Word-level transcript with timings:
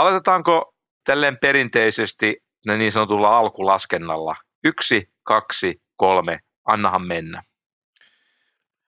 aloitetaanko 0.00 0.74
tälleen 1.04 1.38
perinteisesti 1.38 2.36
niin 2.76 2.92
sanotulla 2.92 3.38
alkulaskennalla? 3.38 4.36
Yksi, 4.64 5.10
kaksi, 5.22 5.82
kolme, 5.96 6.40
annahan 6.64 7.06
mennä. 7.06 7.42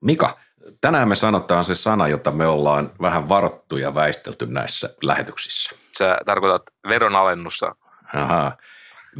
Mika, 0.01 0.39
tänään 0.81 1.09
me 1.09 1.15
sanotaan 1.15 1.65
se 1.65 1.75
sana, 1.75 2.09
jota 2.09 2.31
me 2.31 2.47
ollaan 2.47 2.93
vähän 3.03 3.29
varattu 3.29 3.77
ja 3.77 3.95
väistelty 3.95 4.47
näissä 4.47 4.95
lähetyksissä. 5.03 5.71
Sä 5.99 6.19
tarkoitat 6.27 6.63
veronalennusta. 6.89 7.75
Aha. 8.15 8.53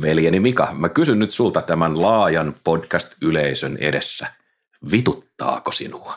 Veljeni 0.03 0.41
Mika, 0.41 0.69
mä 0.73 0.89
kysyn 0.89 1.19
nyt 1.19 1.31
sulta 1.31 1.63
tämän 1.63 2.03
laajan 2.03 2.55
podcast-yleisön 2.65 3.77
edessä. 3.81 4.27
Vituttaako 4.91 5.73
sinua? 5.73 6.15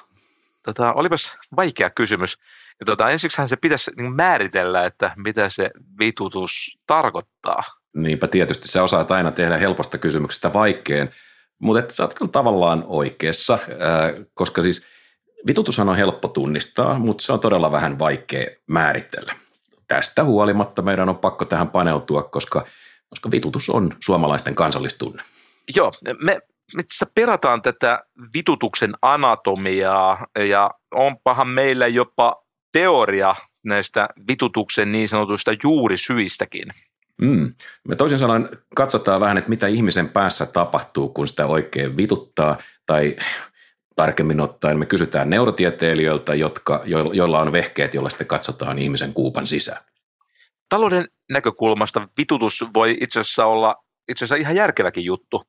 Tota, 0.63 0.93
olipas 0.93 1.37
vaikea 1.55 1.89
kysymys. 1.89 2.37
Ja 2.81 2.85
tota, 2.85 3.09
ensiksihän 3.09 3.49
se 3.49 3.55
pitäisi 3.55 3.91
niin 3.97 4.15
määritellä, 4.15 4.83
että 4.83 5.13
mitä 5.17 5.49
se 5.49 5.71
vitutus 5.99 6.77
tarkoittaa. 6.87 7.63
Niinpä 7.95 8.27
tietysti 8.27 8.67
sä 8.67 8.83
osaat 8.83 9.11
aina 9.11 9.31
tehdä 9.31 9.57
helposta 9.57 9.97
kysymyksestä 9.97 10.53
vaikkeen, 10.53 11.09
mutta 11.59 11.93
sä 11.93 12.03
oot 12.03 12.13
kyllä 12.13 12.31
tavallaan 12.31 12.83
oikeassa, 12.87 13.59
koska 14.33 14.61
siis 14.61 14.81
vitutushan 15.47 15.89
on 15.89 15.95
helppo 15.95 16.27
tunnistaa, 16.27 16.99
mutta 16.99 17.23
se 17.23 17.33
on 17.33 17.39
todella 17.39 17.71
vähän 17.71 17.99
vaikea 17.99 18.47
määritellä. 18.67 19.33
Tästä 19.87 20.23
huolimatta 20.23 20.81
meidän 20.81 21.09
on 21.09 21.17
pakko 21.17 21.45
tähän 21.45 21.69
paneutua, 21.69 22.23
koska, 22.23 22.65
koska 23.09 23.31
vitutus 23.31 23.69
on 23.69 23.95
suomalaisten 24.03 24.55
kansallistunne. 24.55 25.23
Joo, 25.75 25.91
me 26.23 26.39
itse 26.79 27.05
perataan 27.15 27.61
tätä 27.61 27.99
vitutuksen 28.33 28.93
anatomiaa 29.01 30.27
ja 30.39 30.71
onpahan 30.91 31.47
meillä 31.47 31.87
jopa 31.87 32.43
teoria 32.71 33.35
näistä 33.63 34.09
vitutuksen 34.27 34.91
niin 34.91 35.09
sanotuista 35.09 35.51
juurisyistäkin. 35.63 36.67
Mm. 37.21 37.53
Me 37.87 37.95
toisin 37.95 38.19
sanoen 38.19 38.49
katsotaan 38.75 39.21
vähän, 39.21 39.37
että 39.37 39.49
mitä 39.49 39.67
ihmisen 39.67 40.09
päässä 40.09 40.45
tapahtuu, 40.45 41.09
kun 41.09 41.27
sitä 41.27 41.45
oikein 41.45 41.97
vituttaa, 41.97 42.57
tai 42.85 43.15
tarkemmin 43.95 44.39
ottaen 44.39 44.79
me 44.79 44.85
kysytään 44.85 45.29
neurotieteilijöiltä, 45.29 46.35
jotka, 46.35 46.83
joilla 47.13 47.39
on 47.39 47.51
vehkeet, 47.51 47.93
joilla 47.93 48.09
sitten 48.09 48.27
katsotaan 48.27 48.79
ihmisen 48.79 49.13
kuupan 49.13 49.47
sisään. 49.47 49.83
Talouden 50.69 51.07
näkökulmasta 51.31 52.07
vitutus 52.17 52.65
voi 52.73 52.97
itse 53.01 53.19
asiassa 53.19 53.45
olla 53.45 53.75
itse 54.09 54.25
asiassa 54.25 54.41
ihan 54.41 54.55
järkeväkin 54.55 55.05
juttu. 55.05 55.43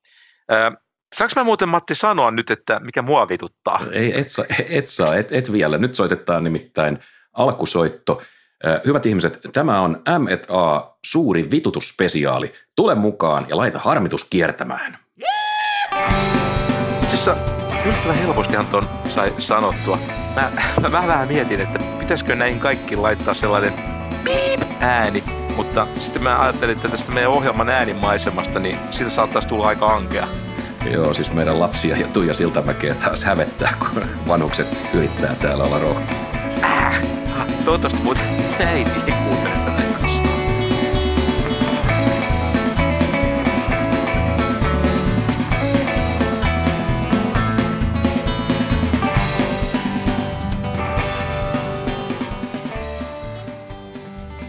Saanko 1.14 1.32
mä 1.36 1.44
muuten 1.44 1.68
Matti 1.68 1.94
sanoa 1.94 2.30
nyt, 2.30 2.50
että 2.50 2.80
mikä 2.80 3.02
mua 3.02 3.28
vituttaa? 3.28 3.80
Ei, 3.92 4.20
et, 4.20 4.28
saa, 4.28 4.44
et 4.68 4.86
saa, 4.86 5.16
et, 5.16 5.32
et 5.32 5.52
vielä. 5.52 5.78
Nyt 5.78 5.94
soitetaan 5.94 6.44
nimittäin 6.44 6.98
alkusoitto. 7.32 8.22
Hyvät 8.86 9.06
ihmiset, 9.06 9.40
tämä 9.52 9.80
on 9.80 10.02
M&A 10.18 10.96
suuri 11.04 11.50
vitutusspesiaali. 11.50 12.52
Tule 12.76 12.94
mukaan 12.94 13.46
ja 13.48 13.56
laita 13.56 13.78
harmitus 13.78 14.24
kiertämään. 14.30 14.98
Itse 17.02 17.30
yllättävän 17.84 18.16
helpostihan 18.16 18.66
ton 18.66 18.88
sai 19.08 19.34
sanottua. 19.38 19.98
Mä, 20.36 20.52
mä, 20.80 20.88
mä 20.88 21.06
vähän 21.06 21.28
mietin, 21.28 21.60
että 21.60 21.78
pitäisikö 21.98 22.34
näihin 22.34 22.60
kaikki 22.60 22.96
laittaa 22.96 23.34
sellainen 23.34 23.72
ääni, 24.80 25.24
mutta 25.56 25.86
sitten 26.00 26.22
mä 26.22 26.42
ajattelin, 26.42 26.76
että 26.76 26.88
tästä 26.88 27.12
meidän 27.12 27.30
ohjelman 27.30 27.68
äänimaisemasta, 27.68 28.58
niin 28.58 28.78
siitä 28.90 29.10
saattaisi 29.10 29.48
tulla 29.48 29.66
aika 29.66 29.86
ankea. 29.86 30.26
Joo, 30.92 31.14
siis 31.14 31.32
meidän 31.32 31.60
lapsia 31.60 31.96
ja 31.96 32.06
Tuija 32.06 32.34
Siltamäkeä 32.34 32.94
taas 32.94 33.24
hävettää, 33.24 33.74
kun 33.78 34.02
vanhukset 34.28 34.66
yrittää 34.94 35.34
täällä 35.34 35.64
olla 35.64 35.78
rohkeita. 35.78 36.31
Toivottavasti 37.64 38.02
muuten 38.02 38.24
äiti 38.60 38.90
ei 39.06 39.12
kuuntele 39.26 39.54
tätä 39.64 39.82
kanssa. 40.00 40.22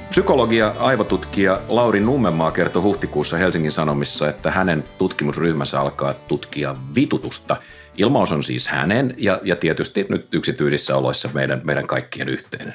Psykologia 0.10 0.76
aivotutkija 0.80 1.62
Lauri 1.68 2.00
Nummenmaa 2.00 2.52
kertoi 2.52 2.82
huhtikuussa 2.82 3.38
Helsingin 3.38 3.72
Sanomissa, 3.72 4.30
että 4.30 4.52
hänen 4.52 4.84
tutkimusryhmänsä 4.98 5.80
alkaa 5.80 6.14
tutkia 6.14 6.76
vitutusta. 6.96 7.58
Ilmaus 7.98 8.32
on 8.32 8.44
siis 8.44 8.68
hänen 8.68 9.14
ja, 9.18 9.40
ja 9.44 9.56
tietysti 9.56 10.06
nyt 10.10 10.34
yksityisissä 10.34 10.98
oloissa 10.98 11.30
meidän, 11.34 11.62
meidän 11.64 11.88
kaikkien 11.88 12.30
yhteinen. 12.30 12.74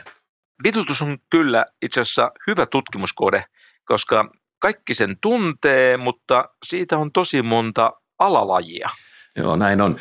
Vitutus 0.65 1.03
on 1.03 1.19
kyllä 1.31 1.67
itse 1.83 2.01
asiassa 2.01 2.31
hyvä 2.47 2.67
tutkimuskode, 2.67 3.45
koska 3.85 4.31
kaikki 4.59 4.95
sen 4.95 5.17
tuntee, 5.21 5.97
mutta 5.97 6.49
siitä 6.67 6.99
on 6.99 7.13
tosi 7.13 7.43
monta 7.43 7.93
alalajia. 8.19 8.89
Joo, 9.37 9.57
näin 9.57 9.81
on. 9.81 9.97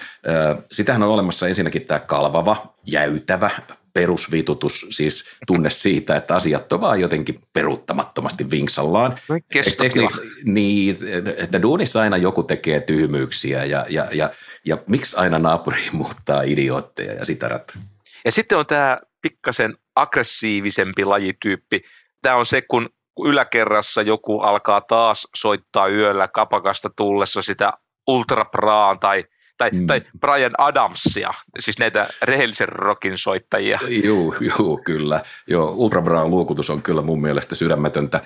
Sitähän 0.71 1.03
on 1.03 1.09
olemassa 1.09 1.47
ensinnäkin 1.47 1.85
tämä 1.85 1.99
kalvava, 1.99 2.73
jäytävä, 2.85 3.49
perusvitutus, 3.93 4.85
siis 4.89 5.25
tunne 5.47 5.69
siitä, 5.69 6.15
että 6.15 6.35
asiat 6.35 6.73
on 6.73 6.81
vaan 6.81 6.99
jotenkin 6.99 7.39
peruuttamattomasti 7.53 8.49
vinksallaan. 8.51 9.17
Eikö, 9.33 9.69
eikö, 9.83 10.07
niin, 10.43 10.97
että 11.37 11.61
duunissa 11.61 12.01
aina 12.01 12.17
joku 12.17 12.43
tekee 12.43 12.79
tyhmyyksiä 12.79 13.63
ja, 13.63 13.85
ja, 13.89 14.07
ja, 14.11 14.31
ja 14.65 14.77
miksi 14.87 15.17
aina 15.17 15.39
naapuri 15.39 15.81
muuttaa 15.91 16.41
idiootteja 16.41 17.13
ja 17.13 17.25
sitä 17.25 17.47
rattaa. 17.47 17.81
Ja 18.25 18.31
sitten 18.31 18.57
on 18.57 18.65
tämä 18.65 18.99
pikkasen 19.21 19.77
aggressiivisempi 20.01 21.05
lajityyppi. 21.05 21.81
Tämä 22.21 22.35
on 22.35 22.45
se, 22.45 22.61
kun 22.61 22.89
yläkerrassa 23.25 24.01
joku 24.01 24.39
alkaa 24.39 24.81
taas 24.81 25.27
soittaa 25.35 25.87
yöllä 25.87 26.27
kapakasta 26.27 26.89
tullessa 26.95 27.41
sitä 27.41 27.73
ultrapraan 28.07 28.99
tai– 28.99 29.23
tai, 29.57 29.69
mm. 29.71 29.87
tai 29.87 30.01
Brian 30.19 30.53
Adamsia, 30.57 31.31
siis 31.59 31.79
näitä 31.79 32.07
rehellisen 32.21 32.69
rockin 32.69 33.17
soittajia. 33.17 33.79
Joo, 34.03 34.35
joo, 34.39 34.79
kyllä. 34.85 35.21
Joo, 35.47 35.71
Ultra 35.71 36.01
Brown 36.01 36.31
luokutus 36.31 36.69
on 36.69 36.81
kyllä 36.81 37.01
mun 37.01 37.21
mielestä 37.21 37.55
sydämetöntä. 37.55 38.21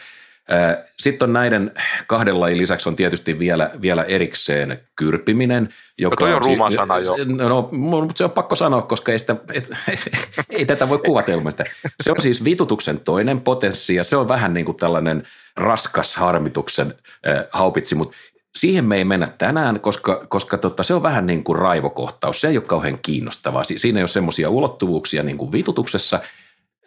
Sitten 1.00 1.30
on 1.30 1.34
näiden 1.34 1.72
kahden 2.08 2.40
lajin 2.40 2.58
lisäksi 2.58 2.90
on 2.90 2.96
tietysti 2.96 3.40
vielä, 3.40 3.72
vielä 3.82 4.04
erikseen 4.04 4.80
kyrpiminen. 4.96 5.70
Joka 5.98 6.30
no 6.30 6.36
on 6.36 6.42
ruuma 6.42 6.72
sana 6.76 7.00
jo. 7.00 7.16
No, 7.26 7.70
mutta 7.72 8.18
se 8.18 8.24
on 8.24 8.32
pakko 8.32 8.56
sanoa, 8.56 8.82
koska 8.82 9.12
ei, 9.12 9.20
sitä, 9.20 9.36
et, 9.54 9.70
ei 10.50 10.66
tätä 10.66 10.90
voi 10.90 11.00
kuvatelmasta. 11.00 11.64
Se 12.04 12.12
on 12.12 12.22
siis 12.22 12.44
vitutuksen 12.44 13.00
toinen 13.00 13.42
potenssi 13.42 13.96
ja 13.96 14.04
se 14.04 14.16
on 14.16 14.28
vähän 14.28 14.54
niin 14.54 14.66
kuin 14.66 14.78
tällainen 14.78 15.24
raskas 15.56 16.16
harmituksen 16.16 16.94
äh, 17.28 17.46
haupitsi, 17.52 17.96
mutta 17.96 18.18
siihen 18.56 18.86
me 18.86 18.98
ei 18.98 19.06
mennä 19.06 19.28
tänään, 19.38 19.80
koska, 19.80 20.26
koska 20.30 20.58
tota, 20.58 20.84
se 20.84 20.94
on 20.94 21.04
vähän 21.04 21.28
niin 21.28 21.44
kuin 21.44 21.60
raivokohtaus. 21.60 22.42
Se 22.42 22.48
ei 22.48 22.58
ole 22.58 22.64
kauhean 22.64 23.00
kiinnostavaa. 23.02 23.64
Siinä 23.64 24.00
ei 24.00 24.04
ole 24.04 24.08
semmoisia 24.08 24.50
ulottuvuuksia 24.50 25.24
niin 25.24 25.38
kuin 25.38 25.52
vitutuksessa. 25.52 26.20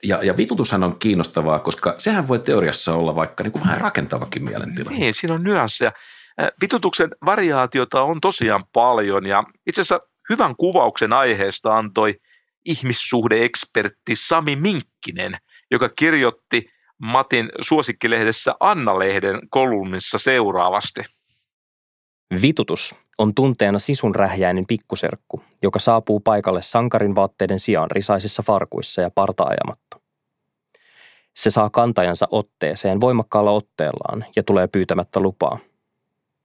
Ja, 0.04 0.22
ja 0.22 0.36
vitutushan 0.36 0.84
on 0.84 0.98
kiinnostavaa, 0.98 1.58
koska 1.58 1.94
sehän 1.98 2.28
voi 2.28 2.38
teoriassa 2.38 2.94
olla 2.94 3.14
vaikka 3.14 3.44
niin 3.44 3.52
kuin 3.52 3.64
vähän 3.64 3.80
rakentavakin 3.80 4.44
mielentila. 4.44 4.90
Niin, 4.90 5.14
siinä 5.20 5.34
on 5.34 5.42
nyansseja. 5.42 5.92
Vitutuksen 6.60 7.10
variaatiota 7.24 8.02
on 8.02 8.20
tosiaan 8.20 8.64
paljon 8.72 9.26
ja 9.26 9.44
itse 9.66 9.80
asiassa 9.80 10.06
hyvän 10.30 10.56
kuvauksen 10.56 11.12
aiheesta 11.12 11.76
antoi 11.76 12.14
ihmissuhdeekspertti 12.64 14.16
Sami 14.16 14.56
Minkkinen, 14.56 15.36
joka 15.70 15.88
kirjoitti 15.88 16.70
Matin 16.98 17.48
suosikkilehdessä 17.60 18.54
Anna-lehden 18.60 19.40
kolumnissa 19.50 20.18
seuraavasti– 20.18 21.00
Vitutus 22.42 22.94
on 23.18 23.34
tunteena 23.34 23.78
sisun 23.78 24.14
rähjäinen 24.14 24.66
pikkuserkku, 24.66 25.42
joka 25.62 25.78
saapuu 25.78 26.20
paikalle 26.20 26.62
sankarin 26.62 27.14
vaatteiden 27.14 27.58
sijaan 27.58 27.90
risaisissa 27.90 28.42
farkuissa 28.42 29.00
ja 29.00 29.10
partaajamatta. 29.10 30.00
Se 31.36 31.50
saa 31.50 31.70
kantajansa 31.70 32.28
otteeseen 32.30 33.00
voimakkaalla 33.00 33.50
otteellaan 33.50 34.24
ja 34.36 34.42
tulee 34.42 34.68
pyytämättä 34.68 35.20
lupaa. 35.20 35.58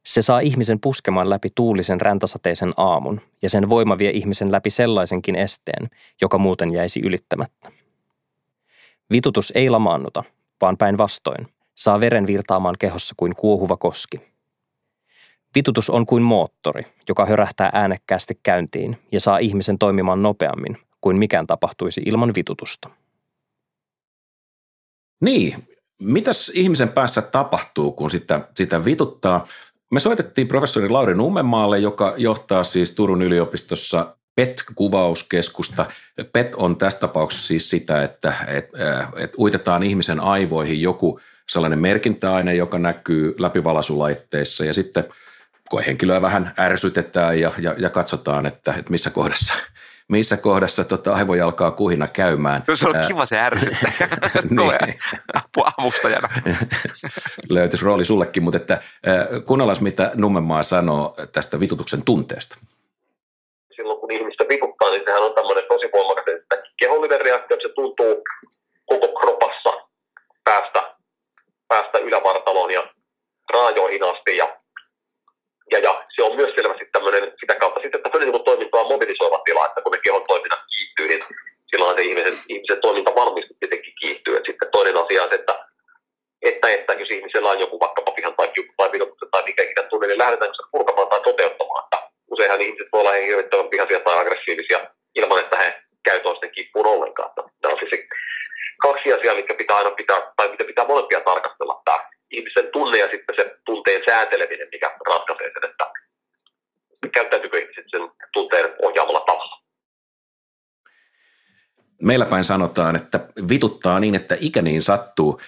Se 0.06 0.22
saa 0.22 0.40
ihmisen 0.40 0.80
puskemaan 0.80 1.30
läpi 1.30 1.50
tuulisen 1.56 2.02
räntäsateisen 2.02 2.74
aamun 2.78 3.22
ja 3.42 3.50
sen 3.50 3.70
voima 3.70 3.98
vie 3.98 4.10
ihmisen 4.10 4.52
läpi 4.52 4.70
sellaisenkin 4.70 5.36
esteen, 5.36 5.90
joka 6.22 6.38
muuten 6.38 6.74
jäisi 6.74 7.00
ylittämättä. 7.00 7.72
Vitutus 9.12 9.52
ei 9.56 9.70
lamaannuta, 9.70 10.24
vaan 10.62 10.78
päinvastoin 10.78 11.48
saa 11.76 12.00
veren 12.00 12.28
virtaamaan 12.28 12.76
kehossa 12.80 13.14
kuin 13.18 13.36
kuohuva 13.36 13.78
koski– 13.78 14.22
Vitutus 15.56 15.90
on 15.90 16.06
kuin 16.06 16.24
moottori, 16.24 16.84
joka 17.10 17.26
hörähtää 17.26 17.70
äänekkäästi 17.74 18.40
käyntiin 18.44 18.98
ja 19.12 19.20
saa 19.20 19.38
ihmisen 19.38 19.78
toimimaan 19.78 20.24
nopeammin 20.24 20.78
kuin 21.02 21.18
mikään 21.18 21.48
tapahtuisi 21.48 22.02
ilman 22.06 22.34
vitutusta. 22.36 22.90
Niin, 25.22 25.68
mitäs 26.02 26.52
ihmisen 26.54 26.90
päässä 26.90 27.22
tapahtuu, 27.22 27.92
kun 27.92 28.12
sitä, 28.12 28.48
sitä 28.56 28.86
vituttaa? 28.86 29.48
Me 29.92 30.00
soitettiin 30.00 30.48
professori 30.48 30.90
Lauri 30.90 31.16
Nummenmaalle, 31.16 31.80
joka 31.80 32.14
johtaa 32.18 32.64
siis 32.64 32.92
Turun 32.92 33.22
yliopistossa 33.22 34.16
PET-kuvauskeskusta. 34.36 35.86
PET 36.34 36.56
on 36.56 36.78
tässä 36.78 37.00
tapauksessa 37.00 37.48
siis 37.48 37.70
sitä, 37.70 38.04
että 38.04 38.34
et, 38.48 38.70
et 39.18 39.34
uitetaan 39.38 39.84
ihmisen 39.84 40.20
aivoihin 40.20 40.82
joku 40.82 41.20
sellainen 41.50 41.80
merkintäaine, 41.80 42.56
joka 42.56 42.80
näkyy 42.80 43.36
läpivalaisulaitteissa 43.40 44.66
ja 44.66 44.74
sitten 44.74 45.04
koehenkilöä 45.70 46.22
vähän 46.22 46.54
ärsytetään 46.60 47.40
ja, 47.40 47.52
ja, 47.58 47.76
ja 47.78 47.90
katsotaan, 47.90 48.46
että, 48.46 48.74
että 48.78 48.92
missä 48.92 49.10
kohdassa 49.10 49.54
missä 50.10 50.38
kohdassa 50.38 50.84
tota 50.84 51.14
aivoja 51.14 51.46
alkaa 51.46 51.72
kuhina 51.72 52.08
käymään. 52.08 52.64
Se 52.66 52.72
on 52.72 53.08
kiva 53.08 53.28
se 53.30 53.38
ärsyttäjä. 53.38 54.10
niin. 54.50 55.00
avustajana. 55.78 56.28
Löytyisi 57.50 57.86
rooli 57.86 58.06
sullekin, 58.06 58.44
mutta 58.44 58.58
että, 58.58 58.82
kuunnellaan 59.46 59.78
mitä 59.82 60.12
Nummenmaa 60.16 60.64
sanoo 60.64 61.16
tästä 61.32 61.60
vitutuksen 61.60 62.04
tunteesta. 62.04 62.58
Silloin 63.76 64.00
kun 64.00 64.12
ihmistä 64.12 64.46
vituttaa, 64.50 64.90
niin 64.90 65.02
sehän 65.06 65.24
on 65.24 65.34
tämmöinen 65.34 65.64
tosi 65.70 65.90
voimakas, 65.94 66.24
että 66.28 66.64
kehollinen 66.78 67.22
reaktio, 67.22 67.58
että 67.58 67.68
se 67.68 67.74
tuntuu 67.74 68.24
koko 68.86 69.20
kropassa 69.20 69.88
päästä, 70.44 70.96
päästä 71.68 71.98
ylävartaloon 71.98 72.72
ja 72.72 72.88
raajoihin 73.54 74.04
asti 74.04 74.38
ja 74.38 74.59
ja, 75.72 75.80
ja 75.80 76.04
se 76.16 76.24
on 76.24 76.36
myös 76.36 76.52
selvästi 76.56 76.86
tämmöinen 76.92 77.34
sitä 77.40 77.56
kautta 77.56 77.82
sitten 77.82 78.04
tämmöinen 78.04 78.32
niin 78.32 78.44
toimintaa 78.44 78.84
mobilisoiva 78.84 79.42
tila, 79.46 79.66
että 79.66 79.82
kun 79.82 79.92
ne 79.92 80.00
kehon 80.04 80.24
toiminnat 80.28 80.60
kiihtyy, 80.72 81.08
niin 81.08 81.24
silloin 81.72 81.98
se 81.98 82.04
ihmisen, 82.04 82.34
ihmisen 82.48 82.82
toiminta 82.82 83.16
varmasti 83.16 83.54
tietenkin 83.60 83.94
kiihtyy. 84.02 84.38
Et 84.38 84.46
sitten 84.46 84.72
toinen 84.72 84.98
asia 84.98 85.24
on, 85.24 85.34
että, 85.34 85.66
että, 86.42 86.70
että 86.70 86.94
jos 86.94 87.10
ihmisellä 87.10 87.50
on 87.50 87.60
joku 87.60 87.80
vaikkapa 87.80 88.12
pihan 88.12 88.34
tai 88.38 88.48
kiukku 88.48 88.74
tai 88.78 88.92
vidotuksen 88.92 89.30
tai 89.32 89.44
mikä 89.46 89.64
ikinä 89.64 89.88
tunne, 89.88 90.08
niin 90.08 90.18
lähdetäänkö 90.18 90.56
se 90.56 90.70
purkamaan 90.72 91.08
tai 91.08 91.22
toteuttamaan. 91.22 91.84
Että 91.84 92.10
useinhan 92.32 92.62
ihmiset 92.62 92.88
voi 92.92 93.02
olla 93.02 93.12
hirvittävän 93.12 93.70
pihaisia 93.70 94.00
tai 94.00 94.20
aggressiivisia 94.20 94.80
ilman, 95.16 95.40
että 95.40 95.58
he 95.58 95.82
käy 96.04 96.20
toisten 96.20 96.52
kimppuun 96.52 96.88
ollenkaan. 96.88 97.32
Tämä 97.62 97.74
on 97.74 97.80
siis 97.80 98.08
kaksi 98.82 99.14
asiaa, 99.14 99.36
mitkä 99.36 99.54
pitää 99.54 99.78
aina 99.78 99.92
pitää, 99.92 100.32
tai 100.36 100.48
mitä 100.48 100.64
pitää 100.64 100.88
molempia 100.88 101.22
tarkastella. 101.22 101.82
Tämä 101.86 102.10
ihmisen 102.32 102.68
tunne 102.72 102.98
ja 102.98 103.10
sitten 103.12 103.36
se 103.36 103.58
tunteen 103.66 104.02
sääteleminen, 104.06 104.68
mikä 104.72 104.98
ratkaisee 105.10 105.52
sen, 105.54 105.70
että 105.70 105.92
käyttäytyykö 107.14 107.60
ihmiset 107.60 107.86
sen 107.88 108.02
tunteen 108.34 108.74
ohjaamalla 108.82 109.20
tavalla. 109.20 109.60
Meillä 112.02 112.26
päin 112.26 112.44
sanotaan, 112.44 112.96
että 112.96 113.20
vituttaa 113.50 114.00
niin, 114.00 114.16
että 114.16 114.38
ikä 114.40 114.62
niin 114.62 114.82
sattuu. 114.82 115.42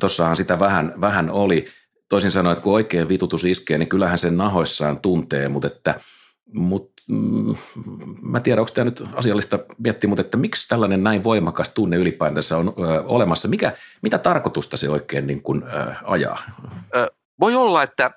Tuossahan 0.00 0.36
sitä 0.36 0.58
vähän, 0.58 0.94
vähän 1.00 1.30
oli. 1.30 1.66
Toisin 2.08 2.30
sanoen, 2.30 2.52
että 2.52 2.62
kun 2.62 2.74
oikein 2.74 3.08
vitutus 3.08 3.44
iskee, 3.44 3.78
niin 3.78 3.88
kyllähän 3.88 4.18
sen 4.18 4.36
nahoissaan 4.36 5.00
tuntee, 5.00 5.48
mutta 5.48 5.66
että 5.66 6.00
mutta 6.54 6.99
mm, 7.10 7.54
mä 8.22 8.40
tiedän, 8.40 8.60
onko 8.60 8.72
tämä 8.74 8.84
nyt 8.84 9.02
asiallista 9.14 9.58
miettiä, 9.78 10.08
mutta 10.08 10.20
että 10.20 10.36
miksi 10.36 10.68
tällainen 10.68 11.04
näin 11.04 11.24
voimakas 11.24 11.74
tunne 11.74 11.96
ylipäätänsä 11.96 12.56
on 12.56 12.68
ö, 12.68 13.02
olemassa? 13.04 13.48
Mikä, 13.48 13.72
mitä 14.02 14.18
tarkoitusta 14.18 14.76
se 14.76 14.90
oikein 14.90 15.26
niin 15.26 15.42
kuin, 15.42 15.62
ö, 15.62 15.94
ajaa? 16.04 16.38
Ö, 16.94 17.10
voi 17.40 17.54
olla, 17.54 17.82
että 17.82 18.10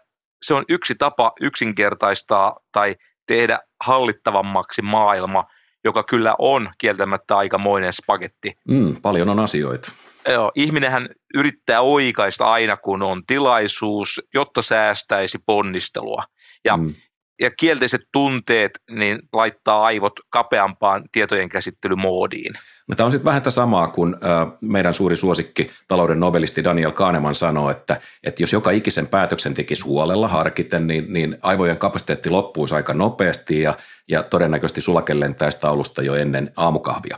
se 0.43 0.53
on 0.53 0.65
yksi 0.69 0.95
tapa 0.95 1.33
yksinkertaistaa 1.41 2.59
tai 2.71 2.95
tehdä 3.27 3.59
hallittavammaksi 3.83 4.81
maailma, 4.81 5.43
joka 5.83 6.03
kyllä 6.03 6.35
on 6.39 6.69
kieltämättä 6.77 7.37
aikamoinen 7.37 7.93
spagetti. 7.93 8.53
Mm, 8.67 8.95
paljon 9.01 9.29
on 9.29 9.39
asioita. 9.39 9.91
Joo, 10.27 10.51
ihminenhän 10.55 11.09
yrittää 11.33 11.81
oikaista 11.81 12.45
aina, 12.45 12.77
kun 12.77 13.01
on 13.01 13.23
tilaisuus, 13.27 14.21
jotta 14.33 14.61
säästäisi 14.61 15.39
ponnistelua. 15.45 16.23
Ja 16.65 16.77
mm 16.77 16.93
ja 17.41 17.51
kielteiset 17.51 18.01
tunteet 18.11 18.71
niin 18.91 19.19
laittaa 19.33 19.85
aivot 19.85 20.13
kapeampaan 20.29 21.03
tietojen 21.11 21.49
käsittelymoodiin. 21.49 22.53
No, 22.87 22.95
tämä 22.95 23.05
on 23.05 23.11
sitten 23.11 23.25
vähän 23.25 23.39
sitä 23.39 23.51
samaa 23.51 23.87
kuin 23.87 24.15
meidän 24.61 24.93
suuri 24.93 25.15
suosikki 25.15 25.71
talouden 25.87 26.19
nobelisti 26.19 26.63
Daniel 26.63 26.91
Kahneman 26.91 27.35
sanoo, 27.35 27.69
että, 27.69 28.01
että 28.23 28.43
jos 28.43 28.53
joka 28.53 28.71
ikisen 28.71 29.07
päätöksen 29.07 29.53
tekisi 29.53 29.83
huolella 29.83 30.27
harkiten, 30.27 30.87
niin, 30.87 31.13
niin 31.13 31.37
aivojen 31.41 31.77
kapasiteetti 31.77 32.29
loppuisi 32.29 32.75
aika 32.75 32.93
nopeasti 32.93 33.61
ja, 33.61 33.77
ja 34.07 34.23
todennäköisesti 34.23 34.81
sulake 34.81 35.19
lentäisi 35.19 35.59
taulusta 35.59 36.01
jo 36.01 36.15
ennen 36.15 36.51
aamukahvia. 36.57 37.17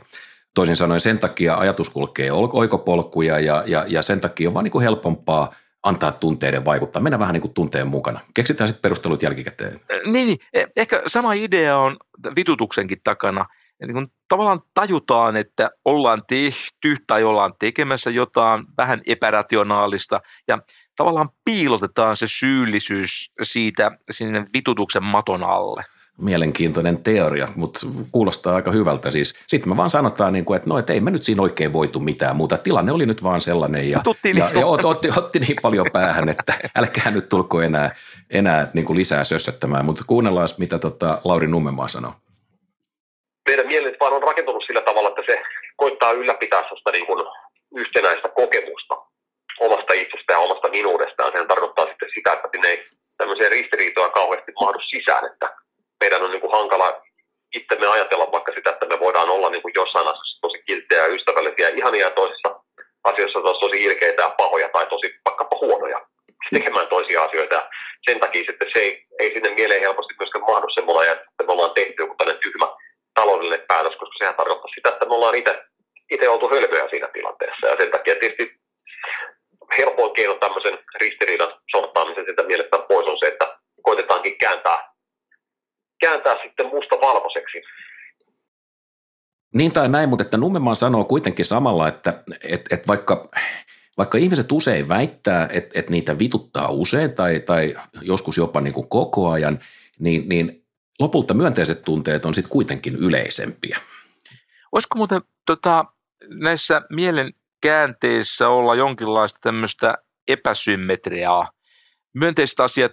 Toisin 0.54 0.76
sanoen 0.76 1.02
sen 1.02 1.20
takia 1.20 1.56
ajatus 1.56 1.90
kulkee 1.90 2.32
oikopolkuja 2.32 3.40
ja, 3.40 3.64
ja, 3.68 3.86
ja 3.88 4.02
sen 4.02 4.22
takia 4.22 4.50
on 4.50 4.54
vaan 4.54 4.64
niin 4.64 4.72
kuin 4.72 4.84
helpompaa– 4.84 5.56
antaa 5.86 6.12
tunteiden 6.12 6.66
vaikuttaa, 6.66 7.02
mennä 7.02 7.20
vähän 7.20 7.34
niin 7.34 7.42
kuin 7.42 7.54
tunteen 7.54 7.88
mukana. 7.88 8.20
Keksitään 8.34 8.68
sitten 8.68 8.82
perustelut 8.82 9.24
jälkikäteen. 9.24 9.80
Niin, 10.06 10.28
niin, 10.28 10.38
e, 10.54 10.64
ehkä 10.76 11.02
sama 11.08 11.34
idea 11.34 11.78
on 11.78 11.98
vitutuksenkin 12.36 12.98
takana. 13.04 13.46
Niin 13.82 13.94
kun 13.94 14.08
tavallaan 14.30 14.62
tajutaan, 14.74 15.38
että 15.38 15.70
ollaan 15.86 16.22
tehty 16.28 16.96
tai 17.08 17.24
ollaan 17.24 17.54
tekemässä 17.60 18.10
jotain 18.10 18.66
vähän 18.78 19.02
epärationaalista 19.08 20.22
ja 20.48 20.60
tavallaan 20.98 21.30
piilotetaan 21.46 22.18
se 22.18 22.26
syyllisyys 22.30 23.32
siitä 23.44 23.92
sinne 24.12 24.46
vitutuksen 24.54 25.04
maton 25.04 25.44
alle 25.44 25.84
mielenkiintoinen 26.18 27.04
teoria, 27.04 27.48
mutta 27.56 27.80
kuulostaa 28.12 28.56
aika 28.56 28.72
hyvältä. 28.72 29.12
Siis, 29.12 29.34
Sitten 29.48 29.70
me 29.70 29.78
vaan 29.78 29.90
sanotaan, 29.90 30.34
niin 30.34 30.46
kuin, 30.46 30.58
että 30.58 30.70
no, 30.70 30.78
et 30.78 30.90
ei 30.90 31.00
me 31.00 31.12
nyt 31.12 31.24
siinä 31.24 31.42
oikein 31.42 31.74
voitu 31.74 32.00
mitään 32.00 32.36
muuta. 32.36 32.58
Tilanne 32.58 32.92
oli 32.92 33.06
nyt 33.06 33.24
vaan 33.24 33.42
sellainen 33.42 33.90
ja, 33.90 34.02
ja, 34.38 34.60
ja 34.60 34.66
otti, 34.66 34.88
otti, 34.88 35.10
otti, 35.18 35.40
niin 35.40 35.58
paljon 35.62 35.86
päähän, 35.94 36.30
että 36.30 36.54
älkää 36.80 37.12
nyt 37.12 37.30
tulko 37.30 37.62
enää, 37.62 37.96
enää 38.30 38.72
niin 38.74 38.86
kuin 38.86 38.98
lisää 38.98 39.24
sössättämään. 39.24 39.86
Mutta 39.86 40.04
kuunnellaan, 40.08 40.48
mitä 40.58 40.80
tota 40.80 41.22
Lauri 41.24 41.48
Nummemaa 41.48 41.88
sanoo. 41.88 42.14
Meidän 43.50 43.68
mielet 43.68 43.96
vaan 44.00 44.14
on 44.14 44.24
rakentunut 44.24 44.64
sillä 44.68 44.82
tavalla, 44.82 45.10
että 45.10 45.22
se 45.26 45.42
koittaa 45.76 46.12
ylläpitää 46.12 46.62
sellaista 46.62 46.92
niin 46.92 47.06
kuin 47.06 47.26
yhtenäistä 47.76 48.30
kokemusta 48.30 48.96
omasta 49.60 49.94
itsestään, 49.94 50.42
omasta 50.42 50.70
minuudestaan. 50.70 51.32
Sehän 51.32 51.48
tarkoittaa 51.48 51.86
sitten 51.86 52.10
sitä, 52.16 52.34
että 52.34 52.50
sinne 52.52 52.68
ei 52.68 52.86
tämmöisiä 53.18 53.50
ristiriitoja 53.50 54.10
kauheasti 54.10 54.52
mahdu 54.60 54.80
sisään, 54.80 55.26
että 55.32 55.65
meidän 56.02 56.24
on 56.24 56.32
niin 56.32 56.42
kuin 56.42 56.52
hankala 56.52 57.02
itsemme 57.56 57.88
ajatella 57.88 58.32
vaikka 58.32 58.52
sitä, 58.56 58.70
että 58.70 58.86
me 58.86 59.00
voidaan 59.00 59.30
olla 59.30 59.50
niin 59.50 59.62
kuin 59.62 59.72
jossain 59.76 60.08
asiassa 60.08 60.42
tosi 60.42 60.64
kilttejä 60.68 61.02
ja 61.02 61.14
ystävällisiä 61.14 61.70
ja 61.70 61.76
ihania 61.76 62.06
ja 62.06 62.12
toisissa 62.12 62.60
asioissa 63.04 63.42
taas 63.42 63.60
tosi 63.60 63.84
ilkeitä 63.84 64.22
ja 64.22 64.36
pahoja 64.38 64.70
tai 64.70 64.88
tosi 64.88 65.16
vaikkapa 65.26 65.58
huonoja 65.62 66.08
tekemään 66.54 66.88
toisia 66.88 67.24
asioita. 67.24 67.56
Ja 67.56 67.70
sen 68.10 68.20
takia 68.20 68.44
sitten 68.44 68.68
se 68.74 68.80
ei, 68.80 69.06
ei 69.20 69.34
sinne 69.34 69.50
mieleen 69.50 69.82
helposti 69.82 70.14
myöskään 70.20 70.46
mahdu 70.46 70.70
semmoinen, 70.70 71.12
että 71.14 71.44
me 71.48 71.54
ollaan 71.54 71.74
tehty 71.74 71.94
joku 72.00 72.16
tällainen 72.16 72.44
tyhmä 72.44 72.68
taloudellinen 73.14 73.66
päätös, 73.68 73.96
koska 73.96 74.16
sehän 74.18 74.36
tarkoittaa 74.36 74.72
sitä, 74.76 74.90
että 74.90 75.06
me 75.06 75.16
ollaan 75.16 75.36
itse, 75.36 75.64
itse 76.12 76.30
oltu 76.30 76.50
hölmöjä 76.50 76.88
siinä 76.90 77.08
tilanteessa. 77.08 77.68
Ja 77.68 77.76
sen 77.76 77.92
takia 77.92 78.16
tietysti 78.16 78.60
helpoin 79.78 80.14
keino 80.14 80.34
tämmöisen 80.34 80.80
ristiriidan 81.02 81.54
sortaamisen 81.72 82.26
sitä 82.26 82.44
mielestä 82.44 82.78
pois 82.78 83.08
on 83.08 83.18
se, 83.20 83.28
että 83.28 83.58
koitetaankin 83.82 84.38
kääntää 84.38 84.96
kääntää 86.00 86.38
sitten 86.44 86.68
musta 86.68 87.02
valkoiseksi. 87.02 87.62
Niin 89.56 89.72
tai 89.72 89.90
näin, 89.90 90.10
mutta 90.10 90.24
että 90.24 90.38
Nummemaan 90.38 90.76
sanoo 90.76 91.04
kuitenkin 91.04 91.46
samalla, 91.46 91.88
että, 91.88 92.24
että, 92.44 92.76
että 92.76 92.88
vaikka, 92.88 93.30
vaikka 93.98 94.18
ihmiset 94.18 94.52
usein 94.52 94.88
väittää, 94.88 95.48
että, 95.52 95.80
että 95.80 95.92
niitä 95.92 96.20
vituttaa 96.20 96.72
usein 96.72 97.14
tai, 97.14 97.40
tai 97.40 97.76
joskus 98.02 98.38
jopa 98.38 98.62
niin 98.62 98.74
kuin 98.74 98.90
koko 98.90 99.30
ajan, 99.30 99.60
niin, 100.00 100.30
niin 100.30 100.66
lopulta 101.00 101.34
myönteiset 101.34 101.82
tunteet 101.82 102.26
on 102.26 102.34
sitten 102.34 102.52
kuitenkin 102.52 102.96
yleisempiä. 102.96 103.80
Olisiko 104.72 104.98
muuten 104.98 105.22
tota, 105.46 105.86
näissä 106.30 106.82
mielen 106.90 107.34
käänteissä 107.62 108.50
olla 108.50 108.76
jonkinlaista 108.76 109.40
tämmöistä 109.42 109.98
epäsymmetriaa? 110.28 111.52
Myönteiset 112.14 112.60
asiat 112.60 112.92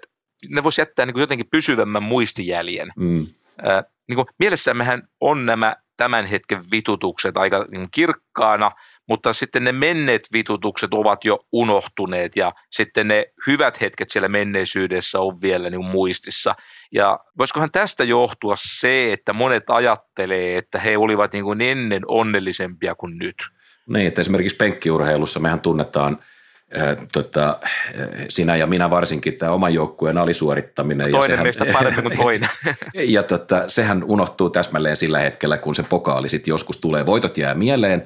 ne 0.49 0.63
voisi 0.65 0.81
jättää 0.81 1.07
niin 1.07 1.15
kuin 1.15 1.21
jotenkin 1.21 1.51
pysyvämmän 1.51 2.03
muistijäljen. 2.03 2.89
Mm. 2.97 3.27
Äh, 3.67 3.85
niin 4.09 4.17
kuin 4.17 4.27
mielessämmehän 4.39 5.09
on 5.21 5.47
nämä 5.47 5.77
tämän 6.03 6.27
hetken 6.27 6.65
vitutukset 6.73 7.37
aika 7.37 7.67
niin 7.71 7.89
kirkkaana, 7.91 8.71
mutta 9.09 9.33
sitten 9.33 9.65
ne 9.65 9.73
menneet 9.73 10.23
vitutukset 10.33 10.95
ovat 10.95 11.25
jo 11.25 11.39
unohtuneet 11.53 12.37
ja 12.37 12.53
sitten 12.71 13.09
ne 13.09 13.27
hyvät 13.47 13.81
hetket 13.81 14.11
siellä 14.11 14.29
menneisyydessä 14.29 15.21
on 15.21 15.41
vielä 15.41 15.71
niin 15.71 15.85
muistissa. 15.85 16.55
Ja 16.93 17.19
voisikohan 17.39 17.71
tästä 17.71 18.05
johtua 18.05 18.55
se, 18.57 19.13
että 19.13 19.33
monet 19.33 19.71
ajattelee, 19.71 20.59
että 20.59 20.79
he 20.79 20.97
olivat 20.97 21.33
niin 21.33 21.45
kuin 21.45 21.61
ennen 21.61 22.03
onnellisempia 22.07 22.95
kuin 22.95 23.19
nyt? 23.19 23.37
Niin, 23.87 24.07
että 24.07 24.21
esimerkiksi 24.21 24.57
penkkiurheilussa 24.57 25.41
mehän 25.41 25.61
tunnetaan– 25.61 26.19
tota, 27.13 27.59
sinä 28.29 28.57
ja 28.57 28.67
minä 28.67 28.91
varsinkin 28.91 29.35
tämä 29.35 29.53
oman 29.53 29.75
joukkueen 29.75 30.19
alisuorittaminen. 30.19 31.11
Toinen 31.11 31.47
ja 31.47 31.55
sehän, 31.65 32.03
kuin 32.03 32.17
toinen. 32.17 32.51
ja 32.95 33.23
tota, 33.23 33.69
sehän 33.69 34.05
unohtuu 34.05 34.51
täsmälleen 34.51 34.97
sillä 34.97 35.19
hetkellä, 35.19 35.59
kun 35.59 35.75
se 35.75 35.83
pokaali 35.83 36.29
sitten 36.29 36.53
joskus 36.53 36.81
tulee. 36.81 37.07
Voitot 37.07 37.39
jää 37.39 37.55
mieleen, 37.55 38.03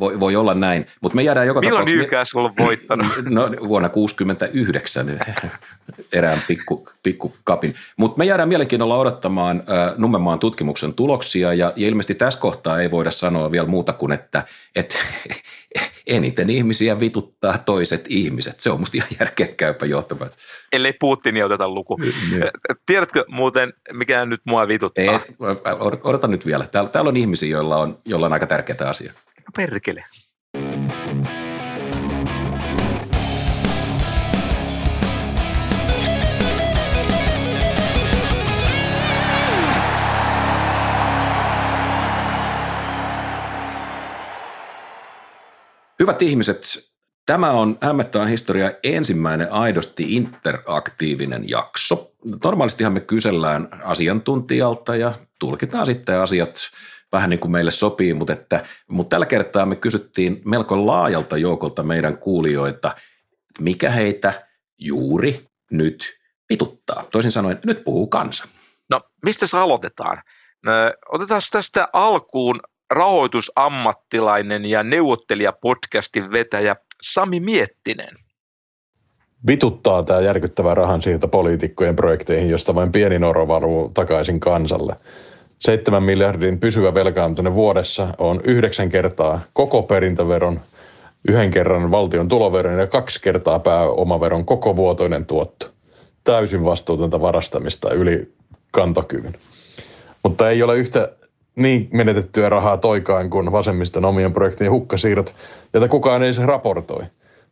voi, 0.00 0.20
voi 0.20 0.36
olla 0.36 0.54
näin, 0.54 0.86
mutta 1.00 1.16
me 1.16 1.22
jäädään 1.22 1.46
joka 1.46 1.60
Milloin 1.60 1.86
tapauksessa... 1.86 2.26
Milloin 2.34 2.50
on 2.58 2.64
voittanut? 2.66 3.06
No 3.06 3.42
vuonna 3.68 3.88
1969 3.88 5.20
erään 6.12 6.44
pikku, 6.48 6.88
pikku 7.02 7.34
kapin. 7.44 7.74
Mutta 7.96 8.18
me 8.18 8.24
jäädään 8.24 8.48
mielenkiinnolla 8.48 8.98
odottamaan 8.98 9.56
äh, 9.56 9.98
Nummenmaan 9.98 10.38
tutkimuksen 10.38 10.94
tuloksia 10.94 11.54
ja, 11.54 11.72
ja 11.76 11.86
ilmeisesti 11.86 12.14
tässä 12.14 12.40
kohtaa 12.40 12.78
ei 12.78 12.90
voida 12.90 13.10
sanoa 13.10 13.50
vielä 13.50 13.66
muuta 13.66 13.92
kuin, 13.92 14.12
että, 14.12 14.42
että 14.76 14.94
eniten 16.06 16.50
ihmisiä 16.50 17.00
vituttaa 17.00 17.58
toiset 17.58 18.04
ihmiset. 18.08 18.60
Se 18.60 18.70
on 18.70 18.80
musta 18.80 18.96
ihan 18.96 19.08
järkeä 19.20 19.46
käypä 19.46 19.86
johtopäätös. 19.86 20.38
Ellei 20.72 20.92
Putini 21.00 21.42
oteta 21.42 21.68
luku. 21.68 21.96
Niin. 21.96 22.12
Tiedätkö 22.86 23.24
muuten, 23.28 23.72
mikä 23.92 24.24
nyt 24.24 24.40
mua 24.44 24.68
vituttaa? 24.68 25.04
Ei, 25.04 25.10
odota 26.04 26.28
nyt 26.28 26.46
vielä. 26.46 26.66
Täällä, 26.66 26.90
täällä 26.90 27.08
on 27.08 27.16
ihmisiä, 27.16 27.48
joilla 27.48 27.76
on, 27.76 27.98
joilla 28.04 28.26
on 28.26 28.32
aika 28.32 28.46
tärkeää 28.46 28.88
asiaa. 28.88 29.14
Perkele. 29.56 30.04
Hyvät 46.02 46.22
ihmiset, 46.22 46.90
tämä 47.26 47.50
on 47.50 47.78
Hämmettään 47.80 48.28
historia 48.28 48.72
ensimmäinen 48.82 49.52
aidosti 49.52 50.16
interaktiivinen 50.16 51.48
jakso. 51.48 52.12
Normaalistihan 52.44 52.92
me 52.92 53.00
kysellään 53.00 53.68
asiantuntijalta 53.84 54.96
ja 54.96 55.12
tulkitaan 55.38 55.86
sitten 55.86 56.20
asiat 56.20 56.58
vähän 57.12 57.30
niin 57.30 57.40
kuin 57.40 57.52
meille 57.52 57.70
sopii, 57.70 58.14
mutta, 58.14 58.32
että, 58.32 58.64
mutta 58.88 59.14
tällä 59.14 59.26
kertaa 59.26 59.66
me 59.66 59.76
kysyttiin 59.76 60.42
melko 60.44 60.86
laajalta 60.86 61.36
joukolta 61.36 61.82
meidän 61.82 62.18
kuulijoita, 62.18 62.88
että 62.88 63.02
mikä 63.60 63.90
heitä 63.90 64.46
juuri 64.78 65.46
nyt 65.70 66.18
pituttaa. 66.48 67.04
Toisin 67.12 67.32
sanoen, 67.32 67.58
nyt 67.66 67.84
puhuu 67.84 68.06
kansa. 68.06 68.44
No, 68.90 69.00
mistä 69.24 69.46
se 69.46 69.58
aloitetaan? 69.58 70.22
Otetaan 71.12 71.40
tästä 71.52 71.88
alkuun 71.92 72.60
rahoitusammattilainen 72.92 74.64
ja 74.64 74.82
neuvottelija-podcastin 74.82 76.32
vetäjä 76.32 76.76
Sami 77.02 77.40
Miettinen. 77.40 78.16
Vituttaa 79.46 80.02
tämä 80.02 80.20
järkyttävä 80.20 80.74
rahansiirto 80.74 81.28
poliitikkojen 81.28 81.96
projekteihin, 81.96 82.50
josta 82.50 82.74
vain 82.74 82.92
pieni 82.92 83.18
noro 83.18 83.48
varuu 83.48 83.90
takaisin 83.94 84.40
kansalle. 84.40 84.96
7 85.58 86.02
miljardin 86.02 86.60
pysyvä 86.60 86.94
velkaantuminen 86.94 87.54
vuodessa 87.54 88.14
on 88.18 88.40
yhdeksän 88.44 88.88
kertaa 88.88 89.40
koko 89.52 89.82
perintöveron, 89.82 90.60
yhden 91.28 91.50
kerran 91.50 91.90
valtion 91.90 92.28
tuloveron 92.28 92.78
ja 92.78 92.86
kaksi 92.86 93.20
kertaa 93.22 93.58
pääomaveron 93.58 94.44
koko 94.44 94.76
vuotoinen 94.76 95.26
tuotto. 95.26 95.70
Täysin 96.24 96.64
vastuutonta 96.64 97.20
varastamista 97.20 97.94
yli 97.94 98.32
kantokyvyn. 98.70 99.34
Mutta 100.22 100.50
ei 100.50 100.62
ole 100.62 100.76
yhtä 100.76 101.12
niin 101.56 101.88
menetettyä 101.92 102.48
rahaa 102.48 102.76
toikaan 102.76 103.30
kuin 103.30 103.52
vasemmiston 103.52 104.04
omien 104.04 104.32
projektien 104.32 104.70
hukkasiirrot, 104.70 105.34
joita 105.72 105.88
kukaan 105.88 106.22
ei 106.22 106.34
se 106.34 106.46
raportoi. 106.46 107.02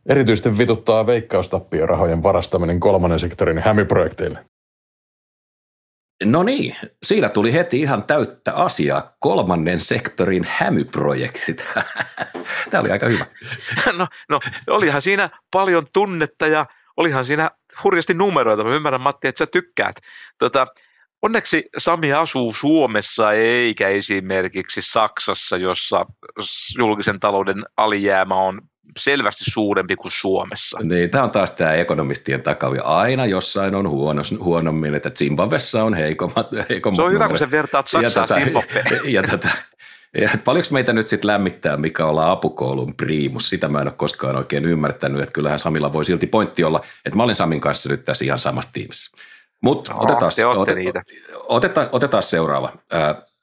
Erityisesti 0.05 0.57
vituttaa 0.57 1.05
veikkaustappiorahojen 1.05 2.23
varastaminen 2.23 2.79
kolmannen 2.79 3.19
sektorin 3.19 3.59
hämiprojekteille. 3.59 4.45
No 6.23 6.43
niin, 6.43 6.75
siinä 7.03 7.29
tuli 7.29 7.53
heti 7.53 7.81
ihan 7.81 8.03
täyttä 8.03 8.53
asiaa. 8.53 9.15
Kolmannen 9.19 9.79
sektorin 9.79 10.45
hämyprojektit. 10.49 11.65
Tämä 12.69 12.81
oli 12.81 12.91
aika 12.91 13.07
hyvä. 13.07 13.25
No, 13.97 14.07
no 14.29 14.39
olihan 14.67 15.01
siinä 15.01 15.29
paljon 15.51 15.85
tunnetta 15.93 16.47
ja 16.47 16.65
olihan 16.97 17.25
siinä 17.25 17.51
hurjasti 17.83 18.13
numeroita. 18.13 18.63
Mä 18.63 18.75
ymmärrän 18.75 19.01
Matti, 19.01 19.27
että 19.27 19.39
sä 19.39 19.47
tykkäät. 19.51 19.95
Tota, 20.37 20.67
Onneksi 21.21 21.69
Sami 21.77 22.13
asuu 22.13 22.53
Suomessa 22.53 23.31
eikä 23.31 23.87
esimerkiksi 23.87 24.81
Saksassa, 24.81 25.57
jossa 25.57 26.05
julkisen 26.77 27.19
talouden 27.19 27.65
alijäämä 27.77 28.35
on 28.35 28.61
selvästi 28.97 29.43
suurempi 29.51 29.95
kuin 29.95 30.11
Suomessa. 30.11 30.79
Niin, 30.83 31.09
tämä 31.09 31.23
on 31.23 31.31
taas 31.31 31.51
tämä 31.51 31.73
ekonomistien 31.73 32.43
takavia. 32.43 32.81
Aina 32.81 33.25
jossain 33.25 33.75
on 33.75 33.89
huono, 33.89 34.21
huonommin, 34.39 34.95
että 34.95 35.09
Zimbabwessa 35.09 35.83
on 35.83 35.93
heikommat. 35.93 36.47
heikommat 36.69 36.99
se 36.99 37.03
on 37.03 37.13
hyvä, 37.13 37.27
kun 37.27 37.39
sä 37.39 37.51
vertaat 37.51 37.85
Saksaa 37.91 38.01
ja, 38.03 38.11
tota, 38.11 38.39
ja, 39.03 39.23
tota, 39.23 39.49
ja 40.21 40.29
paljonko 40.45 40.69
meitä 40.71 40.93
nyt 40.93 41.07
sitten 41.07 41.27
lämmittää, 41.27 41.77
mikä 41.77 42.05
ollaan 42.05 42.31
apukoulun 42.31 42.95
priimus? 42.95 43.49
Sitä 43.49 43.69
mä 43.69 43.81
en 43.81 43.87
ole 43.87 43.93
koskaan 43.97 44.35
oikein 44.35 44.65
ymmärtänyt, 44.65 45.21
että 45.21 45.33
kyllähän 45.33 45.59
Samilla 45.59 45.93
voi 45.93 46.05
silti 46.05 46.27
pointti 46.27 46.63
olla, 46.63 46.81
että 47.05 47.17
mä 47.17 47.23
olin 47.23 47.35
Samin 47.35 47.61
kanssa 47.61 47.89
nyt 47.89 48.05
tässä 48.05 48.25
ihan 48.25 48.39
samassa 48.39 48.73
tiimissä. 48.73 49.11
Mutta 49.61 49.93
no, 49.93 49.99
otetaan, 49.99 50.31
otetaan, 50.57 51.03
otetaan, 51.47 51.89
otetaan 51.91 52.23
seuraava. 52.23 52.73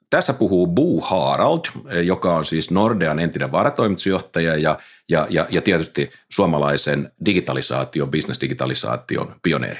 Tässä 0.09 0.33
puhuu 0.33 0.67
Boo 0.67 1.01
Harald, 1.01 1.59
joka 2.03 2.35
on 2.35 2.45
siis 2.45 2.71
Nordean 2.71 3.19
entinen 3.19 3.51
varatoimitusjohtaja 3.51 4.57
ja, 4.57 4.77
ja, 5.09 5.27
ja, 5.29 5.47
ja 5.49 5.61
tietysti 5.61 6.11
suomalaisen 6.29 7.11
digitalisaation, 7.25 8.11
business-digitalisaation 8.11 9.35
pioneeri. 9.43 9.79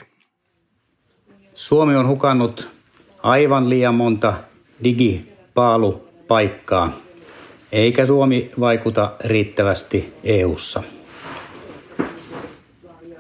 Suomi 1.53 1.95
on 1.95 2.07
hukannut 2.07 2.69
aivan 3.23 3.69
liian 3.69 3.95
monta 3.95 4.33
digipaalupaikkaa, 4.83 6.91
eikä 7.71 8.05
Suomi 8.05 8.51
vaikuta 8.59 9.11
riittävästi 9.25 10.13
EU:ssa. 10.23 10.83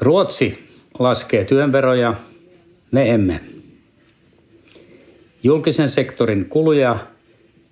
Ruotsi 0.01 0.69
laskee 0.99 1.45
työnveroja– 1.45 2.13
me 2.91 3.09
emme. 3.11 3.41
Julkisen 5.43 5.89
sektorin 5.89 6.45
kuluja 6.49 7.07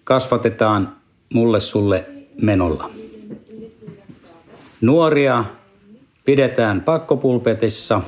kasvatetaan 0.03 0.97
mulle 1.33 1.59
sulle 1.59 2.05
menolla. 2.41 2.89
Nuoria 4.81 5.45
pidetään 6.25 6.81
pakkopulpetissa, 6.81 8.01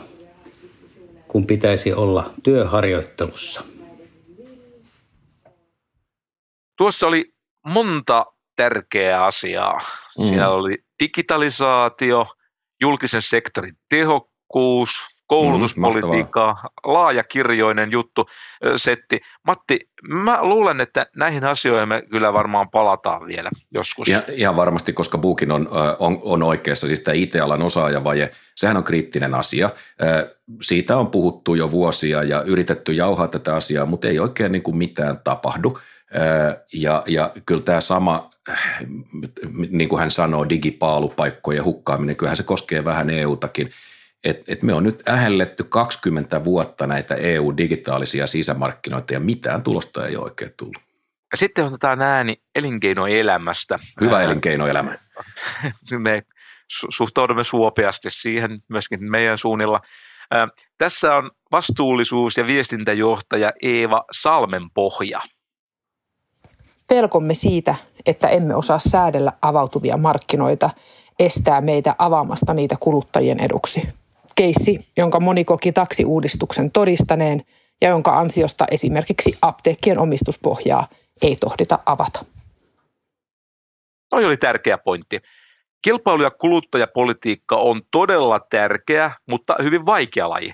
kun 1.28 1.48
pitäisi 1.48 1.94
olla 1.94 2.34
työharjoittelussa. 2.44 3.64
Tuossa 6.78 7.08
oli 7.08 7.34
monta 7.68 8.26
tärkeää 8.56 9.26
asiaa. 9.26 9.80
Mm. 10.20 10.28
Siellä 10.28 10.50
oli 10.50 10.78
digitalisaatio, 11.04 12.28
julkisen 12.82 13.22
sektorin 13.22 13.78
tehokkuus, 13.90 14.92
koulutuspolitiikkaa, 15.30 16.54
mm, 16.54 16.94
laajakirjoinen 16.94 17.92
juttu, 17.92 18.30
setti. 18.76 19.22
Matti, 19.48 19.80
mä 20.08 20.40
luulen, 20.42 20.82
että 20.82 21.06
näihin 21.16 21.44
asioihin 21.44 21.90
me 21.90 22.02
kyllä 22.02 22.34
varmaan 22.34 22.70
palataan 22.70 23.28
vielä 23.28 23.50
joskus. 23.74 24.08
Ihan, 24.08 24.24
ihan 24.32 24.56
varmasti, 24.56 24.94
koska 24.94 25.18
Buukin 25.18 25.52
on, 25.52 25.70
on, 26.00 26.20
on 26.24 26.44
oikeassa, 26.44 26.88
siis 26.88 27.00
tämä 27.00 27.16
IT-alan 27.16 27.62
osaajavaje, 27.62 28.32
sehän 28.56 28.78
on 28.78 28.84
kriittinen 28.84 29.36
asia. 29.36 29.70
Siitä 30.62 30.98
on 30.98 31.08
puhuttu 31.08 31.56
jo 31.56 31.72
vuosia 31.72 32.24
ja 32.24 32.42
yritetty 32.42 32.94
jauhaa 32.94 33.28
tätä 33.28 33.56
asiaa, 33.56 33.86
mutta 33.86 34.08
ei 34.08 34.20
oikein 34.20 34.52
niin 34.52 34.64
kuin 34.64 34.78
mitään 34.78 35.20
tapahdu. 35.24 35.80
Ja, 36.74 37.04
ja 37.08 37.32
kyllä 37.46 37.62
tämä 37.62 37.82
sama, 37.82 38.30
niin 39.70 39.90
kuin 39.90 40.00
hän 40.00 40.12
sanoo, 40.12 40.50
digipaalupaikkojen 40.50 41.64
hukkaaminen, 41.64 42.16
kyllähän 42.16 42.38
se 42.38 42.44
koskee 42.44 42.86
vähän 42.86 43.10
EU-takin– 43.10 43.70
että 44.24 44.44
et 44.48 44.64
me 44.64 44.74
on 44.74 44.84
nyt 44.84 45.08
ähelletty 45.10 45.64
20 45.64 46.44
vuotta 46.44 46.88
näitä 46.88 47.16
EU-digitaalisia 47.16 48.28
sisämarkkinoita 48.28 49.14
ja 49.14 49.20
mitään 49.20 49.64
tulosta 49.64 50.08
ei 50.08 50.18
oikein 50.18 50.52
tullut. 50.58 50.82
Ja 51.32 51.38
sitten 51.38 51.66
otetaan 51.66 52.02
ääni 52.02 52.36
elinkeinoelämästä. 52.56 53.80
Hyvä 54.02 54.22
elinkeinoelämä. 54.22 54.98
Me 55.98 56.24
suhtaudumme 56.98 57.44
suopeasti 57.44 58.10
siihen 58.12 58.60
myöskin 58.68 59.04
meidän 59.12 59.38
suunnilla. 59.38 59.82
Tässä 60.78 61.16
on 61.16 61.32
vastuullisuus- 61.52 62.38
ja 62.38 62.48
viestintäjohtaja 62.48 63.54
Eeva 63.62 64.06
Salmenpohja. 64.12 65.20
Pelkomme 66.88 67.34
siitä, 67.34 67.76
että 68.06 68.28
emme 68.28 68.56
osaa 68.56 68.80
säädellä 68.80 69.34
avautuvia 69.42 69.98
markkinoita, 69.98 70.70
estää 71.20 71.62
meitä 71.62 71.96
avaamasta 71.98 72.54
niitä 72.54 72.76
kuluttajien 72.80 73.40
eduksi 73.40 73.90
keissi, 74.40 74.88
jonka 74.98 75.20
moni 75.20 75.46
koki 75.46 75.72
taksiuudistuksen 75.72 76.72
todistaneen 76.72 77.44
ja 77.82 77.90
jonka 77.90 78.18
ansiosta 78.20 78.66
esimerkiksi 78.72 79.38
apteekkien 79.42 80.00
omistuspohjaa 80.00 80.88
ei 81.22 81.36
tohdita 81.36 81.80
avata. 81.86 82.26
Toi 84.10 84.26
oli 84.26 84.38
tärkeä 84.38 84.78
pointti. 84.78 85.20
Kilpailu- 85.82 86.24
ja 86.24 86.32
kuluttajapolitiikka 86.32 87.56
on 87.56 87.82
todella 87.92 88.40
tärkeä, 88.40 89.12
mutta 89.28 89.56
hyvin 89.64 89.86
vaikea 89.86 90.30
laji. 90.30 90.54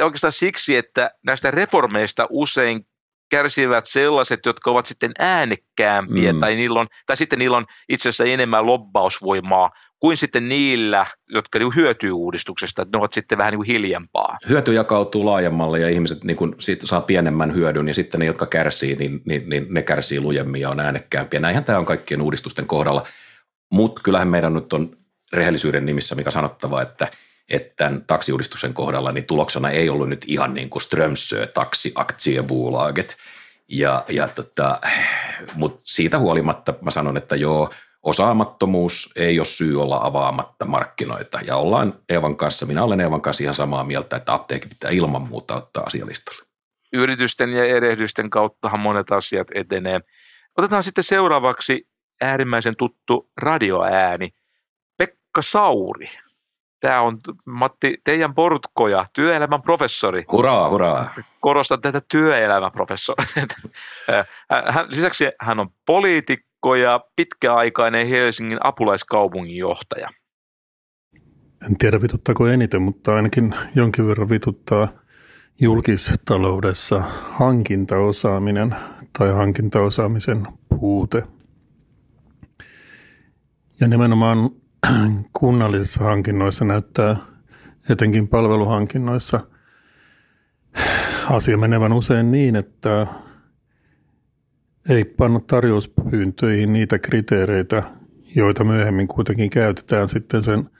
Oikeastaan 0.00 0.32
siksi, 0.32 0.76
että 0.76 1.10
näistä 1.26 1.50
reformeista 1.50 2.26
usein 2.30 2.86
kärsivät 3.30 3.86
sellaiset, 3.86 4.40
jotka 4.46 4.70
ovat 4.70 4.86
sitten 4.86 5.12
äänekkäämpiä, 5.18 6.32
Mm. 6.32 6.40
tai, 6.40 6.54
niillä 6.54 6.80
on, 6.80 6.86
tai 7.06 7.16
sitten 7.16 7.38
niillä 7.38 7.56
on 7.56 7.66
itse 7.88 8.08
asiassa 8.08 8.24
enemmän 8.24 8.66
lobbausvoimaa 8.66 9.70
kuin 10.00 10.16
sitten 10.16 10.48
niillä, 10.48 11.06
jotka 11.28 11.58
niinku 11.58 11.74
hyötyy 11.76 12.12
uudistuksesta, 12.12 12.82
että 12.82 12.98
ne 12.98 13.00
ovat 13.00 13.12
sitten 13.12 13.38
vähän 13.38 13.50
niin 13.50 13.58
kuin 13.58 13.66
hiljempaa. 13.66 14.38
Hyöty 14.48 14.72
jakautuu 14.72 15.24
laajemmalle 15.24 15.78
ja 15.78 15.88
ihmiset 15.88 16.24
niin 16.24 16.36
kun 16.36 16.56
siitä 16.58 16.86
saa 16.86 17.00
pienemmän 17.00 17.54
hyödyn 17.54 17.88
ja 17.88 17.94
sitten 17.94 18.20
ne, 18.20 18.26
jotka 18.26 18.46
kärsii, 18.46 18.96
niin, 18.96 19.22
niin, 19.24 19.48
niin 19.48 19.66
ne 19.70 19.82
kärsii 19.82 20.20
lujemmin 20.20 20.60
ja 20.60 20.70
on 20.70 20.80
äänekkäämpiä. 20.80 21.40
Näinhän 21.40 21.64
tämä 21.64 21.78
on 21.78 21.86
kaikkien 21.86 22.22
uudistusten 22.22 22.66
kohdalla. 22.66 23.06
Mutta 23.72 24.02
kyllähän 24.02 24.28
meidän 24.28 24.54
nyt 24.54 24.72
on 24.72 24.96
rehellisyyden 25.32 25.86
nimissä 25.86 26.14
mikä 26.14 26.30
sanottava, 26.30 26.82
että, 26.82 27.08
että 27.48 27.72
tämän 27.76 28.04
taksiuudistuksen 28.06 28.74
kohdalla 28.74 29.12
niin 29.12 29.24
tuloksena 29.24 29.70
ei 29.70 29.90
ollut 29.90 30.08
nyt 30.08 30.24
ihan 30.26 30.54
niin 30.54 30.70
kuin 30.70 30.82
Strömsö 30.82 31.46
taksi. 31.46 31.94
Ja, 33.68 34.04
ja 34.08 34.28
tota, 34.28 34.80
mutta 35.54 35.82
siitä 35.84 36.18
huolimatta 36.18 36.74
mä 36.80 36.90
sanon, 36.90 37.16
että 37.16 37.36
joo, 37.36 37.70
osaamattomuus 38.02 39.12
ei 39.16 39.38
ole 39.38 39.46
syy 39.46 39.82
olla 39.82 40.00
avaamatta 40.02 40.64
markkinoita. 40.64 41.40
Ja 41.40 41.56
ollaan 41.56 41.94
Eevan 42.08 42.36
kanssa, 42.36 42.66
minä 42.66 42.84
olen 42.84 43.00
Eevan 43.00 43.20
kanssa 43.20 43.42
ihan 43.42 43.54
samaa 43.54 43.84
mieltä, 43.84 44.16
että 44.16 44.34
apteekki 44.34 44.68
pitää 44.68 44.90
ilman 44.90 45.22
muuta 45.22 45.56
ottaa 45.56 45.82
asialistalle. 45.82 46.42
Yritysten 46.92 47.52
ja 47.52 47.64
erehdysten 47.64 48.30
kauttahan 48.30 48.80
monet 48.80 49.12
asiat 49.12 49.46
etenee. 49.54 50.00
Otetaan 50.58 50.82
sitten 50.82 51.04
seuraavaksi 51.04 51.88
äärimmäisen 52.20 52.76
tuttu 52.76 53.30
radioääni, 53.36 54.30
Pekka 54.98 55.42
Sauri. 55.42 56.06
Tämä 56.80 57.00
on, 57.00 57.18
Matti, 57.46 57.98
teidän 58.04 58.34
portkoja, 58.34 59.04
työelämän 59.12 59.62
professori. 59.62 60.24
Hurraa, 60.32 60.70
hurraa. 60.70 61.14
Korostan 61.40 61.80
tätä 61.80 62.00
työelämäprofessori. 62.10 63.24
Hän, 64.72 64.86
lisäksi 64.88 65.24
hän 65.40 65.60
on 65.60 65.68
poliitikko 65.86 66.49
ja 66.80 67.00
pitkäaikainen 67.16 68.06
Helsingin 68.06 68.58
apulaiskaupunginjohtaja. 68.64 70.08
En 71.66 71.76
tiedä 71.78 72.02
vituttaako 72.02 72.48
eniten, 72.48 72.82
mutta 72.82 73.14
ainakin 73.14 73.54
jonkin 73.74 74.06
verran 74.06 74.28
vituttaa 74.28 74.88
julkistaloudessa 75.60 77.02
hankintaosaaminen 77.30 78.74
tai 79.18 79.32
hankintaosaamisen 79.32 80.46
puute. 80.68 81.22
Ja 83.80 83.88
nimenomaan 83.88 84.50
kunnallisissa 85.32 86.04
hankinnoissa 86.04 86.64
näyttää, 86.64 87.16
etenkin 87.90 88.28
palveluhankinnoissa, 88.28 89.40
asia 91.30 91.56
menevän 91.56 91.92
usein 91.92 92.30
niin, 92.32 92.56
että 92.56 93.06
ei 94.88 95.04
panna 95.04 95.40
tarjouspyyntöihin 95.40 96.72
niitä 96.72 96.98
kriteereitä, 96.98 97.82
joita 98.36 98.64
myöhemmin 98.64 99.08
kuitenkin 99.08 99.50
käytetään 99.50 100.08
sitten 100.08 100.42
sen 100.42 100.70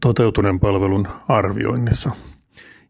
toteutuneen 0.00 0.60
palvelun 0.60 1.08
arvioinnissa. 1.28 2.10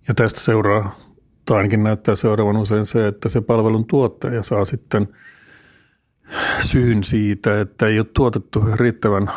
Ja 0.09 0.15
tästä 0.15 0.41
seuraa, 0.41 0.97
tai 1.45 1.57
ainakin 1.57 1.83
näyttää 1.83 2.15
seuraavan 2.15 2.57
usein 2.57 2.87
se, 2.87 3.07
että 3.07 3.29
se 3.29 3.41
palvelun 3.41 3.87
tuottaja 3.87 4.43
saa 4.43 4.65
sitten 4.65 5.09
syyn 6.61 7.05
siitä, 7.05 7.61
että 7.61 7.87
ei 7.87 7.99
ole 7.99 8.07
tuotettu 8.15 8.65
riittävän 8.75 9.31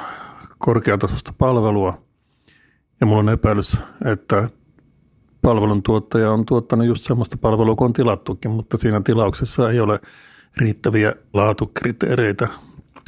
korkeatasosta 0.58 1.34
palvelua. 1.38 2.02
Ja 3.00 3.06
mulla 3.06 3.20
on 3.20 3.30
epäilys, 3.30 3.80
että 4.06 4.50
palvelun 5.42 5.84
tuottaja 5.84 6.32
on 6.32 6.46
tuottanut 6.46 6.88
just 6.88 7.04
sellaista 7.04 7.38
palvelua 7.38 7.76
kuin 7.76 7.86
on 7.86 7.94
tilattukin, 7.94 8.52
mutta 8.52 8.78
siinä 8.78 9.02
tilauksessa 9.02 9.72
ei 9.72 9.80
ole 9.80 10.00
riittäviä 10.58 11.14
laatukriteereitä 11.34 12.48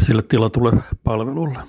sille 0.05 0.21
tilatulle 0.21 0.71
palvelulle. 1.03 1.59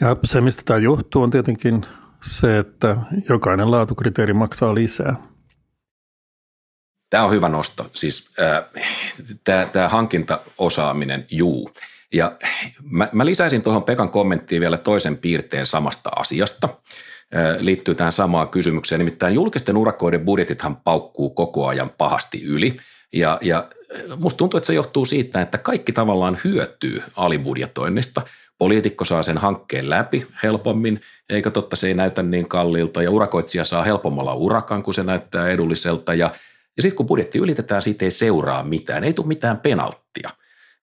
Ja 0.00 0.16
se, 0.24 0.40
mistä 0.40 0.62
tämä 0.64 0.78
johtuu, 0.78 1.22
on 1.22 1.30
tietenkin 1.30 1.86
se, 2.22 2.58
että 2.58 2.96
jokainen 3.28 3.70
laatukriteeri 3.70 4.32
maksaa 4.32 4.74
lisää. 4.74 5.16
Tämä 7.10 7.24
on 7.24 7.32
hyvä 7.32 7.48
nosto. 7.48 7.90
Siis 7.94 8.30
äh, 8.40 8.64
tämä, 9.44 9.66
tämä 9.72 9.88
hankintaosaaminen, 9.88 11.26
juu. 11.30 11.70
Ja 12.12 12.36
mä, 12.90 13.08
mä 13.12 13.26
lisäisin 13.26 13.62
tuohon 13.62 13.82
Pekan 13.82 14.10
kommenttiin 14.10 14.60
vielä 14.60 14.78
toisen 14.78 15.16
piirteen 15.18 15.66
samasta 15.66 16.10
asiasta. 16.16 16.68
Äh, 17.36 17.56
liittyy 17.58 17.94
tähän 17.94 18.12
samaan 18.12 18.48
kysymykseen. 18.48 18.98
Nimittäin 18.98 19.34
julkisten 19.34 19.76
urakoiden 19.76 20.24
budjetithan 20.24 20.76
paukkuu 20.76 21.30
koko 21.30 21.66
ajan 21.66 21.90
pahasti 21.98 22.42
yli. 22.42 22.76
Ja, 23.12 23.38
ja 23.42 23.70
musta 24.16 24.38
tuntuu, 24.38 24.58
että 24.58 24.66
se 24.66 24.74
johtuu 24.74 25.04
siitä, 25.04 25.40
että 25.40 25.58
kaikki 25.58 25.92
tavallaan 25.92 26.38
hyötyy 26.44 27.02
alibudjetoinnista. 27.16 28.22
Poliitikko 28.58 29.04
saa 29.04 29.22
sen 29.22 29.38
hankkeen 29.38 29.90
läpi 29.90 30.26
helpommin, 30.42 31.00
eikä 31.28 31.50
totta 31.50 31.76
se 31.76 31.86
ei 31.86 31.94
näytä 31.94 32.22
niin 32.22 32.48
kalliilta, 32.48 33.02
ja 33.02 33.10
urakoitsija 33.10 33.64
saa 33.64 33.82
helpommalla 33.82 34.34
urakan, 34.34 34.82
kun 34.82 34.94
se 34.94 35.02
näyttää 35.02 35.48
edulliselta, 35.48 36.14
ja, 36.14 36.32
ja 36.76 36.82
sitten 36.82 36.96
kun 36.96 37.06
budjetti 37.06 37.38
ylitetään, 37.38 37.82
siitä 37.82 38.04
ei 38.04 38.10
seuraa 38.10 38.62
mitään, 38.62 39.04
ei 39.04 39.12
tule 39.12 39.26
mitään 39.26 39.58
penalttia. 39.58 40.30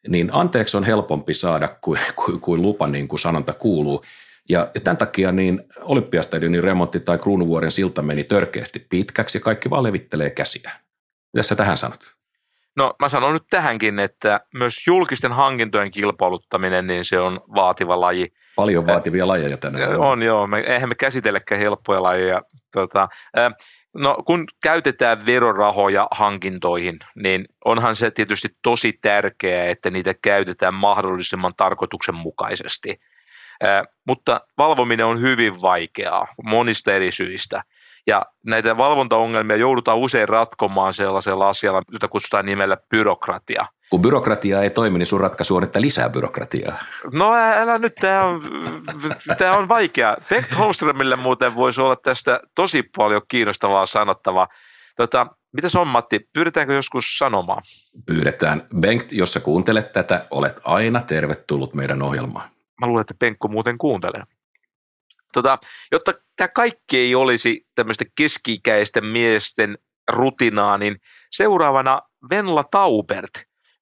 Niin 0.07 0.29
anteeksi 0.33 0.77
on 0.77 0.83
helpompi 0.83 1.33
saada 1.33 1.67
kuin, 1.81 1.99
kuin, 2.15 2.39
kuin 2.39 2.61
lupa, 2.61 2.87
niin 2.87 3.07
kuin 3.07 3.19
sanonta 3.19 3.53
kuuluu. 3.53 4.03
Ja, 4.49 4.71
ja 4.75 4.81
tämän 4.81 4.97
takia 4.97 5.31
niin 5.31 5.63
Olympiastadionin 5.81 6.63
remontti 6.63 6.99
tai 6.99 7.17
Kruunuvuoren 7.17 7.71
silta 7.71 8.01
meni 8.01 8.23
törkeästi 8.23 8.85
pitkäksi, 8.89 9.37
ja 9.37 9.41
kaikki 9.41 9.69
vaan 9.69 9.83
levittelee 9.83 10.29
käsiä. 10.29 10.71
Mitä 11.33 11.43
sä 11.43 11.55
tähän 11.55 11.77
sanot? 11.77 12.18
No 12.75 12.93
mä 12.99 13.09
sanon 13.09 13.33
nyt 13.33 13.47
tähänkin, 13.49 13.99
että 13.99 14.39
myös 14.53 14.87
julkisten 14.87 15.31
hankintojen 15.31 15.91
kilpailuttaminen, 15.91 16.87
niin 16.87 17.05
se 17.05 17.19
on 17.19 17.39
vaativa 17.55 17.99
laji. 17.99 18.33
Paljon 18.55 18.87
vaativia 18.87 19.27
lajeja 19.27 19.57
tänne. 19.57 19.87
On 19.87 20.23
joo, 20.23 20.47
me, 20.47 20.59
eihän 20.59 20.89
me 20.89 20.95
käsitellekään 20.95 21.61
helppoja 21.61 22.03
lajeja. 22.03 22.41
Tota, 22.71 23.07
no, 23.93 24.17
kun 24.25 24.45
käytetään 24.63 25.25
verorahoja 25.25 26.07
hankintoihin, 26.11 26.99
niin 27.15 27.45
onhan 27.65 27.95
se 27.95 28.11
tietysti 28.11 28.47
tosi 28.61 28.93
tärkeää, 29.01 29.65
että 29.65 29.89
niitä 29.89 30.13
käytetään 30.21 30.73
mahdollisimman 30.73 31.53
tarkoituksenmukaisesti. 31.57 32.99
Mutta 34.07 34.41
valvominen 34.57 35.05
on 35.05 35.21
hyvin 35.21 35.61
vaikeaa 35.61 36.27
monista 36.43 36.93
eri 36.93 37.11
syistä. 37.11 37.61
Ja 38.07 38.25
näitä 38.45 38.77
valvontaongelmia 38.77 39.55
joudutaan 39.55 39.97
usein 39.97 40.29
ratkomaan 40.29 40.93
sellaisella 40.93 41.49
asialla, 41.49 41.81
jota 41.91 42.07
kutsutaan 42.07 42.45
nimellä 42.45 42.77
byrokratia. 42.89 43.65
Kun 43.89 44.01
byrokratia 44.01 44.61
ei 44.61 44.69
toimi, 44.69 44.97
niin 44.97 45.05
sun 45.05 45.19
ratkaisu 45.19 45.55
on, 45.55 45.63
että 45.63 45.81
lisää 45.81 46.09
byrokratiaa. 46.09 46.77
No 47.11 47.33
älä 47.35 47.77
nyt, 47.77 47.95
tämä 47.95 48.23
on, 48.23 48.41
tämä 49.37 49.57
on 49.57 49.67
vaikea. 49.67 50.17
Bengt 50.29 50.57
Holmströmille 50.57 51.15
muuten 51.15 51.55
voisi 51.55 51.81
olla 51.81 51.95
tästä 51.95 52.39
tosi 52.55 52.83
paljon 52.97 53.21
kiinnostavaa 53.27 53.85
sanottavaa. 53.85 54.47
Tota, 54.97 55.27
Mitäs 55.53 55.75
on 55.75 55.87
Matti, 55.87 56.29
pyydetäänkö 56.33 56.73
joskus 56.73 57.17
sanomaan? 57.17 57.61
Pyydetään. 58.05 58.67
Bengt, 58.79 59.11
jos 59.11 59.33
sä 59.33 59.39
kuuntelet 59.39 59.91
tätä, 59.91 60.25
olet 60.31 60.59
aina 60.63 61.01
tervetullut 61.01 61.73
meidän 61.73 62.01
ohjelmaan. 62.01 62.49
Mä 62.81 62.87
luulen, 62.87 63.01
että 63.01 63.13
Penkko 63.19 63.47
muuten 63.47 63.77
kuuntelee. 63.77 64.23
Tota, 65.33 65.57
jotta 65.91 66.13
tämä 66.35 66.47
kaikki 66.47 66.97
ei 66.97 67.15
olisi 67.15 67.65
tämmöistä 67.75 68.05
keski-ikäisten 68.17 69.05
miesten 69.05 69.77
rutinaa, 70.11 70.77
niin 70.77 70.95
seuraavana 71.31 72.01
Venla 72.29 72.63
Taubert, 72.63 73.31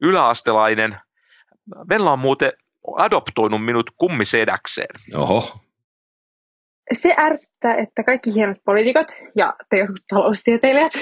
yläastelainen. 0.01 0.97
Venla 1.89 2.11
on 2.11 2.19
muuten 2.19 2.51
adoptoinut 2.97 3.65
minut 3.65 3.91
kummisedäkseen. 3.97 4.95
Oho. 5.15 5.59
Se 6.93 7.15
ärsyttää, 7.17 7.75
että 7.75 8.03
kaikki 8.03 8.33
hienot 8.33 8.57
poliitikot 8.65 9.07
ja 9.35 9.53
te 9.69 9.77
jotkut 9.77 10.05
taloustieteilijät 10.09 10.93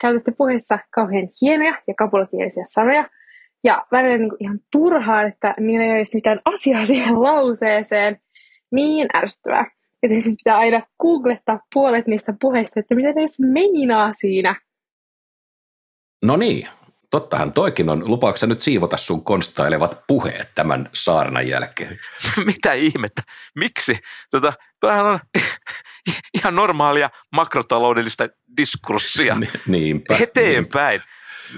käytätte 0.00 0.32
puheessa 0.38 0.78
kauhean 0.90 1.28
hienoja 1.42 1.82
ja 1.86 1.94
kapulakielisiä 1.94 2.64
sanoja. 2.66 3.08
Ja 3.64 3.86
välillä 3.92 4.18
niin 4.18 4.36
ihan 4.40 4.60
turhaan, 4.72 5.26
että 5.28 5.54
niillä 5.60 5.84
ei 5.84 5.92
olisi 5.92 6.16
mitään 6.16 6.40
asiaa 6.44 6.86
siihen 6.86 7.22
lauseeseen. 7.22 8.20
Niin 8.72 9.08
ärsyttävää. 9.16 9.75
Että 10.06 10.24
siis 10.24 10.36
pitää 10.44 10.58
aina 10.58 10.82
googlettaa 11.02 11.60
puolet 11.74 12.06
niistä 12.06 12.34
puheista, 12.40 12.80
että 12.80 12.94
mitä 12.94 13.08
ne 13.08 13.20
edes 13.20 13.40
meinaa 13.40 14.12
siinä. 14.12 14.60
No 16.24 16.36
niin, 16.36 16.68
tottahan 17.10 17.52
toikin 17.52 17.88
on. 17.88 18.10
Lupaako 18.10 18.46
nyt 18.46 18.60
siivota 18.60 18.96
sun 18.96 19.24
konstailevat 19.24 20.02
puheet 20.06 20.48
tämän 20.54 20.90
saarnan 20.92 21.48
jälkeen? 21.48 21.98
Mitä 22.46 22.72
ihmettä? 22.72 23.22
Miksi? 23.54 23.98
Tota, 24.30 24.52
toihan 24.80 25.06
on 25.06 25.18
ihan 26.38 26.56
normaalia 26.56 27.10
makrotaloudellista 27.32 28.28
diskurssia. 28.56 29.36
Niinpä. 29.66 30.16
Eteenpäin. 30.20 31.02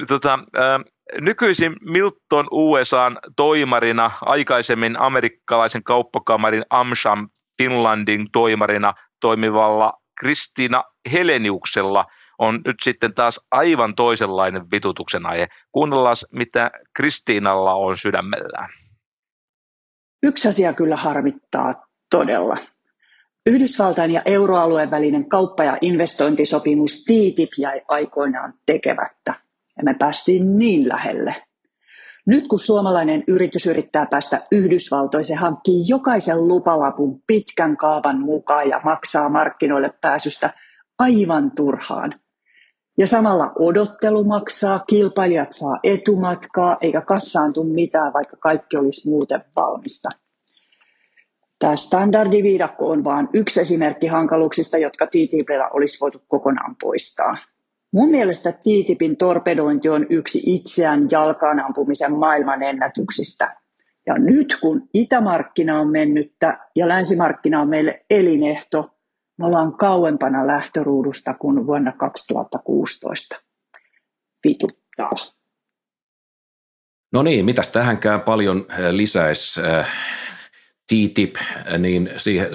Tota, 0.08 0.32
äh, 0.32 0.84
nykyisin 1.20 1.76
Milton 1.80 2.48
USAn 2.50 3.18
toimarina, 3.36 4.10
aikaisemmin 4.20 5.00
amerikkalaisen 5.00 5.84
kauppakamarin 5.84 6.64
Amsham 6.70 7.28
Finlandin 7.58 8.26
toimarina 8.32 8.94
toimivalla 9.20 9.92
Kristiina 10.20 10.84
Heleniuksella 11.12 12.04
on 12.38 12.60
nyt 12.66 12.76
sitten 12.82 13.14
taas 13.14 13.40
aivan 13.50 13.94
toisenlainen 13.94 14.70
vitutuksen 14.70 15.26
aihe. 15.26 15.48
Kuunnellaan, 15.72 16.16
mitä 16.32 16.70
Kristiinalla 16.96 17.74
on 17.74 17.98
sydämellään. 17.98 18.70
Yksi 20.22 20.48
asia 20.48 20.72
kyllä 20.72 20.96
harmittaa 20.96 21.74
todella. 22.10 22.56
Yhdysvaltain 23.46 24.10
ja 24.10 24.22
euroalueen 24.24 24.90
välinen 24.90 25.28
kauppa- 25.28 25.64
ja 25.64 25.78
investointisopimus 25.80 27.04
TTIP 27.04 27.50
jäi 27.58 27.80
aikoinaan 27.88 28.54
tekevättä. 28.66 29.34
Ja 29.76 29.84
me 29.84 29.94
päästiin 29.94 30.58
niin 30.58 30.88
lähelle. 30.88 31.47
Nyt 32.28 32.48
kun 32.48 32.58
suomalainen 32.58 33.24
yritys 33.28 33.66
yrittää 33.66 34.06
päästä 34.06 34.42
Yhdysvaltoihin, 34.52 35.24
se 35.24 35.34
hankkii 35.34 35.84
jokaisen 35.86 36.48
lupalapun 36.48 37.22
pitkän 37.26 37.76
kaavan 37.76 38.20
mukaan 38.20 38.68
ja 38.68 38.80
maksaa 38.84 39.28
markkinoille 39.28 39.90
pääsystä 40.00 40.50
aivan 40.98 41.50
turhaan. 41.50 42.14
Ja 42.98 43.06
samalla 43.06 43.52
odottelu 43.58 44.24
maksaa, 44.24 44.78
kilpailijat 44.78 45.52
saa 45.52 45.78
etumatkaa, 45.82 46.76
eikä 46.80 47.00
kassaantu 47.00 47.64
mitään, 47.64 48.12
vaikka 48.12 48.36
kaikki 48.36 48.76
olisi 48.76 49.08
muuten 49.08 49.44
valmista. 49.56 50.08
Tämä 51.58 51.76
standardiviidakko 51.76 52.90
on 52.90 53.04
vain 53.04 53.28
yksi 53.32 53.60
esimerkki 53.60 54.06
hankaluuksista, 54.06 54.78
jotka 54.78 55.06
TTIPillä 55.06 55.68
olisi 55.68 56.00
voitu 56.00 56.22
kokonaan 56.28 56.76
poistaa. 56.80 57.36
Mun 57.92 58.10
mielestä 58.10 58.52
TTIPin 58.52 59.16
torpedointi 59.16 59.88
on 59.88 60.06
yksi 60.10 60.42
itseään 60.46 61.08
jalkaan 61.10 61.60
ampumisen 61.60 62.12
maailman 62.12 62.62
ennätyksistä. 62.62 63.56
Ja 64.06 64.14
nyt 64.18 64.56
kun 64.60 64.88
itämarkkina 64.94 65.80
on 65.80 65.90
mennyttä 65.90 66.58
ja 66.76 66.88
länsimarkkina 66.88 67.60
on 67.60 67.68
meille 67.68 68.04
elinehto, 68.10 68.94
me 69.38 69.46
ollaan 69.46 69.72
kauempana 69.76 70.46
lähtöruudusta 70.46 71.34
kuin 71.34 71.66
vuonna 71.66 71.92
2016. 71.92 73.36
Vituttaa. 74.44 75.10
No 77.12 77.22
niin, 77.22 77.44
mitäs 77.44 77.70
tähänkään 77.70 78.20
paljon 78.20 78.66
lisäisi 78.90 79.60
TTIP, 80.86 81.36
niin 81.78 82.10
siihen 82.16 82.50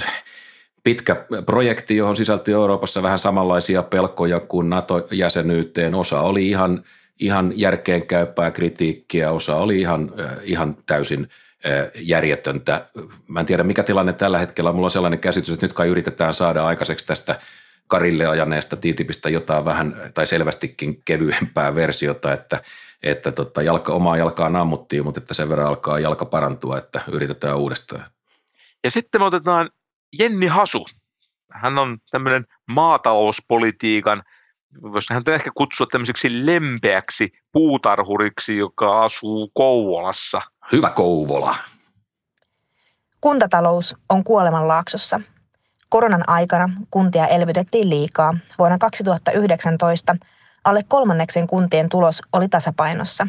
pitkä 0.83 1.25
projekti, 1.45 1.97
johon 1.97 2.15
sisälti 2.15 2.51
Euroopassa 2.51 3.03
vähän 3.03 3.19
samanlaisia 3.19 3.83
pelkoja 3.83 4.39
kuin 4.39 4.69
NATO-jäsenyyteen. 4.69 5.95
Osa 5.95 6.21
oli 6.21 6.47
ihan, 6.47 6.83
ihan 7.19 7.53
järkeenkäypää 7.55 8.51
kritiikkiä, 8.51 9.31
osa 9.31 9.55
oli 9.55 9.79
ihan, 9.79 10.11
ihan 10.41 10.77
täysin 10.85 11.29
järjetöntä. 11.95 12.87
Mä 13.27 13.39
en 13.39 13.45
tiedä, 13.45 13.63
mikä 13.63 13.83
tilanne 13.83 14.13
tällä 14.13 14.39
hetkellä. 14.39 14.71
Mulla 14.71 14.87
on 14.87 14.91
sellainen 14.91 15.19
käsitys, 15.19 15.53
että 15.53 15.65
nyt 15.65 15.73
kai 15.73 15.87
yritetään 15.87 16.33
saada 16.33 16.65
aikaiseksi 16.65 17.07
tästä 17.07 17.39
Karille 17.87 18.27
ajaneesta 18.27 18.75
TTIPistä 18.75 19.29
jotain 19.29 19.65
vähän 19.65 20.11
tai 20.13 20.27
selvästikin 20.27 21.01
kevyempää 21.05 21.75
versiota, 21.75 22.33
että, 22.33 22.61
että 23.03 23.31
tota, 23.31 23.61
jalka, 23.61 23.93
omaa 23.93 24.17
jalkaa 24.17 24.49
nammuttiin, 24.49 25.03
mutta 25.03 25.19
että 25.19 25.33
sen 25.33 25.49
verran 25.49 25.67
alkaa 25.67 25.99
jalka 25.99 26.25
parantua, 26.25 26.77
että 26.77 27.01
yritetään 27.11 27.57
uudestaan. 27.57 28.05
Ja 28.83 28.91
sitten 28.91 29.21
me 29.21 29.25
otetaan 29.25 29.69
Jenni 30.19 30.47
Hasu. 30.47 30.86
Hän 31.52 31.78
on 31.78 31.97
tämmöinen 32.12 32.45
maatalouspolitiikan, 32.67 34.23
voisi 34.82 35.13
hän 35.13 35.23
ehkä 35.28 35.52
kutsua 35.58 35.88
tämmöiseksi 35.91 36.45
lempeäksi 36.45 37.32
puutarhuriksi, 37.52 38.58
joka 38.58 39.04
asuu 39.04 39.52
Kouvolassa. 39.54 40.41
Hyvä 40.71 40.89
Kouvola. 40.89 41.56
Kuntatalous 43.21 43.95
on 44.10 44.23
kuolemanlaaksossa. 44.23 45.21
Koronan 45.89 46.30
aikana 46.30 46.69
kuntia 46.91 47.28
elvytettiin 47.28 47.89
liikaa. 47.89 48.38
Vuonna 48.60 48.78
2019 48.78 50.15
alle 50.63 50.84
kolmanneksen 50.88 51.47
kuntien 51.47 51.89
tulos 51.89 52.21
oli 52.34 52.49
tasapainossa. 52.49 53.28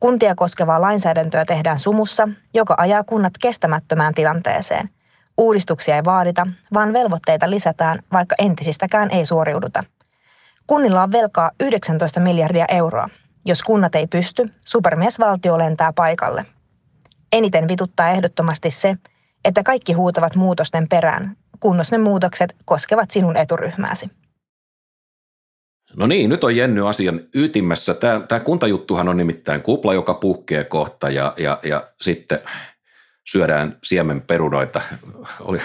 Kuntia 0.00 0.34
koskevaa 0.34 0.80
lainsäädäntöä 0.80 1.44
tehdään 1.44 1.78
sumussa, 1.78 2.28
joka 2.54 2.74
ajaa 2.78 3.04
kunnat 3.04 3.32
kestämättömään 3.40 4.14
tilanteeseen. 4.14 4.90
Uudistuksia 5.38 5.96
ei 5.96 6.04
vaadita, 6.04 6.46
vaan 6.74 6.92
velvoitteita 6.92 7.50
lisätään, 7.50 8.02
vaikka 8.12 8.34
entisistäkään 8.38 9.10
ei 9.10 9.26
suoriuduta. 9.26 9.84
Kunnilla 10.66 11.02
on 11.02 11.12
velkaa 11.12 11.50
19 11.60 12.20
miljardia 12.20 12.64
euroa. 12.68 13.08
Jos 13.44 13.62
kunnat 13.62 13.94
ei 13.94 14.06
pysty, 14.06 14.50
supermiesvaltio 14.64 15.58
lentää 15.58 15.92
paikalle. 15.92 16.46
Eniten 17.32 17.68
vituttaa 17.68 18.10
ehdottomasti 18.10 18.70
se, 18.70 18.96
että 19.44 19.62
kaikki 19.62 19.92
huutavat 19.92 20.34
muutosten 20.34 20.88
perään, 20.88 21.36
kunnos 21.60 21.92
ne 21.92 21.98
muutokset 21.98 22.56
koskevat 22.64 23.10
sinun 23.10 23.36
eturyhmääsi. 23.36 24.10
No 25.96 26.06
niin, 26.06 26.30
nyt 26.30 26.44
on 26.44 26.56
Jenny 26.56 26.88
asian 26.88 27.20
ytimessä. 27.34 27.94
Tämä, 27.94 28.20
tämä 28.20 28.40
kuntajuttuhan 28.40 29.08
on 29.08 29.16
nimittäin 29.16 29.62
kupla, 29.62 29.94
joka 29.94 30.14
puhkee 30.14 30.64
kohta 30.64 31.10
ja, 31.10 31.34
ja, 31.36 31.58
ja 31.62 31.88
sitten 32.00 32.38
syödään 33.30 33.78
siemenperunoita. 33.84 34.80
Oli, 35.40 35.58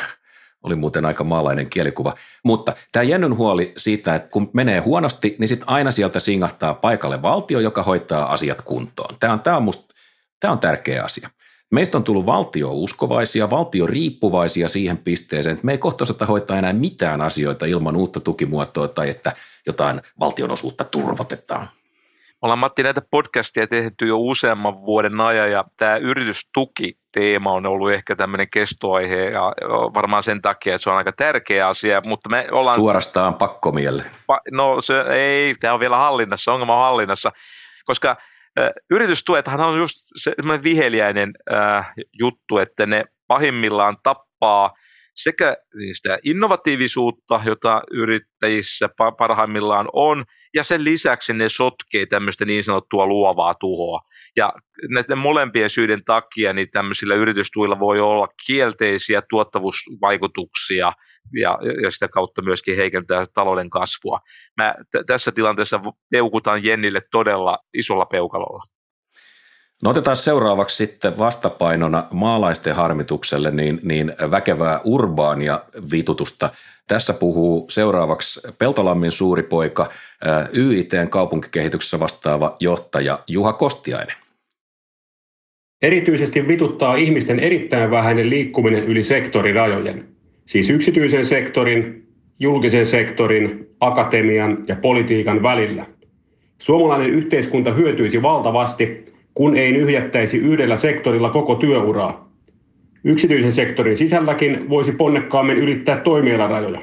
oli 0.63 0.75
muuten 0.75 1.05
aika 1.05 1.23
maalainen 1.23 1.69
kielikuva. 1.69 2.15
Mutta 2.43 2.73
tämä 2.91 3.03
Jennyn 3.03 3.37
huoli 3.37 3.73
siitä, 3.77 4.15
että 4.15 4.29
kun 4.29 4.49
menee 4.53 4.79
huonosti, 4.79 5.35
niin 5.39 5.47
sitten 5.47 5.69
aina 5.69 5.91
sieltä 5.91 6.19
singahtaa 6.19 6.73
paikalle 6.73 7.21
valtio, 7.21 7.59
joka 7.59 7.83
hoitaa 7.83 8.33
asiat 8.33 8.61
kuntoon. 8.61 9.15
Tämä 9.19 9.33
on, 9.33 9.39
tämä 9.39 9.57
on, 9.57 9.63
musta, 9.63 9.95
tämä 10.39 10.51
on 10.51 10.59
tärkeä 10.59 11.03
asia. 11.03 11.29
Meistä 11.71 11.97
on 11.97 12.03
tullut 12.03 12.25
valtio-uskovaisia, 12.25 13.49
valtio-riippuvaisia 13.49 14.69
siihen 14.69 14.97
pisteeseen, 14.97 15.53
että 15.53 15.65
me 15.65 15.71
ei 15.71 15.77
kohta 15.77 16.03
osata 16.03 16.25
hoitaa 16.25 16.57
enää 16.57 16.73
mitään 16.73 17.21
asioita 17.21 17.65
ilman 17.65 17.95
uutta 17.95 18.19
tukimuotoa 18.19 18.87
tai 18.87 19.09
että 19.09 19.35
jotain 19.65 20.01
valtionosuutta 20.19 20.83
turvotetaan. 20.83 21.69
Ollaan 22.43 22.59
Matti 22.59 22.83
näitä 22.83 23.01
podcastia 23.11 23.67
tehty 23.67 24.07
jo 24.07 24.17
useamman 24.17 24.85
vuoden 24.85 25.21
ajan 25.21 25.51
ja 25.51 25.63
tämä 25.77 25.95
yritystuki 25.95 26.97
teema 27.11 27.51
on 27.51 27.65
ollut 27.65 27.91
ehkä 27.91 28.15
tämmöinen 28.15 28.49
kestoaihe 28.49 29.25
ja 29.25 29.41
varmaan 29.93 30.23
sen 30.23 30.41
takia, 30.41 30.75
että 30.75 30.83
se 30.83 30.89
on 30.89 30.95
aika 30.95 31.11
tärkeä 31.11 31.67
asia, 31.67 32.01
mutta 32.05 32.29
me 32.29 32.47
ollaan... 32.51 32.75
Suorastaan 32.75 33.33
pakkomielle. 33.33 34.03
No 34.51 34.81
se 34.81 35.01
ei, 35.01 35.55
tämä 35.55 35.73
on 35.73 35.79
vielä 35.79 35.97
hallinnassa, 35.97 36.53
ongelma 36.53 36.75
on 36.75 36.83
hallinnassa, 36.83 37.31
koska 37.85 38.17
yritystuethan 38.91 39.61
on 39.61 39.77
just 39.77 39.95
semmoinen 40.15 40.63
viheliäinen 40.63 41.33
äh, 41.53 41.93
juttu, 42.19 42.57
että 42.57 42.85
ne 42.85 43.03
pahimmillaan 43.27 43.97
tappaa 44.03 44.73
sekä 45.13 45.57
sitä 45.93 46.19
innovatiivisuutta, 46.23 47.41
jota 47.45 47.81
yrittäjissä 47.91 48.89
parhaimmillaan 49.17 49.89
on, 49.93 50.23
ja 50.55 50.63
sen 50.63 50.83
lisäksi 50.83 51.33
ne 51.33 51.49
sotkee 51.49 52.05
tämmöistä 52.05 52.45
niin 52.45 52.63
sanottua 52.63 53.05
luovaa 53.05 53.55
tuhoa. 53.55 53.99
Ja 54.35 54.53
näiden 54.89 55.17
molempien 55.17 55.69
syiden 55.69 56.03
takia 56.05 56.53
niin 56.53 56.67
tämmöisillä 56.71 57.15
yritystuilla 57.15 57.79
voi 57.79 57.99
olla 57.99 58.27
kielteisiä 58.47 59.21
tuottavuusvaikutuksia 59.29 60.91
ja, 61.33 61.57
ja 61.83 61.91
sitä 61.91 62.07
kautta 62.07 62.41
myöskin 62.41 62.77
heikentää 62.77 63.25
talouden 63.33 63.69
kasvua. 63.69 64.19
Mä 64.57 64.75
t- 64.91 65.05
tässä 65.07 65.31
tilanteessa 65.31 65.79
peukutan 66.11 66.63
Jennille 66.63 67.01
todella 67.11 67.59
isolla 67.73 68.05
peukalolla. 68.05 68.72
No 69.83 69.89
otetaan 69.89 70.17
seuraavaksi 70.17 70.75
sitten 70.75 71.17
vastapainona 71.17 72.03
maalaisten 72.11 72.75
harmitukselle 72.75 73.51
niin, 73.51 73.79
niin 73.83 74.13
väkevää 74.31 74.81
urbaania 74.83 75.59
vitutusta. 75.91 76.49
Tässä 76.87 77.13
puhuu 77.13 77.65
seuraavaksi 77.69 78.41
Peltolammin 78.57 79.11
suuri 79.11 79.43
poika, 79.43 79.89
YITn 80.57 81.09
kaupunkikehityksessä 81.09 81.99
vastaava 81.99 82.55
johtaja 82.59 83.19
Juha 83.27 83.53
Kostiainen. 83.53 84.15
Erityisesti 85.81 86.47
vituttaa 86.47 86.95
ihmisten 86.95 87.39
erittäin 87.39 87.91
vähäinen 87.91 88.29
liikkuminen 88.29 88.83
yli 88.83 89.03
sektorirajojen, 89.03 90.07
siis 90.45 90.69
yksityisen 90.69 91.25
sektorin, 91.25 92.07
julkisen 92.39 92.85
sektorin, 92.85 93.69
akatemian 93.79 94.65
ja 94.67 94.75
politiikan 94.75 95.43
välillä. 95.43 95.85
Suomalainen 96.59 97.09
yhteiskunta 97.09 97.71
hyötyisi 97.71 98.21
valtavasti, 98.21 99.12
kun 99.33 99.55
ei 99.57 99.71
nyhjättäisi 99.71 100.37
yhdellä 100.37 100.77
sektorilla 100.77 101.29
koko 101.29 101.55
työuraa. 101.55 102.33
Yksityisen 103.03 103.51
sektorin 103.51 103.97
sisälläkin 103.97 104.69
voisi 104.69 104.91
ponnekkaammin 104.91 105.57
ylittää 105.57 105.97
toimialarajoja. 105.97 106.81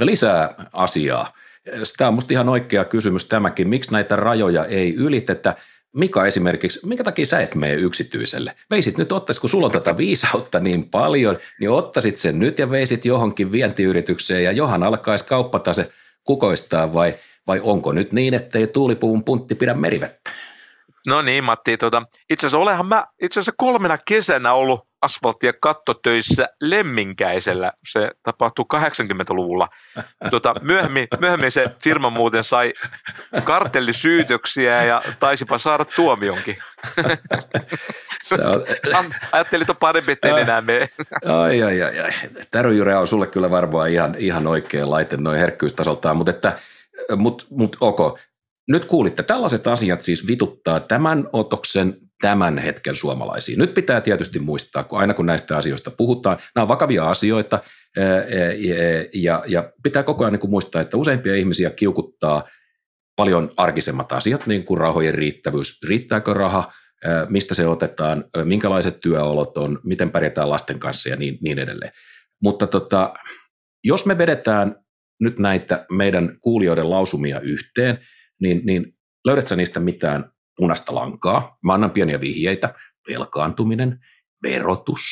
Lisää 0.00 0.54
asiaa. 0.72 1.32
Tämä 1.96 2.08
on 2.08 2.14
minusta 2.14 2.32
ihan 2.32 2.48
oikea 2.48 2.84
kysymys 2.84 3.24
tämäkin. 3.24 3.68
Miksi 3.68 3.92
näitä 3.92 4.16
rajoja 4.16 4.64
ei 4.64 4.94
ylitetä? 4.94 5.54
Mika 5.96 6.26
esimerkiksi, 6.26 6.86
minkä 6.86 7.04
takia 7.04 7.26
sä 7.26 7.40
et 7.40 7.54
mene 7.54 7.74
yksityiselle? 7.74 8.54
Veisit 8.70 8.98
nyt, 8.98 9.12
ottais, 9.12 9.40
kun 9.40 9.50
sulla 9.50 9.66
on 9.66 9.72
tätä 9.72 9.96
viisautta 9.96 10.60
niin 10.60 10.90
paljon, 10.90 11.38
niin 11.60 11.70
ottaisit 11.70 12.16
sen 12.16 12.38
nyt 12.38 12.58
ja 12.58 12.70
veisit 12.70 13.04
johonkin 13.04 13.52
vientiyritykseen 13.52 14.44
ja 14.44 14.52
johan 14.52 14.82
alkaisi 14.82 15.24
kauppata 15.24 15.72
se 15.72 15.90
kukoistaa 16.24 16.94
vai, 16.94 17.14
vai 17.46 17.60
onko 17.62 17.92
nyt 17.92 18.12
niin, 18.12 18.34
että 18.34 18.58
ei 18.58 18.66
tuulipuvun 18.66 19.24
puntti 19.24 19.54
pidä 19.54 19.74
merivettä? 19.74 20.30
No 21.06 21.22
niin, 21.22 21.44
Matti. 21.44 21.76
Tuota, 21.76 22.02
itse 22.30 22.46
asiassa 22.46 22.58
olenhan 22.58 22.86
mä 22.86 23.06
itse 23.22 23.40
asiassa 23.40 23.52
kolmena 23.56 23.98
kesänä 23.98 24.52
ollut 24.52 24.90
asfaltti- 25.06 25.46
ja 25.46 25.52
kattotöissä 25.60 26.48
Lemminkäisellä. 26.62 27.72
Se 27.88 28.10
tapahtui 28.22 28.64
80-luvulla. 28.74 29.68
Tuota, 30.30 30.54
myöhemmin, 30.62 31.08
myöhemmin 31.20 31.50
se 31.50 31.70
firma 31.82 32.10
muuten 32.10 32.44
sai 32.44 32.72
kartellisyytöksiä 33.44 34.84
ja 34.84 35.02
taisipa 35.20 35.58
saada 35.62 35.84
tuomionkin. 35.84 36.56
on... 38.94 39.14
Ajattelin, 39.32 39.62
että 39.62 39.72
on 39.72 39.76
parempi, 39.76 40.12
että 40.12 40.28
en 40.28 40.38
enää 40.38 40.60
mene. 40.60 40.88
ai, 41.24 41.62
ai, 41.62 41.82
ai, 41.82 42.00
ai. 42.00 42.10
Täryjyre 42.50 42.96
on 42.96 43.06
sulle 43.06 43.26
kyllä 43.26 43.50
varmaan 43.50 43.90
ihan, 43.90 44.14
ihan 44.18 44.46
oikea 44.46 44.90
laite 44.90 45.16
noin 45.16 45.38
herkkyystasoltaan, 45.38 46.16
mutta 46.16 46.30
että 46.30 46.58
mut, 47.16 47.46
mut, 47.50 47.76
ok. 47.80 48.18
Nyt 48.70 48.84
kuulitte, 48.84 49.22
tällaiset 49.22 49.66
asiat 49.66 50.02
siis 50.02 50.26
vituttaa 50.26 50.80
tämän 50.80 51.28
otoksen 51.32 51.96
tämän 52.20 52.58
hetken 52.58 52.94
suomalaisiin. 52.94 53.58
Nyt 53.58 53.74
pitää 53.74 54.00
tietysti 54.00 54.38
muistaa, 54.38 54.84
kun 54.84 54.98
aina 54.98 55.14
kun 55.14 55.26
näistä 55.26 55.56
asioista 55.56 55.90
puhutaan, 55.90 56.38
nämä 56.54 56.62
on 56.62 56.68
vakavia 56.68 57.10
asioita 57.10 57.62
ja, 59.14 59.44
ja 59.46 59.72
pitää 59.82 60.02
koko 60.02 60.24
ajan 60.24 60.32
niin 60.32 60.50
muistaa, 60.50 60.82
että 60.82 60.96
useimpia 60.96 61.36
ihmisiä 61.36 61.70
kiukuttaa 61.70 62.48
paljon 63.16 63.52
arkisemmat 63.56 64.12
asiat, 64.12 64.46
niin 64.46 64.64
kuin 64.64 64.78
rahojen 64.78 65.14
riittävyys, 65.14 65.82
riittääkö 65.88 66.34
raha, 66.34 66.72
mistä 67.28 67.54
se 67.54 67.66
otetaan, 67.66 68.24
minkälaiset 68.44 69.00
työolot 69.00 69.58
on, 69.58 69.80
miten 69.84 70.10
pärjätään 70.10 70.50
lasten 70.50 70.78
kanssa 70.78 71.08
ja 71.08 71.16
niin, 71.16 71.38
niin 71.40 71.58
edelleen. 71.58 71.92
Mutta 72.42 72.66
tota, 72.66 73.14
jos 73.84 74.06
me 74.06 74.18
vedetään 74.18 74.76
nyt 75.20 75.38
näitä 75.38 75.86
meidän 75.92 76.38
kuulijoiden 76.40 76.90
lausumia 76.90 77.40
yhteen, 77.40 77.98
niin, 78.40 78.60
niin 78.64 78.94
löydätkö 79.24 79.56
niistä 79.56 79.80
mitään 79.80 80.32
punaista 80.56 80.94
lankaa? 80.94 81.58
Mä 81.64 81.74
annan 81.74 81.90
pieniä 81.90 82.20
vihjeitä. 82.20 82.74
Velkaantuminen, 83.08 83.98
verotus, 84.42 85.02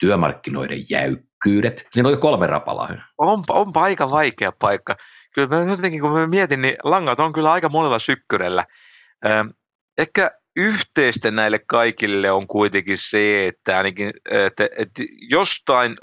työmarkkinoiden 0.00 0.90
jäykkyydet. 0.90 1.86
Siinä 1.90 2.08
on 2.08 2.12
jo 2.12 2.18
kolme 2.18 2.46
rapalaa. 2.46 2.88
On, 3.18 3.44
on 3.48 3.72
aika 3.74 4.10
vaikea 4.10 4.52
paikka. 4.52 4.96
Kyllä 5.34 5.48
mä 5.48 5.70
jotenkin, 5.70 6.00
kun 6.00 6.12
mä 6.12 6.26
mietin, 6.26 6.62
niin 6.62 6.76
langat 6.84 7.20
on 7.20 7.32
kyllä 7.32 7.52
aika 7.52 7.68
monella 7.68 7.98
sykkyrellä. 7.98 8.64
ehkä 9.98 10.30
yhteistä 10.56 11.30
näille 11.30 11.60
kaikille 11.66 12.30
on 12.30 12.46
kuitenkin 12.46 12.98
se, 13.00 13.46
että 13.46 13.76
ainakin 13.76 14.10
että, 14.30 14.68
että 14.78 15.02
jostain 15.30 15.96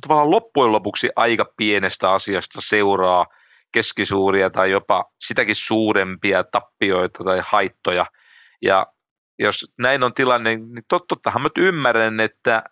tavallaan 0.00 0.30
loppujen 0.30 0.72
lopuksi 0.72 1.10
aika 1.16 1.52
pienestä 1.56 2.12
asiasta 2.12 2.60
seuraa 2.62 3.26
keskisuuria 3.72 4.50
tai 4.50 4.70
jopa 4.70 5.04
sitäkin 5.20 5.56
suurempia 5.56 6.44
tappioita 6.44 7.24
tai 7.24 7.42
haittoja. 7.44 8.06
Ja 8.62 8.86
jos 9.38 9.72
näin 9.78 10.02
on 10.02 10.14
tilanne, 10.14 10.56
niin 10.56 10.84
tot, 10.88 11.06
tottahan 11.08 11.42
mä 11.42 11.48
ymmärrän, 11.58 12.20
että, 12.20 12.62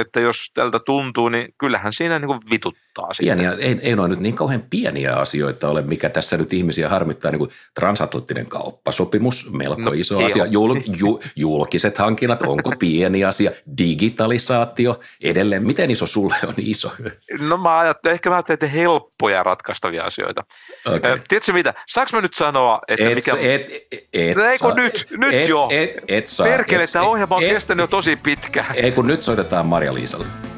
että 0.00 0.20
jos 0.20 0.50
tältä 0.54 0.78
tuntuu, 0.86 1.28
niin 1.28 1.54
kyllähän 1.58 1.92
siinä 1.92 2.18
niin 2.18 2.26
kuin 2.26 2.40
vituttaa. 2.92 3.14
Pieniä, 3.18 3.52
ei, 3.58 3.78
ei 3.82 3.96
noin 3.96 4.10
nyt 4.10 4.20
niin 4.20 4.34
kauhean 4.34 4.64
pieniä 4.70 5.14
asioita 5.14 5.68
ole, 5.68 5.82
mikä 5.82 6.08
tässä 6.08 6.36
nyt 6.36 6.52
ihmisiä 6.52 6.88
harmittaa, 6.88 7.30
niin 7.30 7.38
kuin 7.38 7.50
transatlanttinen 7.74 8.46
kauppasopimus, 8.46 9.52
melko 9.52 9.80
no, 9.80 9.92
iso 9.92 10.24
asia, 10.24 10.46
Jul, 10.46 10.80
ju, 10.98 11.20
julkiset 11.36 11.98
hankinnat, 11.98 12.42
onko 12.42 12.72
pieni 12.78 13.24
asia, 13.24 13.50
digitalisaatio, 13.78 15.00
edelleen, 15.22 15.66
miten 15.66 15.90
iso 15.90 16.06
sulle 16.06 16.36
on 16.46 16.54
iso? 16.56 16.90
No 17.40 17.56
mä 17.56 17.78
ajattelen, 17.78 18.14
ehkä 18.14 18.30
mä 18.30 18.36
ajattelen, 18.36 18.72
helppoja 18.72 19.42
ratkaistavia 19.42 20.04
asioita. 20.04 20.44
Okay. 20.86 21.20
Tiedätkö 21.28 21.52
mitä, 21.52 21.74
saanko 21.86 22.10
mä 22.12 22.20
nyt 22.20 22.34
sanoa, 22.34 22.80
että 22.88 23.08
et, 23.08 23.14
mikä... 23.14 23.32
Et, 23.40 23.62
et, 23.92 24.08
et, 24.12 24.36
no, 24.36 24.44
ei 24.44 24.58
kun 24.58 24.76
nyt, 24.76 24.92
nyt 25.10 25.32
et, 25.32 25.48
jo. 25.48 25.68
Et, 25.70 25.90
et 26.08 26.26
saa. 26.26 26.46
Perkele, 26.46 26.82
et, 26.82 26.92
tämä 26.92 27.04
ohjelma 27.04 27.36
on 27.36 27.42
et, 27.42 27.52
kestänyt 27.52 27.82
jo 27.82 27.86
tosi 27.86 28.16
pitkään. 28.16 28.74
Ei 28.74 28.92
kun 28.92 29.06
nyt 29.06 29.22
soitetaan 29.22 29.66
Marja-Liisalle. 29.66 30.51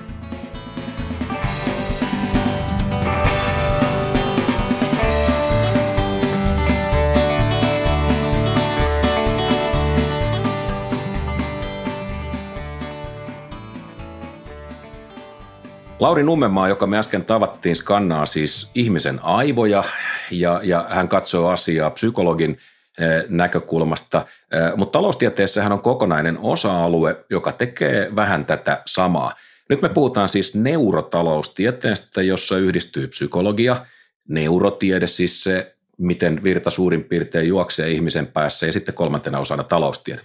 Lauri 16.04 16.22
Nummenmaa, 16.22 16.68
joka 16.68 16.86
me 16.86 16.98
äsken 16.98 17.24
tavattiin, 17.24 17.76
skannaa 17.76 18.26
siis 18.26 18.70
ihmisen 18.74 19.20
aivoja 19.22 19.84
ja, 20.30 20.60
ja 20.62 20.86
hän 20.90 21.08
katsoo 21.08 21.48
asiaa 21.48 21.90
psykologin 21.90 22.58
eh, 22.98 23.24
näkökulmasta, 23.28 24.26
eh, 24.52 24.76
mutta 24.76 24.98
taloustieteessähän 24.98 25.72
on 25.72 25.82
kokonainen 25.82 26.38
osa-alue, 26.38 27.24
joka 27.30 27.52
tekee 27.52 28.10
vähän 28.16 28.46
tätä 28.46 28.82
samaa. 28.86 29.34
Nyt 29.68 29.82
me 29.82 29.88
puhutaan 29.88 30.28
siis 30.28 30.54
neurotaloustieteestä, 30.54 32.22
jossa 32.22 32.56
yhdistyy 32.58 33.08
psykologia, 33.08 33.86
neurotiede, 34.28 35.06
siis 35.06 35.42
se, 35.42 35.76
miten 35.98 36.42
virta 36.42 36.70
suurin 36.70 37.04
piirtein 37.04 37.48
juoksee 37.48 37.90
ihmisen 37.90 38.26
päässä, 38.26 38.66
ja 38.66 38.72
sitten 38.72 38.94
kolmantena 38.94 39.38
osana 39.38 39.64
taloustiede. 39.64 40.22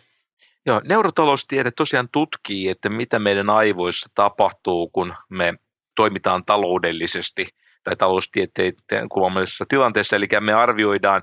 Joo, 0.65 0.81
neurotaloustiede 0.87 1.71
tosiaan 1.71 2.09
tutkii, 2.11 2.69
että 2.69 2.89
mitä 2.89 3.19
meidän 3.19 3.49
aivoissa 3.49 4.09
tapahtuu, 4.15 4.89
kun 4.89 5.13
me 5.29 5.53
toimitaan 5.99 6.45
taloudellisesti 6.45 7.47
tai 7.83 7.95
taloustieteiden 7.95 9.09
kulmallisessa 9.11 9.65
tilanteessa, 9.69 10.15
eli 10.15 10.27
me 10.39 10.53
arvioidaan 10.53 11.21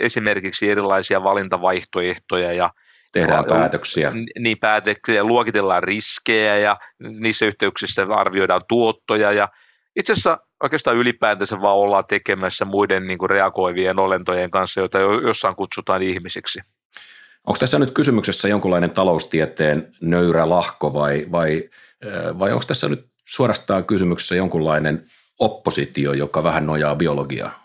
esimerkiksi 0.00 0.70
erilaisia 0.70 1.22
valintavaihtoehtoja 1.22 2.52
ja 2.52 2.70
Tehdään 3.12 3.44
päätöksiä. 3.44 4.12
Niin, 4.38 4.58
päätöksiä, 4.58 5.24
luokitellaan 5.24 5.82
riskejä 5.82 6.56
ja 6.56 6.76
niissä 6.98 7.46
yhteyksissä 7.46 8.06
arvioidaan 8.10 8.62
tuottoja 8.68 9.32
ja 9.32 9.48
itse 9.96 10.12
asiassa 10.12 10.38
oikeastaan 10.62 10.96
ylipäätänsä 10.96 11.60
vaan 11.60 11.76
ollaan 11.76 12.04
tekemässä 12.08 12.64
muiden 12.64 13.06
niin 13.06 13.18
kuin 13.18 13.30
reagoivien 13.30 13.98
olentojen 13.98 14.50
kanssa, 14.50 14.80
joita 14.80 14.98
jossain 14.98 15.56
kutsutaan 15.56 16.02
ihmisiksi. 16.02 16.58
Onko 17.46 17.58
tässä 17.58 17.78
nyt 17.78 17.94
kysymyksessä 17.94 18.48
jonkunlainen 18.48 18.90
taloustieteen 18.90 19.92
nöyrä 20.00 20.48
lahko 20.48 20.94
vai, 20.94 21.26
vai, 21.32 21.68
vai 22.38 22.52
onko 22.52 22.64
tässä 22.68 22.88
nyt 22.88 23.11
suorastaan 23.28 23.84
kysymyksessä 23.84 24.34
jonkunlainen 24.34 25.10
oppositio, 25.38 26.12
joka 26.12 26.44
vähän 26.44 26.66
nojaa 26.66 26.96
biologiaa? 26.96 27.62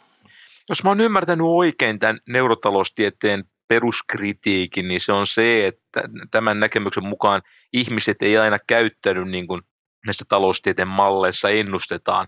Jos 0.70 0.84
mä 0.84 0.90
oon 0.90 1.02
ymmärtänyt 1.02 1.48
oikein 1.50 2.00
tämän 2.00 2.20
neurotaloustieteen 2.28 3.44
peruskritiikin, 3.68 4.88
niin 4.88 5.02
se 5.02 5.12
on 5.12 5.28
se, 5.28 5.68
että 5.68 6.02
tämän 6.32 6.60
näkemyksen 6.60 7.06
mukaan 7.06 7.42
ihmiset 7.74 8.22
ei 8.22 8.38
aina 8.38 8.60
käyttänyt 8.68 9.30
niin 9.30 9.48
kuin 9.48 9.62
näissä 10.06 10.26
taloustieteen 10.30 10.88
malleissa 10.88 11.50
ennustetaan. 11.50 12.28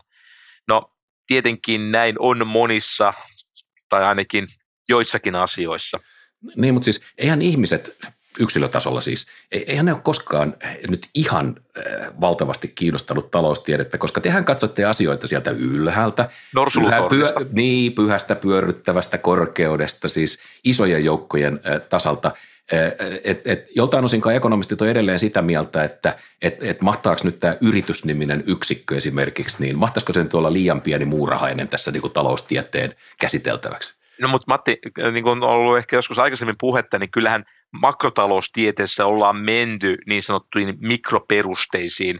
No 0.67 0.93
tietenkin 1.27 1.91
näin 1.91 2.15
on 2.19 2.47
monissa 2.47 3.13
tai 3.89 4.03
ainakin 4.03 4.47
joissakin 4.89 5.35
asioissa. 5.35 5.99
Niin, 6.55 6.73
mutta 6.73 6.85
siis 6.85 7.01
eihän 7.17 7.41
ihmiset 7.41 7.97
yksilötasolla 8.39 9.01
siis, 9.01 9.27
eihän 9.51 9.85
ne 9.85 9.93
ole 9.93 10.01
koskaan 10.03 10.55
nyt 10.89 11.07
ihan 11.15 11.55
äh, 11.77 11.83
valtavasti 12.21 12.67
kiinnostanut 12.67 13.31
taloustiedettä, 13.31 13.97
koska 13.97 14.21
tehän 14.21 14.45
katsotte 14.45 14.85
asioita 14.85 15.27
sieltä 15.27 15.51
ylhäältä, 15.51 16.29
pyhä, 16.73 17.01
pyhä, 17.09 17.33
niin, 17.51 17.93
pyhästä 17.93 18.35
pyörryttävästä 18.35 19.17
korkeudesta, 19.17 20.09
siis 20.09 20.39
isojen 20.63 21.05
joukkojen 21.05 21.59
äh, 21.67 21.81
tasalta. 21.89 22.31
Et, 23.23 23.47
et, 23.47 23.67
joltain 23.75 24.05
osinkaan 24.05 24.35
ekonomistit 24.35 24.81
on 24.81 24.87
edelleen 24.87 25.19
sitä 25.19 25.41
mieltä, 25.41 25.83
että 25.83 26.15
et, 26.41 26.63
et 26.63 26.81
mahtaako 26.81 27.21
nyt 27.23 27.39
tämä 27.39 27.57
yritysniminen 27.61 28.43
yksikkö 28.47 28.97
esimerkiksi, 28.97 29.57
niin 29.59 29.77
mahtaisiko 29.77 30.13
se 30.13 30.23
nyt 30.23 30.33
olla 30.33 30.53
liian 30.53 30.81
pieni 30.81 31.05
muurahainen 31.05 31.67
tässä 31.67 31.91
niin 31.91 32.01
kuin 32.01 32.13
taloustieteen 32.13 32.95
käsiteltäväksi? 33.19 33.93
No 34.21 34.27
mutta 34.27 34.45
Matti, 34.47 34.79
niin 35.11 35.23
kuin 35.23 35.43
on 35.43 35.49
ollut 35.49 35.77
ehkä 35.77 35.95
joskus 35.95 36.19
aikaisemmin 36.19 36.55
puhetta, 36.59 36.99
niin 36.99 37.11
kyllähän– 37.11 37.43
makrotaloustieteessä 37.71 39.05
ollaan 39.05 39.35
menty 39.35 39.97
niin 40.07 40.23
sanottuihin 40.23 40.77
mikroperusteisiin 40.81 42.19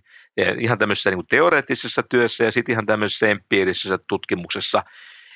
ihan 0.60 0.78
tämmöisessä 0.78 1.12
niin 1.12 1.28
teoreettisessa 1.30 2.04
työssä 2.04 2.44
ja 2.44 2.52
sitten 2.52 2.74
ihan 2.74 2.86
tämmöisessä 2.86 3.28
empiirisessä 3.28 4.00
tutkimuksessa. 4.10 4.84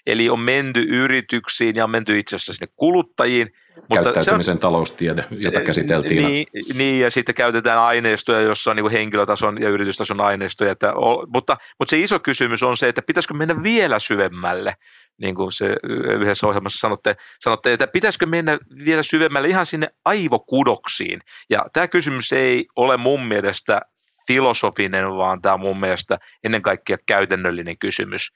Eli 0.07 0.29
on 0.29 0.39
menty 0.39 0.81
yrityksiin 0.81 1.75
ja 1.75 1.83
on 1.83 1.89
menty 1.89 2.19
itse 2.19 2.35
asiassa 2.35 2.53
sinne 2.53 2.73
kuluttajiin. 2.75 3.51
Käyttäytymisen 3.93 4.51
on, 4.51 4.59
taloustiede, 4.59 5.25
jota 5.31 5.61
käsiteltiin. 5.61 6.27
Niin, 6.27 6.47
niin, 6.73 6.99
ja 6.99 7.11
sitten 7.11 7.35
käytetään 7.35 7.79
aineistoja, 7.79 8.41
jossa 8.41 8.71
on 8.71 8.77
niin 8.77 8.91
henkilötason 8.91 9.61
ja 9.61 9.69
yritystason 9.69 10.21
aineistoja. 10.21 10.71
Että, 10.71 10.93
mutta, 11.33 11.57
mutta 11.79 11.89
se 11.89 11.99
iso 11.99 12.19
kysymys 12.19 12.63
on 12.63 12.77
se, 12.77 12.87
että 12.87 13.01
pitäisikö 13.01 13.33
mennä 13.33 13.63
vielä 13.63 13.99
syvemmälle 13.99 14.73
niin 15.17 15.35
kuin 15.35 15.51
se 15.51 15.75
yhdessä 16.19 16.47
ohjelmassa 16.47 16.79
sanotte, 16.79 17.15
sanotte, 17.39 17.73
että 17.73 17.87
pitäisikö 17.87 18.25
mennä 18.25 18.57
vielä 18.85 19.03
syvemmälle 19.03 19.47
ihan 19.47 19.65
sinne 19.65 19.87
aivokudoksiin. 20.05 21.21
Ja 21.49 21.65
tämä 21.73 21.87
kysymys 21.87 22.31
ei 22.31 22.65
ole 22.75 22.97
mun 22.97 23.25
mielestä 23.25 23.81
filosofinen, 24.27 25.15
vaan 25.17 25.41
tämä 25.41 25.53
on 25.53 25.59
mun 25.59 25.79
mielestä 25.79 26.17
ennen 26.43 26.61
kaikkea 26.61 26.97
käytännöllinen 27.05 27.77
kysymys. 27.77 28.29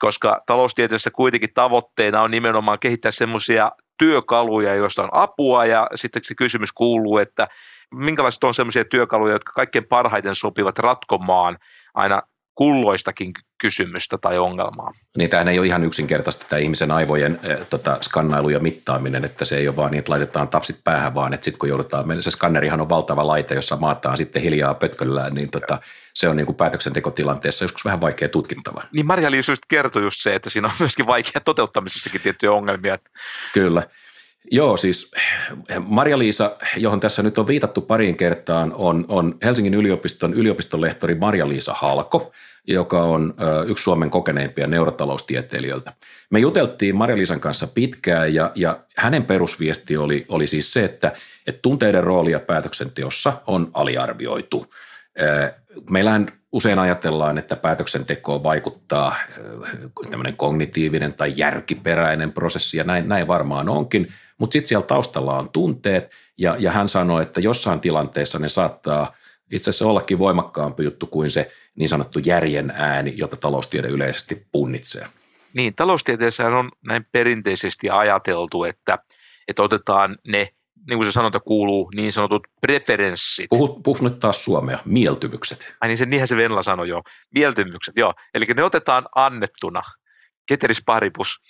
Koska 0.00 0.42
taloustieteessä 0.46 1.10
kuitenkin 1.10 1.54
tavoitteena 1.54 2.22
on 2.22 2.30
nimenomaan 2.30 2.78
kehittää 2.78 3.10
semmoisia 3.10 3.72
työkaluja, 3.98 4.74
joista 4.74 5.02
on 5.02 5.08
apua 5.12 5.66
ja 5.66 5.86
sitten 5.94 6.24
se 6.24 6.34
kysymys 6.34 6.72
kuuluu, 6.72 7.18
että 7.18 7.48
minkälaiset 7.94 8.44
on 8.44 8.54
sellaisia 8.54 8.84
työkaluja, 8.84 9.32
jotka 9.32 9.52
kaikkein 9.52 9.86
parhaiten 9.86 10.34
sopivat 10.34 10.78
ratkomaan 10.78 11.58
aina 11.94 12.22
kulloistakin 12.54 13.32
kysymystä 13.60 14.18
tai 14.18 14.38
ongelmaa. 14.38 14.92
Niin 15.16 15.30
tämähän 15.30 15.48
ei 15.48 15.58
ole 15.58 15.66
ihan 15.66 15.84
yksinkertaista 15.84 16.46
tämä 16.48 16.60
ihmisen 16.60 16.90
aivojen 16.90 17.40
äh, 17.50 17.66
tota, 17.70 17.98
skannailu 18.00 18.48
ja 18.48 18.60
mittaaminen, 18.60 19.24
että 19.24 19.44
se 19.44 19.56
ei 19.56 19.68
ole 19.68 19.76
vaan 19.76 19.90
niin, 19.90 19.98
että 19.98 20.12
laitetaan 20.12 20.48
tapsit 20.48 20.80
päähän, 20.84 21.14
vaan 21.14 21.34
että 21.34 21.44
sitten 21.44 21.58
kun 21.58 21.68
joudutaan, 21.68 22.22
se 22.22 22.30
skannerihan 22.30 22.80
on 22.80 22.88
valtava 22.88 23.26
laite, 23.26 23.54
jossa 23.54 23.76
maataan 23.76 24.16
sitten 24.16 24.42
hiljaa 24.42 24.74
pötköllään, 24.74 25.34
niin 25.34 25.50
tota, 25.50 25.78
se 26.14 26.28
on 26.28 26.36
niin 26.36 26.46
kuin 26.46 26.56
päätöksentekotilanteessa 26.56 27.64
joskus 27.64 27.84
vähän 27.84 28.00
vaikea 28.00 28.28
tutkittava. 28.28 28.82
Niin 28.92 29.06
Marja 29.06 29.30
Liisu 29.30 29.52
kertoi 29.68 30.02
just 30.02 30.22
se, 30.22 30.34
että 30.34 30.50
siinä 30.50 30.68
on 30.68 30.74
myöskin 30.78 31.06
vaikea 31.06 31.40
toteuttamisessakin 31.44 32.20
tiettyjä 32.20 32.52
ongelmia. 32.52 32.98
Kyllä. 33.54 33.82
Joo, 34.50 34.76
siis 34.76 35.10
Marja-Liisa, 35.80 36.56
johon 36.76 37.00
tässä 37.00 37.22
nyt 37.22 37.38
on 37.38 37.46
viitattu 37.46 37.80
pariin 37.80 38.16
kertaan, 38.16 38.72
on, 38.76 39.04
on 39.08 39.34
Helsingin 39.44 39.74
yliopiston 39.74 40.34
yliopistolehtori 40.34 41.14
Marja-Liisa 41.14 41.74
Halko, 41.74 42.32
joka 42.66 43.02
on 43.02 43.34
ö, 43.40 43.64
yksi 43.64 43.84
Suomen 43.84 44.10
kokeneimpia 44.10 44.66
neurotaloustieteilijöiltä. 44.66 45.92
Me 46.30 46.38
juteltiin 46.38 46.96
Marja-Liisan 46.96 47.40
kanssa 47.40 47.66
pitkään 47.66 48.34
ja, 48.34 48.52
ja 48.54 48.80
hänen 48.96 49.24
perusviesti 49.24 49.96
oli, 49.96 50.26
oli 50.28 50.46
siis 50.46 50.72
se, 50.72 50.84
että, 50.84 51.12
että 51.46 51.62
tunteiden 51.62 52.04
roolia 52.04 52.40
päätöksenteossa 52.40 53.32
on 53.46 53.70
aliarvioitu. 53.74 54.66
Meillähän 55.90 56.32
usein 56.52 56.78
ajatellaan, 56.78 57.38
että 57.38 57.56
päätöksentekoon 57.56 58.42
vaikuttaa 58.42 59.16
tämmöinen 60.10 60.36
kognitiivinen 60.36 61.14
tai 61.14 61.32
järkiperäinen 61.36 62.32
prosessi, 62.32 62.76
ja 62.76 62.84
näin, 62.84 63.08
näin 63.08 63.28
varmaan 63.28 63.68
onkin, 63.68 64.08
mutta 64.38 64.52
sitten 64.52 64.68
siellä 64.68 64.86
taustalla 64.86 65.38
on 65.38 65.50
tunteet, 65.50 66.10
ja, 66.38 66.56
ja 66.58 66.72
hän 66.72 66.88
sanoi, 66.88 67.22
että 67.22 67.40
jossain 67.40 67.80
tilanteessa 67.80 68.38
ne 68.38 68.48
saattaa 68.48 69.12
itse 69.52 69.70
asiassa 69.70 69.86
ollakin 69.86 70.18
voimakkaampi 70.18 70.84
juttu 70.84 71.06
kuin 71.06 71.30
se 71.30 71.52
niin 71.74 71.88
sanottu 71.88 72.18
järjen 72.18 72.72
ääni, 72.76 73.12
jota 73.16 73.36
taloustiede 73.36 73.88
yleisesti 73.88 74.46
punnitsee. 74.52 75.06
Niin, 75.54 75.74
taloustieteessä 75.74 76.46
on 76.46 76.70
näin 76.84 77.06
perinteisesti 77.12 77.90
ajateltu, 77.90 78.64
että, 78.64 78.98
että 79.48 79.62
otetaan 79.62 80.16
ne 80.26 80.48
niin 80.88 80.98
kuin 80.98 81.06
se 81.06 81.12
sanonta 81.12 81.40
kuuluu, 81.40 81.90
niin 81.94 82.12
sanotut 82.12 82.42
preferenssit. 82.60 83.46
Puhut, 83.50 83.82
puhut 83.82 84.00
nyt 84.00 84.18
taas 84.18 84.44
suomea, 84.44 84.78
mieltymykset. 84.84 85.76
Ai 85.80 85.88
niin, 85.88 85.98
se, 85.98 86.04
niinhän 86.04 86.28
se 86.28 86.36
Venla 86.36 86.62
sanoi 86.62 86.88
jo, 86.88 87.02
mieltymykset, 87.34 87.96
joo. 87.96 88.14
Eli 88.34 88.46
ne 88.56 88.62
otetaan 88.62 89.06
annettuna. 89.14 89.82
Keteris 90.48 90.82
paribus. 90.86 91.28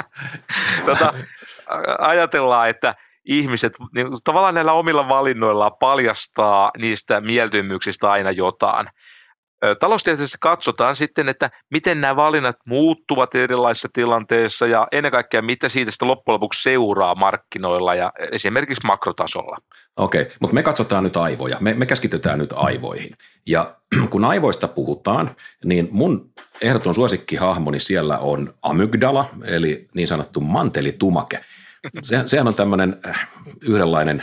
tota, 0.86 1.14
ajatellaan, 1.98 2.68
että 2.68 2.94
ihmiset 3.24 3.72
niin, 3.94 4.06
tavallaan 4.24 4.54
näillä 4.54 4.72
omilla 4.72 5.08
valinnoillaan 5.08 5.76
paljastaa 5.80 6.70
niistä 6.78 7.20
mieltymyksistä 7.20 8.10
aina 8.10 8.30
jotain. 8.30 8.86
Taloustieteessä 9.80 10.38
katsotaan 10.40 10.96
sitten, 10.96 11.28
että 11.28 11.50
miten 11.70 12.00
nämä 12.00 12.16
valinnat 12.16 12.56
muuttuvat 12.66 13.34
erilaisissa 13.34 13.88
tilanteissa 13.92 14.66
ja 14.66 14.88
ennen 14.92 15.12
kaikkea 15.12 15.42
mitä 15.42 15.68
siitä 15.68 15.90
sitten 15.90 16.08
loppujen 16.08 16.34
lopuksi 16.34 16.62
seuraa 16.62 17.14
markkinoilla 17.14 17.94
ja 17.94 18.12
esimerkiksi 18.32 18.86
makrotasolla. 18.86 19.56
Okei, 19.96 20.22
okay, 20.22 20.34
mutta 20.40 20.54
me 20.54 20.62
katsotaan 20.62 21.04
nyt 21.04 21.16
aivoja, 21.16 21.56
me, 21.60 21.74
me 21.74 21.86
keskitytään 21.86 22.38
nyt 22.38 22.52
aivoihin. 22.56 23.16
Ja 23.46 23.76
kun 24.10 24.24
aivoista 24.24 24.68
puhutaan, 24.68 25.30
niin 25.64 25.88
mun 25.90 26.30
ehdoton 26.62 26.94
suosikkihahmoni 26.94 27.80
siellä 27.80 28.18
on 28.18 28.54
amygdala, 28.62 29.28
eli 29.44 29.88
niin 29.94 30.08
sanottu 30.08 30.40
mantelitumake. 30.40 31.40
Se, 32.02 32.22
sehän 32.26 32.48
on 32.48 32.54
tämmöinen 32.54 32.96
äh, 33.06 33.28
yhdenlainen 33.60 34.22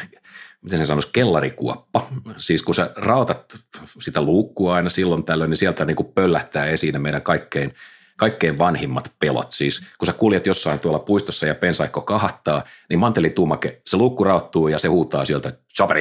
miten 0.67 0.80
se 0.80 0.86
sanoisi, 0.86 1.10
kellarikuoppa. 1.13 2.08
Siis 2.38 2.63
kun 2.63 2.75
sä 2.75 2.91
rautat 2.95 3.60
sitä 3.99 4.21
luukkua 4.21 4.75
aina 4.75 4.89
silloin 4.89 5.23
tällöin, 5.23 5.49
niin 5.49 5.58
sieltä 5.58 5.86
niin 5.86 5.95
kuin 5.95 6.13
pöllähtää 6.15 6.65
esiin 6.65 6.93
ne 6.93 6.99
meidän 6.99 7.21
kaikkein, 7.21 7.73
kaikkein 8.17 8.58
vanhimmat 8.58 9.12
pelot. 9.19 9.51
Siis 9.51 9.82
kun 9.97 10.06
sä 10.06 10.13
kuljet 10.13 10.45
jossain 10.45 10.80
tuolla 10.80 10.99
puistossa 10.99 11.47
ja 11.47 11.56
pensaikko 11.56 12.01
kahattaa, 12.01 12.63
niin 12.89 12.99
mantelitumake, 12.99 13.82
se 13.86 13.97
luukku 13.97 14.23
rauttuu 14.23 14.67
ja 14.67 14.80
se 14.80 14.88
huutaa 14.88 15.25
sieltä 15.25 15.53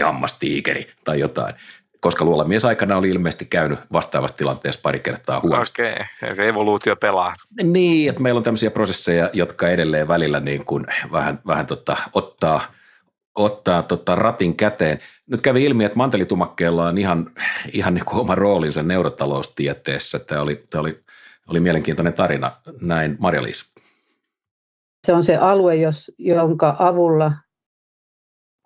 hammas 0.04 0.38
tiikeri 0.38 0.86
tai 1.04 1.20
jotain. 1.20 1.54
Koska 2.00 2.24
luola 2.24 2.44
mies 2.44 2.64
aikana 2.64 2.96
oli 2.96 3.08
ilmeisesti 3.08 3.44
käynyt 3.44 3.78
vastaavassa 3.92 4.36
tilanteessa 4.36 4.80
pari 4.82 5.00
kertaa 5.00 5.40
huonosti. 5.40 5.82
Okei, 5.82 6.32
okay. 6.32 6.48
evoluutio 6.48 6.96
pelaa. 6.96 7.34
Niin, 7.62 8.08
että 8.08 8.22
meillä 8.22 8.38
on 8.38 8.44
tämmöisiä 8.44 8.70
prosesseja, 8.70 9.30
jotka 9.32 9.68
edelleen 9.68 10.08
välillä 10.08 10.40
niin 10.40 10.64
kuin 10.64 10.86
vähän, 11.12 11.38
vähän 11.46 11.66
tota, 11.66 11.96
ottaa– 12.12 12.60
ottaa 13.36 13.82
tota 13.82 14.14
ratin 14.14 14.56
käteen. 14.56 14.98
Nyt 15.26 15.40
kävi 15.40 15.64
ilmi, 15.64 15.84
että 15.84 15.98
mantelitumakkeella 15.98 16.88
on 16.88 16.98
ihan, 16.98 17.30
ihan 17.72 17.94
niin 17.94 18.04
kuin 18.04 18.20
oma 18.20 18.34
roolinsa 18.34 18.82
neurotaloustieteessä. 18.82 20.18
Tämä 20.18 20.42
oli, 20.42 20.66
tämä 20.70 20.80
oli, 20.80 21.00
oli 21.50 21.60
mielenkiintoinen 21.60 22.12
tarina. 22.12 22.52
Näin 22.80 23.16
marja. 23.20 23.40
Se 25.06 25.12
on 25.12 25.24
se 25.24 25.36
alue, 25.36 25.76
jos, 25.76 26.12
jonka 26.18 26.76
avulla 26.78 27.32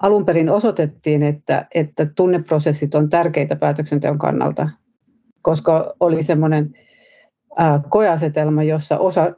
alun 0.02 0.24
perin 0.24 0.48
osoitettiin, 0.48 1.22
että, 1.22 1.66
että 1.74 2.06
tunneprosessit 2.16 2.94
on 2.94 3.08
tärkeitä 3.08 3.56
päätöksenteon 3.56 4.18
kannalta, 4.18 4.68
koska 5.42 5.94
oli 6.00 6.22
semmoinen 6.22 6.74
koeasetelma, 7.88 8.62
jossa 8.62 8.98
osa 8.98 9.32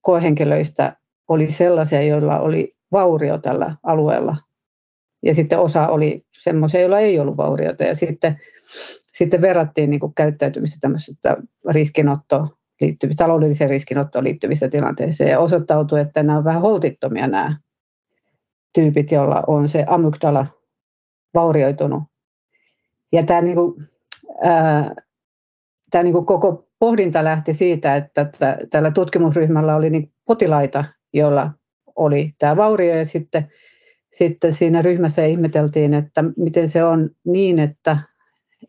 koehenkilöistä 0.00 0.96
oli 1.28 1.50
sellaisia, 1.50 2.02
joilla 2.02 2.40
oli 2.40 2.76
vaurio 2.92 3.38
tällä 3.38 3.76
alueella 3.82 4.36
ja 5.26 5.34
sitten 5.34 5.58
osa 5.58 5.88
oli 5.88 6.24
semmoisia, 6.38 6.80
joilla 6.80 6.98
ei 6.98 7.18
ollut 7.18 7.36
vaurioita. 7.36 7.84
Ja 7.84 7.94
sitten, 7.94 8.40
sitten 9.12 9.40
verrattiin 9.40 9.90
niin 9.90 10.00
käyttäytymistä 10.16 10.78
tämmöisestä 10.80 11.36
riskinotto 11.70 12.48
liittyvistä, 12.80 13.24
taloudelliseen 13.24 13.70
riskinottoon 13.70 14.24
liittyvissä 14.24 14.68
tilanteissa. 14.68 15.24
Ja 15.24 15.40
osoittautui, 15.40 16.00
että 16.00 16.22
nämä 16.22 16.38
on 16.38 16.44
vähän 16.44 16.62
holtittomia 16.62 17.26
nämä 17.26 17.56
tyypit, 18.74 19.12
joilla 19.12 19.42
on 19.46 19.68
se 19.68 19.84
amygdala 19.88 20.46
vaurioitunut. 21.34 22.02
Ja 23.12 23.22
tämä, 23.22 23.42
niin 23.42 23.56
kuin, 23.56 23.88
ää, 24.42 24.94
tämä 25.90 26.04
niin 26.04 26.14
kuin 26.14 26.26
koko 26.26 26.68
pohdinta 26.78 27.24
lähti 27.24 27.54
siitä, 27.54 27.96
että 27.96 28.30
tällä 28.70 28.90
tutkimusryhmällä 28.90 29.76
oli 29.76 29.90
niin 29.90 30.12
potilaita, 30.24 30.84
joilla 31.12 31.50
oli 31.96 32.34
tämä 32.38 32.56
vaurio 32.56 32.94
ja 32.94 33.04
sitten 33.04 33.50
sitten 34.16 34.54
siinä 34.54 34.82
ryhmässä 34.82 35.24
ihmeteltiin, 35.24 35.94
että 35.94 36.24
miten 36.36 36.68
se 36.68 36.84
on 36.84 37.10
niin, 37.24 37.58
että, 37.58 37.98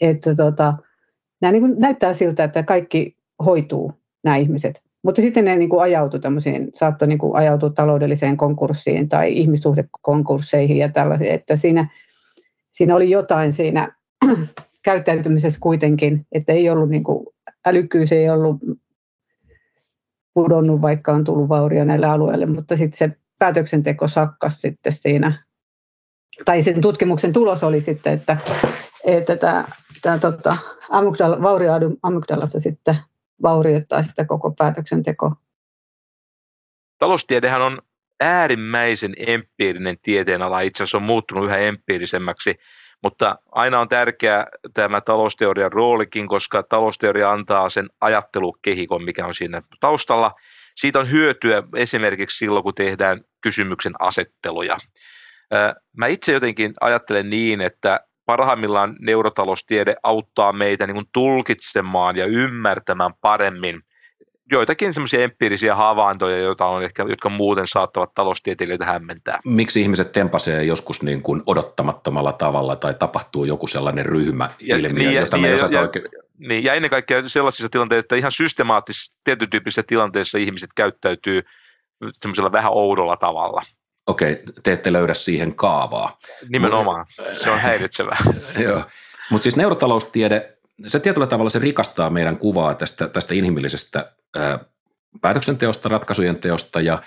että 0.02 0.36
tota, 0.36 0.74
nämä 1.42 1.52
niin 1.52 1.76
näyttää 1.78 2.14
siltä, 2.14 2.44
että 2.44 2.64
kaikki 2.64 3.18
hoituu, 3.46 3.94
nämä 4.24 4.38
ihmiset. 4.38 4.82
Mutta 5.04 5.22
sitten 5.22 5.46
ne 5.46 5.56
niin 5.56 5.70
kuin 5.70 5.82
ajautui 5.82 6.20
tämmöisiin, 6.20 6.72
saattoi 6.74 7.08
niin 7.08 7.18
kuin 7.18 7.36
ajautua 7.36 7.70
taloudelliseen 7.70 8.38
konkurssiin 8.38 9.10
tai 9.10 9.38
ihmissuhdekonkursseihin 9.38 10.78
ja 10.78 10.90
tällaisiin, 10.90 11.32
että 11.32 11.56
siinä, 11.56 11.90
siinä 12.70 12.96
oli 12.96 13.10
jotain 13.10 13.54
siinä 13.54 13.96
käyttäytymisessä 14.86 15.60
kuitenkin, 15.60 16.26
että 16.32 16.54
ei 16.54 16.70
ollut 16.70 16.90
niin 16.90 17.04
kuin, 17.04 17.26
älykkyys 17.66 18.12
ei 18.12 18.30
ollut 18.30 18.58
pudonnut, 20.34 20.82
vaikka 20.82 21.12
on 21.12 21.24
tullut 21.24 21.50
vaurio 21.50 21.86
näille 21.86 22.08
alueille, 22.08 22.46
mutta 22.46 22.78
sitten 22.78 22.98
se 22.98 23.18
päätöksenteko 23.39 24.08
sakkas 24.08 24.62
sitten 24.62 24.93
siinä, 24.93 25.43
tai 26.45 26.63
sen 26.63 26.82
tutkimuksen 26.82 27.34
tulos 27.34 27.63
oli 27.63 27.82
sitten, 27.82 28.13
että, 28.13 28.38
että 29.04 29.36
tämä, 29.36 29.65
tämä 30.02 30.17
tota, 30.17 30.58
amygdala, 30.89 31.41
vaurio 31.41 31.71
amygdalassa 32.04 32.60
sitten 32.60 32.95
vaurioittaa 33.43 34.04
sitä 34.04 34.26
koko 34.26 34.52
päätöksenteko. 34.52 35.32
Taloustiedehän 36.97 37.62
on 37.62 37.82
äärimmäisen 38.19 39.13
empiirinen 39.28 39.97
tieteenala, 40.02 40.62
itse 40.62 40.84
asiassa 40.84 40.97
on 40.97 41.04
muuttunut 41.04 41.45
yhä 41.45 41.58
empiirisemmäksi, 41.58 42.56
mutta 43.04 43.36
aina 43.52 43.80
on 43.80 43.89
tärkeää 43.89 44.45
tämä 44.73 45.02
talousteorian 45.02 45.71
roolikin, 45.71 46.28
koska 46.28 46.63
talousteoria 46.63 47.32
antaa 47.32 47.69
sen 47.69 47.89
ajattelukehikon, 48.02 49.04
mikä 49.04 49.26
on 49.26 49.36
siinä 49.36 49.62
taustalla– 49.80 50.32
siitä 50.78 51.00
on 51.00 51.12
hyötyä 51.12 51.63
esimerkiksi 51.76 52.38
silloin, 52.38 52.63
kun 52.63 52.76
tehdään 52.76 53.22
kysymyksen 53.42 53.94
asetteluja. 54.00 54.78
Mä 55.98 56.08
itse 56.08 56.34
jotenkin 56.34 56.74
ajattelen 56.82 57.30
niin, 57.30 57.62
että 57.62 58.00
parhaimmillaan 58.26 58.96
neurotaloustiede 59.00 59.96
auttaa 60.04 60.54
meitä 60.54 60.88
niin 60.88 60.96
kuin 60.96 61.10
tulkitsemaan 61.13 62.16
ja 62.16 62.26
ymmärtämään 62.26 63.13
paremmin 63.22 63.82
joitakin 64.52 64.94
semmoisia 64.94 65.24
empiirisiä 65.24 65.76
havaintoja, 65.76 66.38
joita 66.38 66.66
on 66.66 66.84
ehkä, 66.84 67.06
jotka 67.10 67.30
muuten 67.30 67.68
saattavat 67.68 68.13
taloustieteilijöitä 68.13 68.86
hämmentää. 68.86 69.40
Miksi 69.46 69.82
ihmiset 69.82 70.12
tempasee 70.12 70.63
joskus 70.63 71.04
niin 71.04 71.22
kuin 71.22 71.43
odottamattomalla 71.45 72.34
tavalla 72.34 72.76
tai 72.76 72.93
tapahtuu 72.93 73.45
joku 73.45 73.68
sellainen 73.68 74.06
ryhmä 74.06 74.49
ilmiö, 74.60 75.10
niin, 75.10 75.14
jota 75.14 75.38
me 75.38 75.47
ei 75.47 75.54
osata 75.54 75.80
oikein... 75.80 76.06
Niin, 76.38 76.64
ja 76.64 76.74
ennen 76.74 76.92
kaikkea 76.92 77.30
sellaisissa 77.30 77.70
tilanteissa, 77.70 78.00
että 78.00 78.16
ihan 78.16 78.32
systemaattisesti 78.32 79.16
tietyn 79.24 79.50
tyyppisissä 79.50 79.84
tilanteissa 79.88 80.38
ihmiset 80.38 80.70
käyttäytyy 80.76 81.42
semmoisella 82.22 82.52
vähän 82.52 82.72
oudolla 82.72 83.18
tavalla. 83.18 83.64
Okei, 84.08 84.44
te 84.64 84.72
ette 84.72 84.94
löydä 84.94 85.14
siihen 85.14 85.56
kaavaa. 85.56 86.18
Nimenomaan, 86.50 87.06
se 87.34 87.50
on 87.50 87.60
häiritsevää. 87.60 88.18
Joo, 88.64 88.84
mutta 89.32 89.44
siis 89.44 89.56
neurotaloustiede, 89.56 90.58
se 90.88 91.00
tietyllä 91.00 91.28
tavalla 91.28 91.50
se 91.50 91.60
rikastaa 91.60 92.10
meidän 92.10 92.38
kuvaa 92.38 92.74
tästä, 92.76 93.08
tästä 93.08 93.34
inhimillisestä 93.34 94.12
ää, 94.36 94.60
päätöksenteosta, 95.22 95.90
ratkaisujen 95.90 96.36
teosta 96.36 96.82
ja, 96.82 97.02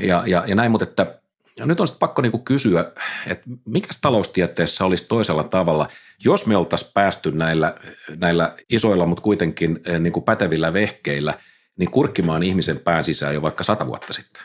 ja, 0.00 0.22
ja, 0.26 0.44
ja 0.46 0.54
näin, 0.54 0.70
mutta 0.70 0.84
että 0.84 1.19
ja 1.60 1.66
nyt 1.66 1.80
on 1.80 1.86
sitten 1.86 1.98
pakko 1.98 2.22
niinku 2.22 2.38
kysyä, 2.38 2.92
että 3.26 3.44
mikä 3.64 3.88
taloustieteessä 4.00 4.84
olisi 4.84 5.08
toisella 5.08 5.44
tavalla, 5.44 5.88
jos 6.24 6.46
me 6.46 6.56
oltaisiin 6.56 6.90
päästy 6.94 7.30
näillä, 7.30 7.74
näillä 8.16 8.56
isoilla, 8.70 9.06
mutta 9.06 9.22
kuitenkin 9.22 9.80
niinku 9.98 10.20
pätevillä 10.20 10.72
vehkeillä, 10.72 11.34
niin 11.78 11.90
kurkkimaan 11.90 12.42
ihmisen 12.42 12.78
pään 12.78 13.04
sisään 13.04 13.34
jo 13.34 13.42
vaikka 13.42 13.64
sata 13.64 13.86
vuotta 13.86 14.12
sitten? 14.12 14.42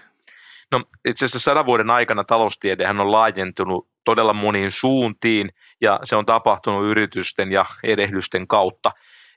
No 0.72 0.84
itse 1.05 1.26
asiassa 1.26 1.39
sadan 1.39 1.66
vuoden 1.66 1.89
aikana 1.89 2.24
taloustiedehän 2.24 2.99
on 2.99 3.11
laajentunut 3.11 3.89
todella 4.03 4.34
moniin 4.34 4.72
suuntiin 4.72 5.49
ja 5.82 5.99
se 6.03 6.16
on 6.16 6.26
tapahtunut 6.26 6.86
yritysten 6.86 7.51
ja 7.51 7.66
erehdysten 7.84 8.47
kautta. 8.47 8.91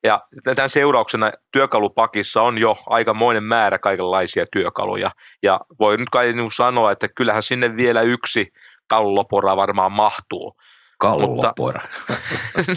Ja 0.05 0.22
tämän 0.57 0.70
seurauksena 0.70 1.30
työkalupakissa 1.53 2.42
on 2.42 2.59
jo 2.59 2.78
aikamoinen 2.86 3.44
määrä 3.44 3.78
kaikenlaisia 3.78 4.46
työkaluja. 4.53 5.11
Ja 5.42 5.61
voi 5.78 5.96
nyt 5.96 6.09
kai 6.11 6.32
niin 6.32 6.53
sanoa, 6.53 6.92
että 6.92 7.09
kyllähän 7.09 7.42
sinne 7.42 7.76
vielä 7.76 8.03
yksi 8.03 8.53
kallopora 8.88 9.57
varmaan 9.57 9.92
mahtuu. 9.92 10.57
Kallopora. 10.99 11.80
Mutta, 12.09 12.18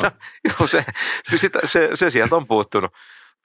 no, 0.03 0.11
joo, 0.49 0.67
se, 0.67 0.85
se, 1.27 1.37
se, 1.37 1.49
se, 1.65 1.89
se 1.99 2.11
sieltä 2.11 2.35
on 2.35 2.47
puuttunut. 2.47 2.91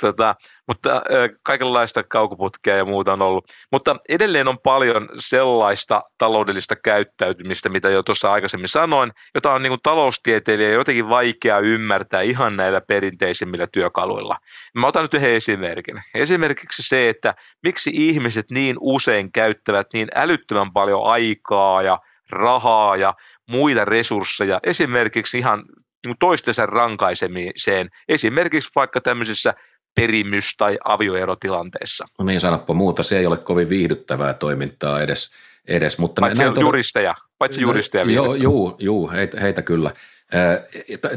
Tota, 0.01 0.35
mutta 0.69 1.03
kaikenlaista 1.43 2.03
kaukoputkea 2.03 2.77
ja 2.77 2.85
muuta 2.85 3.13
on 3.13 3.23
ollut. 3.23 3.51
Mutta 3.73 3.97
edelleen 4.09 4.49
on 4.49 4.59
paljon 4.59 5.09
sellaista 5.19 6.03
taloudellista 6.19 6.77
käyttäytymistä, 6.77 7.69
mitä 7.69 7.89
jo 7.89 8.03
tuossa 8.03 8.33
aikaisemmin 8.33 8.69
sanoin, 8.69 9.13
jota 9.35 9.53
on 9.53 9.63
niin 9.63 9.79
taloustieteilijä 9.83 10.71
jotenkin 10.71 11.09
vaikea 11.09 11.59
ymmärtää 11.59 12.21
ihan 12.21 12.57
näillä 12.57 12.81
perinteisimmillä 12.81 13.67
työkaluilla. 13.67 14.37
Mä 14.75 14.87
otan 14.87 15.03
nyt 15.03 15.15
yhden 15.15 15.31
esimerkin. 15.31 16.03
Esimerkiksi 16.15 16.83
se, 16.83 17.09
että 17.09 17.35
miksi 17.63 17.91
ihmiset 17.95 18.47
niin 18.51 18.77
usein 18.81 19.33
käyttävät 19.33 19.87
niin 19.93 20.09
älyttömän 20.15 20.73
paljon 20.73 21.05
aikaa 21.05 21.83
ja 21.83 21.99
rahaa 22.31 22.97
ja 22.97 23.15
muita 23.49 23.85
resursseja 23.85 24.61
esimerkiksi 24.65 25.39
ihan 25.39 25.65
niin 26.07 26.17
toistensa 26.21 26.67
rankaisemiseen, 26.67 27.89
esimerkiksi 28.09 28.71
vaikka 28.77 29.01
tämmöisissä 29.01 29.55
perimys- 30.01 30.55
tai 30.59 30.79
avioerotilanteessa. 30.85 32.05
No 32.19 32.25
niin, 32.25 32.41
sanoppa 32.41 32.75
muuta. 32.75 33.03
Se 33.03 33.19
ei 33.19 33.27
ole 33.27 33.37
kovin 33.37 33.69
viihdyttävää 33.69 34.35
toimintaa 34.35 35.03
edes. 35.03 35.31
edes 35.69 35.99
mutta 35.99 36.21
paitsi 36.21 36.39
näin 36.39 36.61
juristeja, 36.61 37.15
paitsi 37.39 37.61
no, 37.61 37.69
juristeja. 37.69 38.05
Joo, 38.05 38.35
juu, 38.35 38.77
juu 38.79 39.11
heitä, 39.11 39.41
heitä 39.41 39.63
kyllä. 39.63 39.91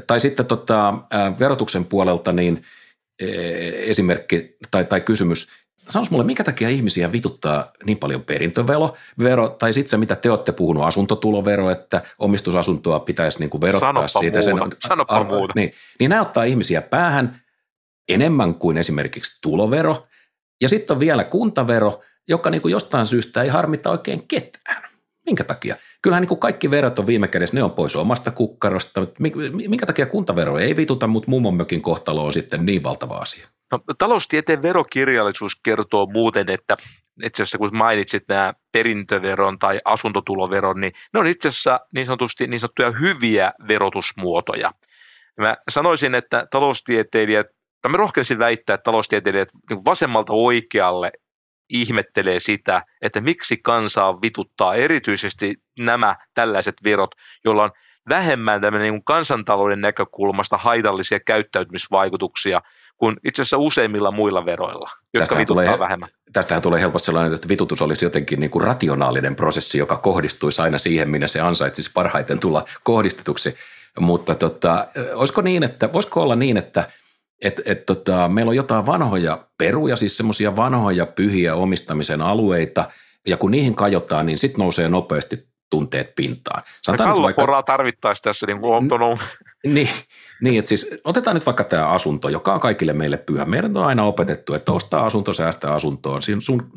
Tai 0.07 0.19
sitten 0.19 0.45
tota, 0.45 0.93
verotuksen 1.39 1.85
puolelta 1.85 2.31
niin 2.31 2.61
äh, 3.23 3.29
esimerkki 3.73 4.57
tai, 4.71 4.85
tai 4.85 5.01
kysymys, 5.01 5.49
sanois 5.89 6.11
mulle, 6.11 6.23
minkä 6.23 6.43
takia 6.43 6.69
ihmisiä 6.69 7.11
vituttaa 7.11 7.71
niin 7.85 7.97
paljon 7.97 8.23
perintövero, 8.23 8.95
vero, 9.23 9.49
tai 9.49 9.73
sitten 9.73 9.89
se, 9.89 9.97
mitä 9.97 10.15
te 10.15 10.31
olette 10.31 10.51
puhunut, 10.51 10.83
asuntotulovero, 10.83 11.69
että 11.69 12.01
omistusasuntoa 12.19 12.99
pitäisi 12.99 13.39
niin 13.39 13.49
kuin 13.49 13.61
verottaa 13.61 13.89
Sanoppa 13.89 14.19
siitä. 14.19 14.39
Muuta. 14.39 14.75
Sen, 14.75 14.89
Sanoppa 14.89 15.15
arvo, 15.15 15.37
muuta. 15.37 15.53
Niin, 15.55 15.73
niin 15.99 16.09
nämä 16.09 16.21
ottaa 16.21 16.43
ihmisiä 16.43 16.81
päähän, 16.81 17.41
enemmän 18.09 18.55
kuin 18.55 18.77
esimerkiksi 18.77 19.39
tulovero. 19.41 20.07
Ja 20.61 20.69
sitten 20.69 20.93
on 20.93 20.99
vielä 20.99 21.23
kuntavero, 21.23 22.01
joka 22.27 22.49
niin 22.49 22.61
kuin 22.61 22.71
jostain 22.71 23.05
syystä 23.05 23.41
ei 23.41 23.49
harmita 23.49 23.89
oikein 23.89 24.27
ketään. 24.27 24.83
Minkä 25.25 25.43
takia? 25.43 25.75
Kyllähän 26.01 26.21
niin 26.21 26.27
kuin 26.27 26.39
kaikki 26.39 26.71
verot 26.71 26.99
on 26.99 27.07
viime 27.07 27.27
kädessä, 27.27 27.55
ne 27.55 27.63
on 27.63 27.71
pois 27.71 27.95
omasta 27.95 28.31
kukkarosta. 28.31 29.07
Minkä 29.51 29.85
takia 29.85 30.05
kuntavero 30.05 30.57
ei 30.57 30.75
vituta, 30.75 31.07
mutta 31.07 31.29
mummon 31.29 31.57
kohtalo 31.81 32.25
on 32.25 32.33
sitten 32.33 32.65
niin 32.65 32.83
valtava 32.83 33.17
asia? 33.17 33.47
No, 33.71 33.79
taloustieteen 33.97 34.61
verokirjallisuus 34.61 35.55
kertoo 35.63 36.05
muuten, 36.05 36.49
että 36.49 36.77
itse 37.23 37.43
asiassa 37.43 37.57
kun 37.57 37.77
mainitsit 37.77 38.23
nämä 38.27 38.53
perintöveron 38.71 39.59
tai 39.59 39.79
asuntotuloveron, 39.85 40.81
niin 40.81 40.91
ne 41.13 41.19
on 41.19 41.27
itse 41.27 41.47
asiassa 41.47 41.79
niin 41.93 42.05
sanotusti 42.05 42.47
niin 42.47 42.59
sanottuja 42.59 42.91
hyviä 42.91 43.53
verotusmuotoja. 43.67 44.73
Mä 45.39 45.57
sanoisin, 45.69 46.15
että 46.15 46.47
taloustieteilijät 46.51 47.47
mä 47.87 47.97
rohkaisin 47.97 48.39
väittää, 48.39 48.73
että 48.73 48.83
taloustieteilijät 48.83 49.49
niin 49.69 49.85
vasemmalta 49.85 50.33
oikealle 50.33 51.11
ihmettelee 51.69 52.39
sitä, 52.39 52.83
että 53.01 53.21
miksi 53.21 53.57
kansaa 53.57 54.21
vituttaa 54.21 54.75
erityisesti 54.75 55.55
nämä 55.79 56.15
tällaiset 56.33 56.75
verot, 56.83 57.15
joilla 57.45 57.63
on 57.63 57.71
vähemmän 58.09 58.61
niin 58.79 59.03
kansantalouden 59.03 59.81
näkökulmasta 59.81 60.57
haitallisia 60.57 61.19
käyttäytymisvaikutuksia 61.19 62.61
kuin 62.97 63.17
itse 63.25 63.41
asiassa 63.41 63.57
useimmilla 63.57 64.11
muilla 64.11 64.45
veroilla, 64.45 64.89
jotka 65.13 65.19
tästähän 65.19 65.41
vituttaa 65.41 65.65
tulee, 65.65 65.79
vähemmän. 65.79 66.09
Tästähän 66.33 66.61
tulee 66.61 66.81
helposti 66.81 67.05
sellainen, 67.05 67.33
että 67.33 67.47
vitutus 67.49 67.81
olisi 67.81 68.05
jotenkin 68.05 68.39
niin 68.39 68.49
kuin 68.49 68.63
rationaalinen 68.63 69.35
prosessi, 69.35 69.77
joka 69.77 69.97
kohdistuisi 69.97 70.61
aina 70.61 70.77
siihen, 70.77 71.09
minne 71.09 71.27
se 71.27 71.39
ansaitsisi 71.39 71.91
parhaiten 71.93 72.39
tulla 72.39 72.65
kohdistetuksi. 72.83 73.55
Mutta 73.99 74.35
tota, 74.35 74.87
olisiko 75.13 75.41
niin, 75.41 75.63
että, 75.63 75.93
voisiko 75.93 76.21
olla 76.21 76.35
niin, 76.35 76.57
että 76.57 76.91
et, 77.41 77.61
et 77.65 77.85
tota, 77.85 78.29
meillä 78.29 78.49
on 78.49 78.55
jotain 78.55 78.85
vanhoja 78.85 79.47
peruja, 79.57 79.95
siis 79.95 80.17
semmoisia 80.17 80.55
vanhoja 80.55 81.05
pyhiä 81.05 81.55
omistamisen 81.55 82.21
alueita, 82.21 82.89
ja 83.27 83.37
kun 83.37 83.51
niihin 83.51 83.75
kajotaan, 83.75 84.25
niin 84.25 84.37
sitten 84.37 84.59
nousee 84.59 84.89
nopeasti 84.89 85.49
tunteet 85.69 86.15
pintaan. 86.15 86.63
Sanotaan 86.81 87.09
nyt 87.09 87.21
vaikka, 87.21 87.63
tarvittaisiin 87.65 88.23
tässä 88.23 88.47
niin 88.47 88.59
kuin 88.59 88.91
on 88.91 89.19
niin, 89.73 89.89
niin, 90.41 90.59
että 90.59 90.69
siis 90.69 90.87
otetaan 91.03 91.35
nyt 91.35 91.45
vaikka 91.45 91.63
tämä 91.63 91.87
asunto, 91.87 92.29
joka 92.29 92.53
on 92.53 92.59
kaikille 92.59 92.93
meille 92.93 93.17
pyhä. 93.17 93.45
Meidän 93.45 93.77
on 93.77 93.85
aina 93.85 94.03
opetettu, 94.03 94.53
että 94.53 94.71
ostaa 94.71 95.05
asunto, 95.05 95.33
säästää 95.33 95.73
asuntoon, 95.73 96.21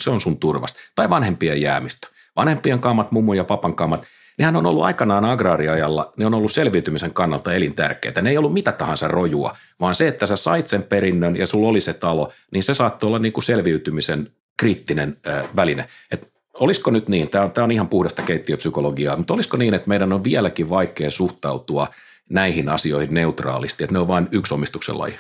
se 0.01 0.11
on 0.11 0.21
sun, 0.21 0.39
turvasta. 0.39 0.81
Tai 0.95 1.11
vanhempien 1.11 1.61
jäämistö. 1.61 2.09
Vanhempien 2.37 2.81
kamat, 2.81 3.13
mummo 3.13 3.35
ja 3.35 3.45
papan 3.45 3.75
kamat– 3.75 4.07
nehän 4.43 4.57
on 4.57 4.67
ollut 4.67 4.85
aikanaan 4.85 5.25
agraariajalla, 5.25 6.13
ne 6.17 6.27
on 6.27 6.35
ollut 6.35 6.53
selviytymisen 6.53 7.15
kannalta 7.15 7.53
elintärkeitä. 7.53 8.23
Ne 8.23 8.31
ei 8.31 8.39
ollut 8.39 8.53
mitä 8.53 8.73
tahansa 8.73 9.09
rojua, 9.09 9.57
vaan 9.81 9.95
se, 9.95 10.09
että 10.09 10.27
sä 10.27 10.37
sait 10.37 10.69
sen 10.69 10.83
perinnön 10.83 11.37
ja 11.37 11.47
sulla 11.47 11.69
oli 11.69 11.81
se 11.81 11.93
talo, 11.93 12.33
niin 12.51 12.63
se 12.63 12.75
saattoi 12.75 13.09
olla 13.09 13.19
niin 13.19 13.33
kuin 13.33 13.45
selviytymisen 13.45 14.31
kriittinen 14.59 15.17
väline. 15.57 15.89
Et 16.11 16.33
olisiko 16.55 16.91
nyt 16.91 17.09
niin, 17.09 17.31
tämä 17.31 17.45
on, 17.45 17.53
tämä 17.53 17.65
on 17.65 17.73
ihan 17.73 17.89
puhdasta 17.89 18.23
keittiöpsykologiaa, 18.23 19.17
mutta 19.17 19.35
olisiko 19.35 19.57
niin, 19.57 19.75
että 19.75 19.89
meidän 19.89 20.13
on 20.13 20.25
vieläkin 20.25 20.71
vaikea 20.71 21.11
suhtautua 21.11 21.89
näihin 22.31 22.69
asioihin 22.69 23.15
neutraalisti, 23.15 23.85
että 23.85 23.95
ne 23.95 23.99
on 23.99 24.09
vain 24.09 24.29
yksi 24.33 24.55
omistuksen 24.55 24.99
laji? 24.99 25.19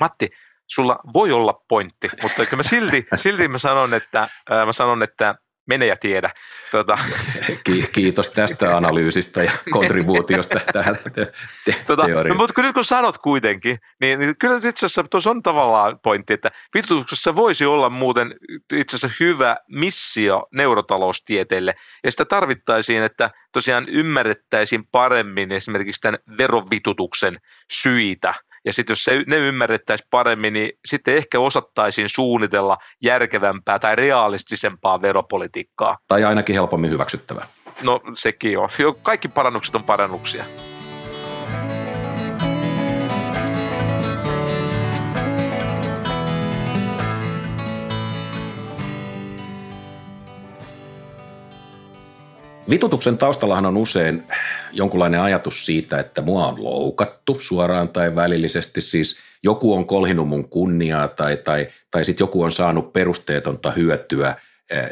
Matti, 0.00 0.30
sulla 0.66 0.98
voi 1.14 1.32
olla 1.32 1.62
pointti, 1.68 2.08
mutta 2.22 2.56
mä 2.56 2.62
silti, 2.70 3.06
silti 3.22 3.48
mä 3.48 3.58
sanon, 3.58 3.94
että, 3.94 4.28
mä 4.66 4.72
sanon, 4.72 5.02
että 5.02 5.34
mene 5.66 5.86
ja 5.86 5.96
tiedä. 5.96 6.30
Tuota. 6.70 6.98
Kiitos 7.92 8.30
tästä 8.30 8.76
analyysistä 8.76 9.42
ja 9.42 9.52
kontribuutiosta 9.70 10.60
tähän 10.72 10.96
te- 11.12 11.32
te- 11.64 11.84
tuota, 11.86 12.06
teoriaan. 12.06 12.38
No, 12.38 12.46
mutta 12.46 12.62
nyt 12.62 12.74
kun 12.74 12.84
sanot 12.84 13.18
kuitenkin, 13.18 13.78
niin, 14.00 14.20
niin 14.20 14.36
kyllä 14.38 14.56
itse 14.56 14.86
asiassa 14.86 15.04
tuossa 15.04 15.30
on 15.30 15.42
tavallaan 15.42 15.98
pointti, 16.02 16.32
että 16.32 16.50
vitutuksessa 16.74 17.36
voisi 17.36 17.66
olla 17.66 17.90
muuten 17.90 18.34
itse 18.72 18.96
asiassa 18.96 19.16
hyvä 19.20 19.56
missio 19.68 20.46
neurotaloustieteelle, 20.52 21.74
ja 22.04 22.10
sitä 22.10 22.24
tarvittaisiin, 22.24 23.02
että 23.02 23.30
tosiaan 23.52 23.88
ymmärrettäisiin 23.88 24.86
paremmin 24.92 25.52
esimerkiksi 25.52 26.00
tämän 26.00 26.18
verovitutuksen 26.38 27.38
syitä– 27.72 28.34
ja 28.64 28.72
sitten 28.72 28.92
jos 28.92 29.04
se, 29.04 29.22
ne 29.26 29.36
ymmärrettäisiin 29.36 30.08
paremmin, 30.10 30.52
niin 30.52 30.70
sitten 30.84 31.16
ehkä 31.16 31.40
osattaisiin 31.40 32.08
suunnitella 32.08 32.76
järkevämpää 33.02 33.78
tai 33.78 33.96
realistisempaa 33.96 35.02
veropolitiikkaa. 35.02 35.98
Tai 36.08 36.24
ainakin 36.24 36.54
helpommin 36.54 36.90
hyväksyttävää. 36.90 37.46
No 37.82 38.00
sekin 38.22 38.58
on. 38.58 38.68
Kaikki 39.02 39.28
parannukset 39.28 39.74
on 39.74 39.84
parannuksia. 39.84 40.44
Vitutuksen 52.70 53.18
taustallahan 53.18 53.66
on 53.66 53.76
usein 53.76 54.22
jonkunlainen 54.72 55.20
ajatus 55.20 55.66
siitä, 55.66 55.98
että 55.98 56.22
mua 56.22 56.46
on 56.46 56.64
loukattu 56.64 57.38
suoraan 57.40 57.88
tai 57.88 58.14
välillisesti. 58.14 58.80
Siis 58.80 59.18
joku 59.42 59.74
on 59.74 59.86
kolhinut 59.86 60.28
mun 60.28 60.48
kunniaa 60.48 61.08
tai, 61.08 61.36
tai, 61.36 61.66
tai 61.90 62.04
sitten 62.04 62.24
joku 62.24 62.42
on 62.42 62.52
saanut 62.52 62.92
perusteetonta 62.92 63.70
hyötyä 63.70 64.36
eh, 64.70 64.88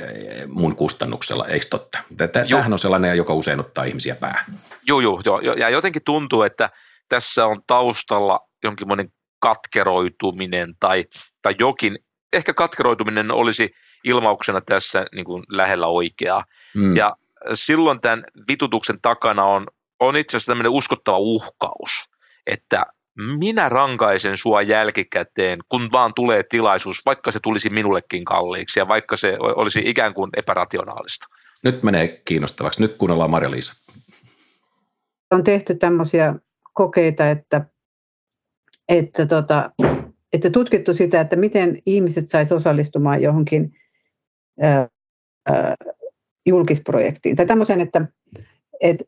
mun 0.46 0.76
kustannuksella, 0.76 1.46
eikö 1.46 1.66
totta? 1.70 1.98
Tämähän 2.32 2.72
on 2.72 2.78
sellainen, 2.78 3.16
joka 3.16 3.34
usein 3.34 3.60
ottaa 3.60 3.84
ihmisiä 3.84 4.14
päähän. 4.14 4.44
Joo, 4.86 5.00
joo, 5.00 5.20
joo. 5.24 5.40
Ja 5.40 5.68
jotenkin 5.68 6.02
tuntuu, 6.04 6.42
että 6.42 6.70
tässä 7.08 7.46
on 7.46 7.62
taustalla 7.66 8.40
jonkinlainen 8.64 9.08
katkeroituminen 9.38 10.74
tai, 10.80 11.04
tai 11.42 11.54
jokin, 11.58 11.98
ehkä 12.32 12.54
katkeroituminen 12.54 13.30
olisi 13.30 13.70
ilmauksena 14.04 14.60
tässä 14.60 15.06
niin 15.14 15.24
kuin 15.24 15.42
lähellä 15.48 15.86
oikeaa. 15.86 16.44
Mm. 16.74 16.96
Ja 16.96 17.16
silloin 17.54 18.00
tämän 18.00 18.24
vitutuksen 18.48 18.98
takana 19.02 19.44
on, 19.44 19.66
on 20.00 20.16
itse 20.16 20.36
asiassa 20.36 20.52
tämmöinen 20.52 20.72
uskottava 20.72 21.18
uhkaus, 21.18 21.90
että 22.46 22.86
minä 23.38 23.68
rankaisen 23.68 24.36
sua 24.36 24.62
jälkikäteen, 24.62 25.58
kun 25.68 25.88
vaan 25.92 26.14
tulee 26.14 26.42
tilaisuus, 26.42 27.02
vaikka 27.06 27.32
se 27.32 27.40
tulisi 27.42 27.70
minullekin 27.70 28.24
kalliiksi 28.24 28.80
ja 28.80 28.88
vaikka 28.88 29.16
se 29.16 29.36
olisi 29.40 29.82
ikään 29.84 30.14
kuin 30.14 30.30
epärationaalista. 30.36 31.26
Nyt 31.64 31.82
menee 31.82 32.22
kiinnostavaksi. 32.24 32.80
Nyt 32.80 32.96
kuunnellaan 32.96 33.30
Marja-Liisa. 33.30 33.74
On 35.30 35.44
tehty 35.44 35.74
tämmöisiä 35.74 36.34
kokeita, 36.72 37.30
että, 37.30 37.66
että, 38.88 39.26
tota, 39.26 39.70
että 40.32 40.50
tutkittu 40.50 40.94
sitä, 40.94 41.20
että 41.20 41.36
miten 41.36 41.82
ihmiset 41.86 42.28
saisi 42.28 42.54
osallistumaan 42.54 43.22
johonkin 43.22 43.72
ää, 44.60 44.88
ää, 45.46 45.74
julkisprojektiin. 46.46 47.36
Tai 47.36 47.46
tämmöisen, 47.46 47.80
että, 47.80 48.06
että 48.80 49.04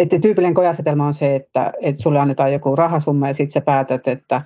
että 0.00 0.18
tyypillinen 0.18 0.54
kojasetelma 0.54 1.06
on 1.06 1.14
se, 1.14 1.36
että, 1.36 1.72
että 1.82 2.02
sulle 2.02 2.18
annetaan 2.18 2.52
joku 2.52 2.76
rahasumma 2.76 3.28
ja 3.28 3.34
sitten 3.34 3.52
sä 3.52 3.60
päätät, 3.60 4.08
että 4.08 4.42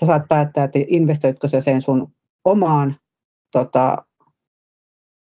sä 0.00 0.06
saat 0.06 0.22
päättää, 0.28 0.64
että 0.64 0.78
investoitko 0.86 1.48
sä 1.48 1.60
sen 1.60 1.82
sun 1.82 2.12
omaan 2.44 2.96
tota, 3.52 4.04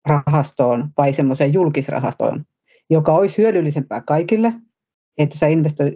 rahastoon 0.05 0.89
vai 0.97 1.13
semmoiseen 1.13 1.53
julkisrahastoon, 1.53 2.45
joka 2.89 3.13
olisi 3.13 3.37
hyödyllisempää 3.37 4.01
kaikille, 4.01 4.53
että 5.17 5.37
sä 5.37 5.47
investoi. 5.47 5.95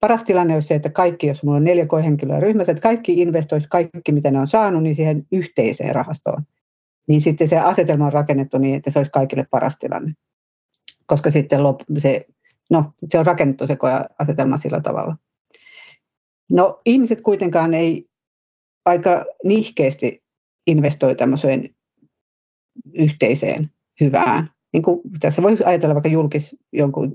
Paras 0.00 0.24
tilanne 0.24 0.54
olisi 0.54 0.68
se, 0.68 0.74
että 0.74 0.90
kaikki, 0.90 1.26
jos 1.26 1.42
mulla 1.42 1.56
on 1.56 1.64
neljä 1.64 1.86
koehenkilöä 1.86 2.40
ryhmässä, 2.40 2.72
että 2.72 2.82
kaikki 2.82 3.22
investoisi 3.22 3.68
kaikki, 3.70 4.12
mitä 4.12 4.30
ne 4.30 4.40
on 4.40 4.46
saanut, 4.46 4.82
niin 4.82 4.96
siihen 4.96 5.26
yhteiseen 5.32 5.94
rahastoon. 5.94 6.42
Niin 7.08 7.20
sitten 7.20 7.48
se 7.48 7.58
asetelma 7.58 8.06
on 8.06 8.12
rakennettu 8.12 8.58
niin, 8.58 8.74
että 8.74 8.90
se 8.90 8.98
olisi 8.98 9.12
kaikille 9.12 9.46
paras 9.50 9.78
tilanne. 9.78 10.14
Koska 11.06 11.30
sitten 11.30 11.60
se 11.98 12.26
no, 12.70 12.92
se 13.04 13.18
on 13.18 13.26
rakennettu 13.26 13.66
se 13.66 13.76
asetelma 14.18 14.56
sillä 14.56 14.80
tavalla. 14.80 15.16
No 16.50 16.80
ihmiset 16.86 17.20
kuitenkaan 17.20 17.74
ei 17.74 18.06
aika 18.84 19.24
nihkeästi 19.44 20.22
investoi 20.66 21.16
tämmöiseen 21.16 21.74
yhteiseen 22.94 23.70
hyvään. 24.00 24.50
Niin 24.72 24.82
kuin 24.82 25.00
tässä 25.20 25.42
voisi 25.42 25.64
ajatella 25.64 25.94
vaikka 25.94 26.08
julkis, 26.08 26.56
jonkun 26.72 27.12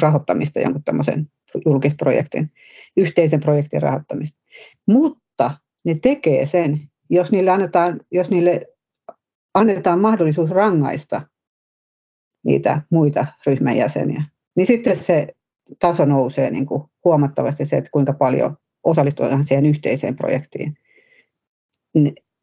rahoittamista, 0.00 0.60
jonkun 0.60 0.84
tämmöisen 0.84 1.30
julkisprojektin, 1.66 2.50
yhteisen 2.96 3.40
projektin 3.40 3.82
rahoittamista. 3.82 4.38
Mutta 4.86 5.50
ne 5.84 5.94
tekee 5.94 6.46
sen, 6.46 6.80
jos 7.10 7.32
niille 7.32 7.50
annetaan, 7.50 8.00
jos 8.10 8.30
niille 8.30 8.66
annetaan 9.54 10.00
mahdollisuus 10.00 10.50
rangaista 10.50 11.22
niitä 12.44 12.82
muita 12.90 13.26
ryhmän 13.46 13.76
jäseniä 13.76 14.22
niin 14.56 14.66
sitten 14.66 14.96
se 14.96 15.34
taso 15.78 16.04
nousee 16.04 16.50
niin 16.50 16.66
kuin 16.66 16.82
huomattavasti 17.04 17.64
se, 17.64 17.76
että 17.76 17.90
kuinka 17.90 18.12
paljon 18.12 18.56
osallistutaan 18.84 19.44
siihen 19.44 19.66
yhteiseen 19.66 20.16
projektiin. 20.16 20.78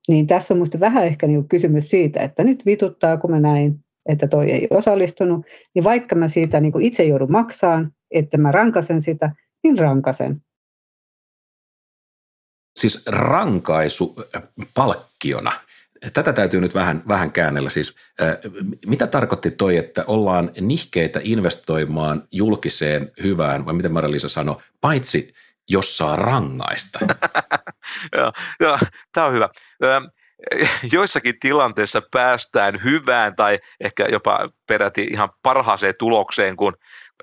Niin 0.07 0.27
tässä 0.27 0.53
on 0.53 0.57
minusta 0.57 0.79
vähän 0.79 1.05
ehkä 1.05 1.27
niin 1.27 1.47
kysymys 1.47 1.89
siitä, 1.89 2.21
että 2.21 2.43
nyt 2.43 2.65
vituttaa, 2.65 3.17
kun 3.17 3.31
mä 3.31 3.39
näin, 3.39 3.85
että 4.05 4.27
toi 4.27 4.51
ei 4.51 4.67
osallistunut, 4.69 5.45
niin 5.75 5.83
vaikka 5.83 6.15
mä 6.15 6.27
siitä 6.27 6.59
niin 6.59 6.71
kuin 6.71 6.85
itse 6.85 7.03
joudun 7.03 7.31
maksaan, 7.31 7.91
että 8.11 8.37
mä 8.37 8.51
rankasen 8.51 9.01
sitä, 9.01 9.31
niin 9.63 9.77
rankasen. 9.77 10.41
Siis 12.79 13.05
rankaisu 13.07 14.15
palkkiona 14.73 15.51
Tätä 16.13 16.33
täytyy 16.33 16.61
nyt 16.61 16.75
vähän, 16.75 17.03
vähän 17.07 17.31
käännellä. 17.31 17.69
Siis, 17.69 17.95
äh, 18.21 18.37
mitä 18.85 19.07
tarkoitti 19.07 19.51
toi, 19.51 19.77
että 19.77 20.03
ollaan 20.07 20.51
nihkeitä 20.61 21.19
investoimaan 21.23 22.27
julkiseen 22.31 23.11
hyvään, 23.23 23.65
vai 23.65 23.73
miten 23.73 23.91
Marja-Liisa 23.91 24.29
sanoi, 24.29 24.55
paitsi 24.81 25.33
jos 25.69 25.97
saa 25.97 26.15
rangaista? 26.15 26.99
joo, 28.59 28.77
tämä 29.13 29.27
on 29.27 29.33
hyvä. 29.33 29.49
Joissakin 30.91 31.39
tilanteissa 31.39 32.01
päästään 32.11 32.83
hyvään 32.83 33.35
tai 33.35 33.59
ehkä 33.79 34.05
jopa 34.05 34.49
peräti 34.67 35.07
ihan 35.11 35.29
parhaaseen 35.41 35.95
tulokseen, 35.99 36.55
kun 36.55 36.73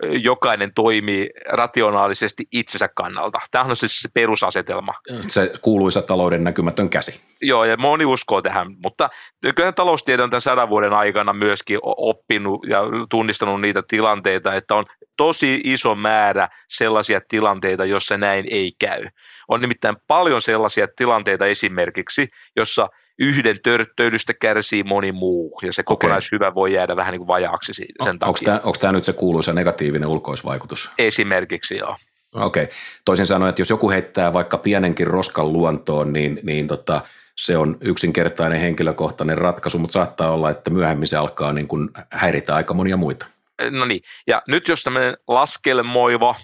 jokainen 0.02 0.74
toimii 0.74 1.30
rationaalisesti 1.48 2.44
itsensä 2.52 2.88
kannalta. 2.88 3.38
Tämä 3.50 3.64
on 3.64 3.76
siis 3.76 4.00
se 4.00 4.08
perusasetelma. 4.14 4.94
Se 5.28 5.52
kuuluisa 5.62 6.02
talouden 6.02 6.44
näkymätön 6.44 6.90
käsi. 6.90 7.20
Joo, 7.40 7.64
ja 7.64 7.76
moni 7.76 8.04
uskoo 8.04 8.42
tähän, 8.42 8.66
mutta 8.82 9.10
kyllä 9.56 9.72
taloustiede 9.72 10.22
on 10.22 10.30
tämän 10.30 10.40
sadan 10.40 10.68
vuoden 10.68 10.92
aikana 10.92 11.32
myöskin 11.32 11.78
oppinut 11.82 12.66
ja 12.66 12.82
tunnistanut 13.10 13.60
niitä 13.60 13.82
tilanteita, 13.88 14.54
että 14.54 14.74
on 14.74 14.86
tosi 15.16 15.60
iso 15.64 15.94
määrä 15.94 16.48
sellaisia 16.68 17.20
tilanteita, 17.28 17.84
jossa 17.84 18.16
näin 18.16 18.46
ei 18.50 18.72
käy. 18.78 19.06
On 19.48 19.60
nimittäin 19.60 19.96
paljon 20.06 20.42
sellaisia 20.42 20.88
tilanteita 20.96 21.46
esimerkiksi, 21.46 22.28
jossa 22.56 22.88
yhden 23.18 23.60
törttöilystä 23.62 24.34
kärsii 24.34 24.82
moni 24.82 25.12
muu, 25.12 25.60
ja 25.62 25.72
se 25.72 25.82
kokonaishyvä 25.82 26.46
okay. 26.46 26.54
voi 26.54 26.72
jäädä 26.72 26.96
vähän 26.96 27.12
niin 27.12 27.20
kuin 27.20 27.26
vajaaksi 27.26 27.72
sen 27.74 27.86
o, 28.00 28.18
takia. 28.18 28.54
Onko 28.54 28.78
tämä 28.80 28.92
nyt 28.92 29.04
se 29.04 29.12
kuuluisa 29.12 29.52
negatiivinen 29.52 30.08
ulkoisvaikutus? 30.08 30.90
Esimerkiksi 30.98 31.76
joo. 31.76 31.96
Okei. 32.34 32.62
Okay. 32.62 32.76
Toisin 33.04 33.26
sanoen, 33.26 33.48
että 33.48 33.60
jos 33.60 33.70
joku 33.70 33.90
heittää 33.90 34.32
vaikka 34.32 34.58
pienenkin 34.58 35.06
roskan 35.06 35.52
luontoon, 35.52 36.12
niin, 36.12 36.40
niin 36.42 36.68
tota, 36.68 37.00
se 37.36 37.56
on 37.56 37.76
yksinkertainen 37.80 38.60
henkilökohtainen 38.60 39.38
ratkaisu, 39.38 39.78
mutta 39.78 39.92
saattaa 39.92 40.30
olla, 40.30 40.50
että 40.50 40.70
myöhemmin 40.70 41.08
se 41.08 41.16
alkaa 41.16 41.52
niin 41.52 41.68
kuin 41.68 41.88
häiritä 42.10 42.54
aika 42.54 42.74
monia 42.74 42.96
muita. 42.96 43.26
No 43.70 43.84
niin, 43.84 44.00
ja 44.26 44.42
nyt 44.48 44.68
jos 44.68 44.82
tämmöinen 44.82 45.16
laskelmoiva, 45.28 46.34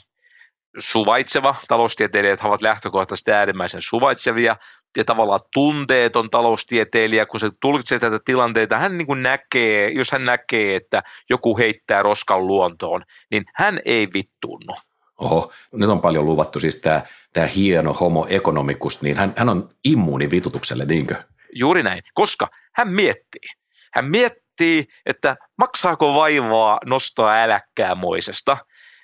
suvaitseva, 0.78 1.54
taloustieteilijät 1.68 2.40
ovat 2.44 2.62
lähtökohtaisesti 2.62 3.32
äärimmäisen 3.32 3.82
suvaitsevia, 3.82 4.56
ja 4.96 5.04
tavallaan 5.04 5.40
tunteeton 5.54 6.30
taloustieteilijä, 6.30 7.26
kun 7.26 7.40
se 7.40 7.50
tulkitsee 7.60 7.98
tätä 7.98 8.20
tilanteita, 8.24 8.78
hän 8.78 8.98
niin 8.98 9.06
kuin 9.06 9.22
näkee, 9.22 9.90
jos 9.90 10.12
hän 10.12 10.24
näkee, 10.24 10.76
että 10.76 11.02
joku 11.30 11.58
heittää 11.58 12.02
roskan 12.02 12.46
luontoon, 12.46 13.04
niin 13.30 13.44
hän 13.54 13.80
ei 13.84 14.08
vittuunnu. 14.14 14.76
Oho, 15.16 15.52
nyt 15.72 15.90
on 15.90 16.00
paljon 16.00 16.26
luvattu, 16.26 16.60
siis 16.60 16.76
tämä, 16.76 17.02
tämä 17.32 17.46
hieno 17.46 17.92
homo 17.92 18.26
economicus, 18.28 19.02
niin 19.02 19.16
hän, 19.16 19.32
hän 19.36 19.48
on 19.48 19.68
immuuni 19.84 20.30
vitutukselle, 20.30 20.84
niinkö? 20.84 21.14
Juuri 21.52 21.82
näin, 21.82 22.02
koska 22.14 22.48
hän 22.74 22.88
miettii. 22.88 23.48
Hän 23.94 24.04
miettii, 24.04 24.84
että 25.06 25.36
maksaako 25.56 26.14
vaivaa 26.14 26.78
nostaa 26.86 27.34
äläkkäämoisesta. 27.34 28.56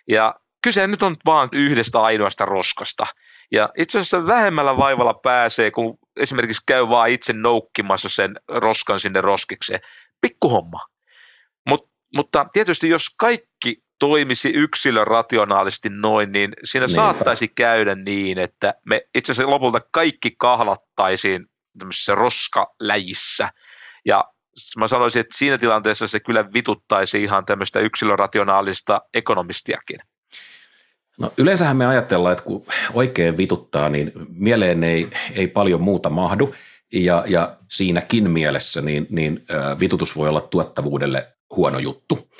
Ja 0.08 0.34
kyse 0.62 0.86
nyt 0.86 1.02
on 1.02 1.16
vain 1.26 1.48
yhdestä 1.52 2.00
ainoasta 2.00 2.44
roskasta. 2.44 3.06
Ja 3.52 3.68
itse 3.78 3.98
asiassa 3.98 4.26
vähemmällä 4.26 4.76
vaivalla 4.76 5.14
pääsee, 5.14 5.70
kun 5.70 5.98
esimerkiksi 6.20 6.62
käy 6.66 6.88
vaan 6.88 7.10
itse 7.10 7.32
noukkimassa 7.32 8.08
sen 8.08 8.34
roskan 8.48 9.00
sinne 9.00 9.20
roskikseen. 9.20 9.80
Pikkuhomma. 10.20 10.86
Mut, 11.66 11.90
mutta 12.14 12.46
tietysti 12.52 12.88
jos 12.88 13.06
kaikki 13.16 13.82
toimisi 13.98 14.48
yksilön 14.48 15.06
rationaalisesti 15.06 15.88
noin, 15.88 16.32
niin 16.32 16.52
siinä 16.64 16.86
Niinpä. 16.86 17.02
saattaisi 17.02 17.48
käydä 17.48 17.94
niin, 17.94 18.38
että 18.38 18.74
me 18.86 19.02
itse 19.14 19.32
asiassa 19.32 19.50
lopulta 19.50 19.80
kaikki 19.90 20.30
kahlattaisiin 20.38 21.46
tämmöisessä 21.78 22.14
roskaläjissä. 22.14 23.48
Ja 24.04 24.24
mä 24.76 24.88
sanoisin, 24.88 25.20
että 25.20 25.38
siinä 25.38 25.58
tilanteessa 25.58 26.06
se 26.06 26.20
kyllä 26.20 26.52
vituttaisi 26.54 27.22
ihan 27.22 27.44
tämmöistä 27.44 27.80
yksilörationaalista 27.80 29.00
ekonomistiakin. 29.14 29.98
No 31.20 31.32
yleensähän 31.38 31.76
me 31.76 31.86
ajatellaan, 31.86 32.32
että 32.32 32.44
kun 32.44 32.66
oikein 32.94 33.36
vituttaa, 33.36 33.88
niin 33.88 34.12
mieleen 34.28 34.84
ei, 34.84 35.10
ei 35.32 35.48
paljon 35.48 35.80
muuta 35.80 36.10
mahdu. 36.10 36.54
Ja, 36.92 37.24
ja 37.26 37.56
siinäkin 37.68 38.30
mielessä 38.30 38.80
niin, 38.80 39.06
niin 39.10 39.44
vitutus 39.80 40.16
voi 40.16 40.28
olla 40.28 40.40
tuottavuudelle 40.40 41.28
huono 41.56 41.78
juttu. 41.78 42.30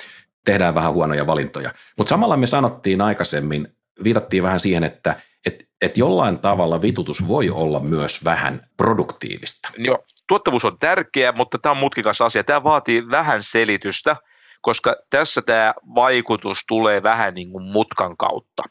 Tehdään 0.45 0.75
vähän 0.75 0.93
huonoja 0.93 1.27
valintoja. 1.27 1.73
Mutta 1.97 2.09
samalla 2.09 2.37
me 2.37 2.47
sanottiin 2.47 3.01
aikaisemmin, 3.01 3.67
viitattiin 4.03 4.43
vähän 4.43 4.59
siihen, 4.59 4.83
että 4.83 5.15
et, 5.45 5.67
et 5.81 5.97
jollain 5.97 6.39
tavalla 6.39 6.81
vitutus 6.81 7.27
voi 7.27 7.49
olla 7.49 7.79
myös 7.79 8.25
vähän 8.25 8.67
produktiivista. 8.77 9.69
Joo, 9.77 10.05
tuottavuus 10.27 10.65
on 10.65 10.79
tärkeä, 10.79 11.31
mutta 11.31 11.57
tämä 11.57 11.71
on 11.71 11.77
mutkikas 11.77 12.21
asia. 12.21 12.43
Tämä 12.43 12.63
vaatii 12.63 13.09
vähän 13.09 13.43
selitystä– 13.43 14.15
koska 14.61 14.95
tässä 15.09 15.41
tämä 15.41 15.73
vaikutus 15.95 16.59
tulee 16.67 17.03
vähän 17.03 17.33
niin 17.33 17.51
kuin 17.51 17.63
mutkan 17.63 18.17
kautta. 18.17 18.63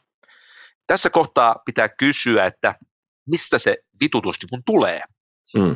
Tässä 0.87 1.09
kohtaa 1.09 1.55
pitää 1.65 1.89
kysyä, 1.89 2.45
että 2.45 2.75
mistä 3.29 3.57
se 3.57 3.77
vitutus 4.03 4.35
niin 4.51 4.61
tulee. 4.65 5.01
Hmm. 5.57 5.75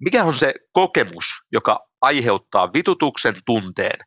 Mikä 0.00 0.24
on 0.24 0.34
se 0.34 0.54
kokemus, 0.72 1.24
joka 1.52 1.88
aiheuttaa 2.00 2.72
vitutuksen 2.72 3.34
tunteen? 3.46 3.98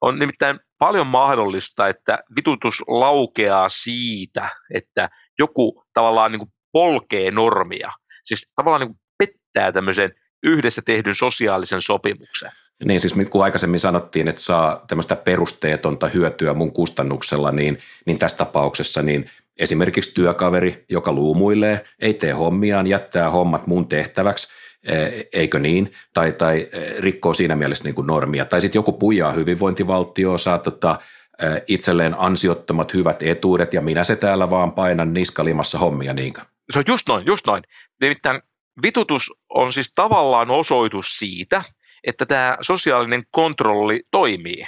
On 0.00 0.18
nimittäin 0.18 0.60
paljon 0.78 1.06
mahdollista, 1.06 1.88
että 1.88 2.18
vitutus 2.36 2.82
laukeaa 2.88 3.68
siitä, 3.68 4.48
että 4.74 5.08
joku 5.38 5.84
tavallaan 5.92 6.32
niin 6.32 6.40
kuin 6.40 6.52
polkee 6.72 7.30
normia. 7.30 7.92
Siis 8.24 8.50
tavallaan 8.54 8.80
niin 8.80 8.88
kuin 8.88 9.00
pettää 9.18 9.72
tämmöisen 9.72 10.12
yhdessä 10.42 10.82
tehdyn 10.84 11.14
sosiaalisen 11.14 11.80
sopimuksen. 11.80 12.52
Niin 12.84 13.00
siis 13.00 13.14
kun 13.30 13.44
aikaisemmin 13.44 13.80
sanottiin, 13.80 14.28
että 14.28 14.42
saa 14.42 14.84
tämmöistä 14.88 15.16
perusteetonta 15.16 16.08
hyötyä 16.08 16.54
mun 16.54 16.72
kustannuksella, 16.72 17.52
niin, 17.52 17.78
niin 18.06 18.18
tässä 18.18 18.36
tapauksessa 18.36 19.02
niin 19.02 19.30
esimerkiksi 19.58 20.14
työkaveri, 20.14 20.84
joka 20.88 21.12
luumuilee, 21.12 21.84
ei 21.98 22.14
tee 22.14 22.32
hommiaan, 22.32 22.86
jättää 22.86 23.30
hommat 23.30 23.66
mun 23.66 23.88
tehtäväksi, 23.88 24.48
e, 24.82 24.94
eikö 25.32 25.58
niin, 25.58 25.92
tai, 26.12 26.32
tai 26.32 26.68
e, 26.72 27.00
rikkoo 27.00 27.34
siinä 27.34 27.56
mielessä 27.56 27.84
niin 27.84 27.94
kuin 27.94 28.06
normia. 28.06 28.44
Tai 28.44 28.60
sitten 28.60 28.78
joku 28.78 28.92
pujaa 28.92 29.32
hyvinvointivaltio, 29.32 30.38
saa 30.38 30.58
tota, 30.58 30.98
e, 31.38 31.46
itselleen 31.66 32.14
ansiottomat 32.18 32.94
hyvät 32.94 33.22
etuudet 33.22 33.74
ja 33.74 33.80
minä 33.80 34.04
se 34.04 34.16
täällä 34.16 34.50
vaan 34.50 34.72
painan 34.72 35.14
niskalimassa 35.14 35.78
hommia, 35.78 36.12
niinkö? 36.12 36.40
Se 36.72 36.78
on 36.78 36.84
just 36.88 37.08
noin, 37.08 37.26
just 37.26 37.46
noin. 37.46 37.62
Nimittäin 38.00 38.40
vitutus 38.82 39.32
on 39.48 39.72
siis 39.72 39.92
tavallaan 39.94 40.50
osoitus 40.50 41.18
siitä, 41.18 41.62
että 42.06 42.26
tämä 42.26 42.56
sosiaalinen 42.60 43.22
kontrolli 43.30 44.00
toimii. 44.10 44.66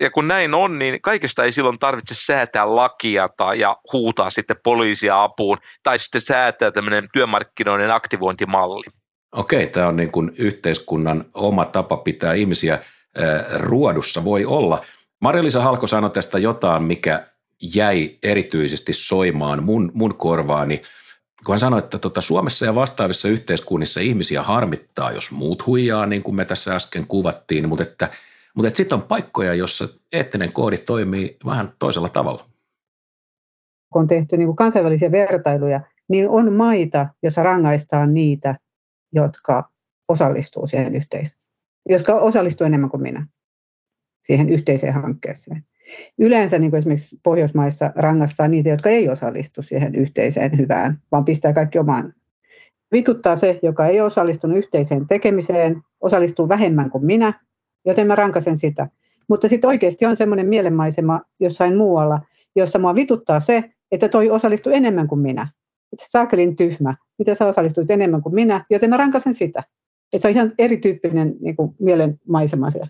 Ja 0.00 0.10
kun 0.10 0.28
näin 0.28 0.54
on, 0.54 0.78
niin 0.78 1.02
kaikesta 1.02 1.44
ei 1.44 1.52
silloin 1.52 1.78
tarvitse 1.78 2.14
säätää 2.14 2.76
lakia 2.76 3.28
tai, 3.36 3.60
ja 3.60 3.76
huutaa 3.92 4.30
sitten 4.30 4.56
poliisia 4.64 5.22
apuun 5.22 5.58
tai 5.82 5.98
sitten 5.98 6.20
säätää 6.20 6.70
tämmöinen 6.70 7.08
työmarkkinoiden 7.12 7.90
aktivointimalli. 7.90 8.84
Okei, 9.32 9.66
tämä 9.66 9.88
on 9.88 9.96
niin 9.96 10.12
kuin 10.12 10.32
yhteiskunnan 10.38 11.24
oma 11.34 11.64
tapa 11.64 11.96
pitää 11.96 12.34
ihmisiä 12.34 12.74
äh, 12.74 12.80
ruodussa, 13.54 14.24
voi 14.24 14.44
olla. 14.44 14.84
Marja-Liisa 15.20 15.62
Halko 15.62 15.86
sanoi 15.86 16.10
tästä 16.10 16.38
jotain, 16.38 16.82
mikä 16.82 17.26
jäi 17.74 18.18
erityisesti 18.22 18.92
soimaan 18.92 19.62
mun, 19.62 19.90
mun 19.94 20.18
korvaani– 20.18 20.82
kun 21.46 21.52
hän 21.52 21.60
sanoi, 21.60 21.78
että 21.78 21.98
tota 21.98 22.20
Suomessa 22.20 22.64
ja 22.64 22.74
vastaavissa 22.74 23.28
yhteiskunnissa 23.28 24.00
ihmisiä 24.00 24.42
harmittaa, 24.42 25.12
jos 25.12 25.30
muut 25.30 25.66
huijaa, 25.66 26.06
niin 26.06 26.22
kuin 26.22 26.34
me 26.34 26.44
tässä 26.44 26.74
äsken 26.74 27.06
kuvattiin, 27.06 27.68
mutta 27.68 27.82
että, 27.82 28.10
mutta 28.54 28.76
sitten 28.76 28.96
on 28.96 29.02
paikkoja, 29.02 29.54
jossa 29.54 29.88
eettinen 30.12 30.52
koodi 30.52 30.78
toimii 30.78 31.36
vähän 31.44 31.72
toisella 31.78 32.08
tavalla. 32.08 32.44
Kun 33.92 34.02
on 34.02 34.08
tehty 34.08 34.36
niin 34.36 34.46
kuin 34.46 34.56
kansainvälisiä 34.56 35.10
vertailuja, 35.10 35.80
niin 36.08 36.28
on 36.28 36.52
maita, 36.52 37.08
joissa 37.22 37.42
rangaistaan 37.42 38.14
niitä, 38.14 38.54
jotka 39.12 39.70
osallistuu 40.08 40.66
siihen 40.66 40.94
yhteisöön, 40.94 41.40
jotka 41.88 42.14
osallistuu 42.14 42.66
enemmän 42.66 42.90
kuin 42.90 43.02
minä 43.02 43.26
siihen 44.24 44.48
yhteiseen 44.48 44.94
hankkeeseen. 44.94 45.64
Yleensä 46.18 46.58
niin 46.58 46.70
kuin 46.70 46.78
esimerkiksi 46.78 47.18
Pohjoismaissa 47.22 47.92
rangaistaan 47.96 48.50
niitä, 48.50 48.68
jotka 48.68 48.90
ei 48.90 49.08
osallistu 49.08 49.62
siihen 49.62 49.94
yhteiseen 49.94 50.58
hyvään, 50.58 50.98
vaan 51.12 51.24
pistää 51.24 51.52
kaikki 51.52 51.78
omaan. 51.78 52.14
Vituttaa 52.92 53.36
se, 53.36 53.58
joka 53.62 53.86
ei 53.86 54.00
osallistunut 54.00 54.58
yhteiseen 54.58 55.06
tekemiseen, 55.06 55.82
osallistuu 56.00 56.48
vähemmän 56.48 56.90
kuin 56.90 57.04
minä, 57.06 57.40
joten 57.84 58.06
mä 58.06 58.14
rankasen 58.14 58.56
sitä. 58.56 58.88
Mutta 59.28 59.48
sitten 59.48 59.68
oikeasti 59.68 60.06
on 60.06 60.16
semmoinen 60.16 60.48
mielenmaisema 60.48 61.20
jossain 61.40 61.76
muualla, 61.76 62.20
jossa 62.56 62.78
mua 62.78 62.94
vituttaa 62.94 63.40
se, 63.40 63.64
että 63.92 64.08
toi 64.08 64.30
osallistuu 64.30 64.72
enemmän 64.72 65.08
kuin 65.08 65.20
minä. 65.20 65.48
Että 65.92 66.06
saakelin 66.08 66.56
tyhmä, 66.56 66.94
mitä 67.18 67.34
sä 67.34 67.46
osallistuit 67.46 67.90
enemmän 67.90 68.22
kuin 68.22 68.34
minä, 68.34 68.64
joten 68.70 68.90
mä 68.90 68.96
rankasen 68.96 69.34
sitä. 69.34 69.62
Että 70.12 70.22
se 70.22 70.28
on 70.28 70.34
ihan 70.34 70.52
erityyppinen 70.58 71.34
niin 71.40 71.56
kuin 71.56 71.74
mielenmaisema 71.78 72.70
siellä 72.70 72.88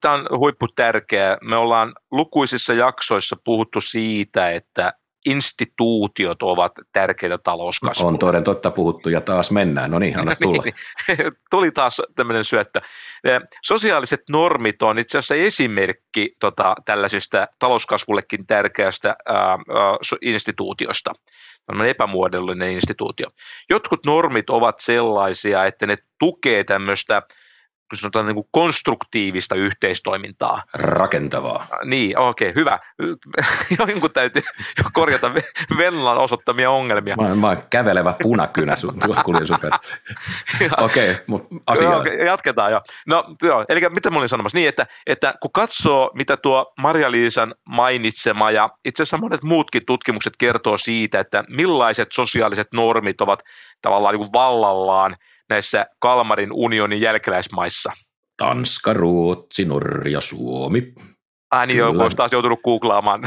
tämä 0.00 0.14
on 0.14 0.26
huipputärkeää. 0.38 1.38
Me 1.42 1.56
ollaan 1.56 1.94
lukuisissa 2.10 2.72
jaksoissa 2.72 3.36
puhuttu 3.44 3.80
siitä, 3.80 4.50
että 4.50 4.92
instituutiot 5.26 6.42
ovat 6.42 6.72
tärkeitä 6.92 7.38
talouskasvua. 7.38 8.08
On 8.08 8.18
toden 8.18 8.44
totta 8.44 8.70
puhuttu 8.70 9.08
ja 9.08 9.20
taas 9.20 9.50
mennään. 9.50 9.90
No 9.90 9.98
niin, 9.98 10.18
anna 10.18 10.32
tulla. 10.42 10.62
Niin, 10.62 11.32
tuli 11.50 11.70
taas 11.70 12.02
tämmöinen 12.16 12.44
syöttö. 12.44 12.80
Sosiaaliset 13.62 14.20
normit 14.28 14.82
on 14.82 14.98
itse 14.98 15.18
asiassa 15.18 15.34
esimerkki 15.34 16.36
tota, 16.40 16.74
tällaisesta 16.84 17.46
talouskasvullekin 17.58 18.46
tärkeästä 18.46 19.16
ää, 19.26 19.58
instituutiosta. 20.22 21.12
Tällainen 21.66 21.90
epämuodollinen 21.90 22.70
instituutio. 22.70 23.28
Jotkut 23.70 24.06
normit 24.06 24.50
ovat 24.50 24.80
sellaisia, 24.80 25.64
että 25.64 25.86
ne 25.86 25.96
tukee 26.18 26.64
tämmöistä– 26.64 27.22
sanotaan 27.96 28.26
niin 28.26 28.34
kuin 28.34 28.48
konstruktiivista 28.50 29.54
yhteistoimintaa. 29.54 30.62
Rakentavaa. 30.74 31.66
Niin, 31.84 32.18
okei, 32.18 32.50
okay, 32.50 32.60
hyvä. 32.60 32.78
Jonkun 33.78 34.10
täytyy 34.10 34.42
korjata 34.92 35.34
Venlan 35.78 36.18
osoittamia 36.18 36.70
ongelmia. 36.70 37.16
Mä, 37.16 37.34
mä 37.34 37.48
oon 37.48 37.62
kävelevä 37.70 38.14
punakynä, 38.22 38.76
sun, 38.76 38.94
kuulin 39.24 39.46
super. 39.46 39.70
okei, 40.78 41.10
okay, 41.10 41.24
mutta. 41.26 41.48
Okay, 41.96 42.26
jatketaan 42.26 42.72
jo. 42.72 42.80
No 43.06 43.24
joo, 43.42 43.64
eli 43.68 43.80
mitä 43.90 44.10
mä 44.10 44.18
olin 44.18 44.28
sanomassa? 44.28 44.58
Niin, 44.58 44.68
että, 44.68 44.86
että 45.06 45.34
kun 45.42 45.52
katsoo, 45.52 46.10
mitä 46.14 46.36
tuo 46.36 46.72
Marja-Liisan 46.80 47.54
mainitsema 47.68 48.50
ja 48.50 48.70
itse 48.84 49.02
asiassa 49.02 49.18
monet 49.18 49.42
muutkin 49.42 49.86
tutkimukset 49.86 50.34
kertoo 50.38 50.78
siitä, 50.78 51.20
että 51.20 51.44
millaiset 51.48 52.12
sosiaaliset 52.12 52.68
normit 52.74 53.20
ovat 53.20 53.42
tavallaan 53.82 54.14
niin 54.14 54.20
kuin 54.20 54.32
vallallaan– 54.32 55.16
näissä 55.50 55.86
Kalmarin 55.98 56.52
unionin 56.52 57.00
jälkeläismaissa? 57.00 57.92
Tanska, 58.36 58.92
Ruotsi, 58.92 59.64
Norja, 59.64 60.20
Suomi. 60.20 60.92
Ah 61.50 61.66
niin 61.66 61.78
joo, 61.78 61.90
olen 61.90 62.16
taas 62.16 62.32
joutunut 62.32 62.60
googlaamaan. 62.64 63.20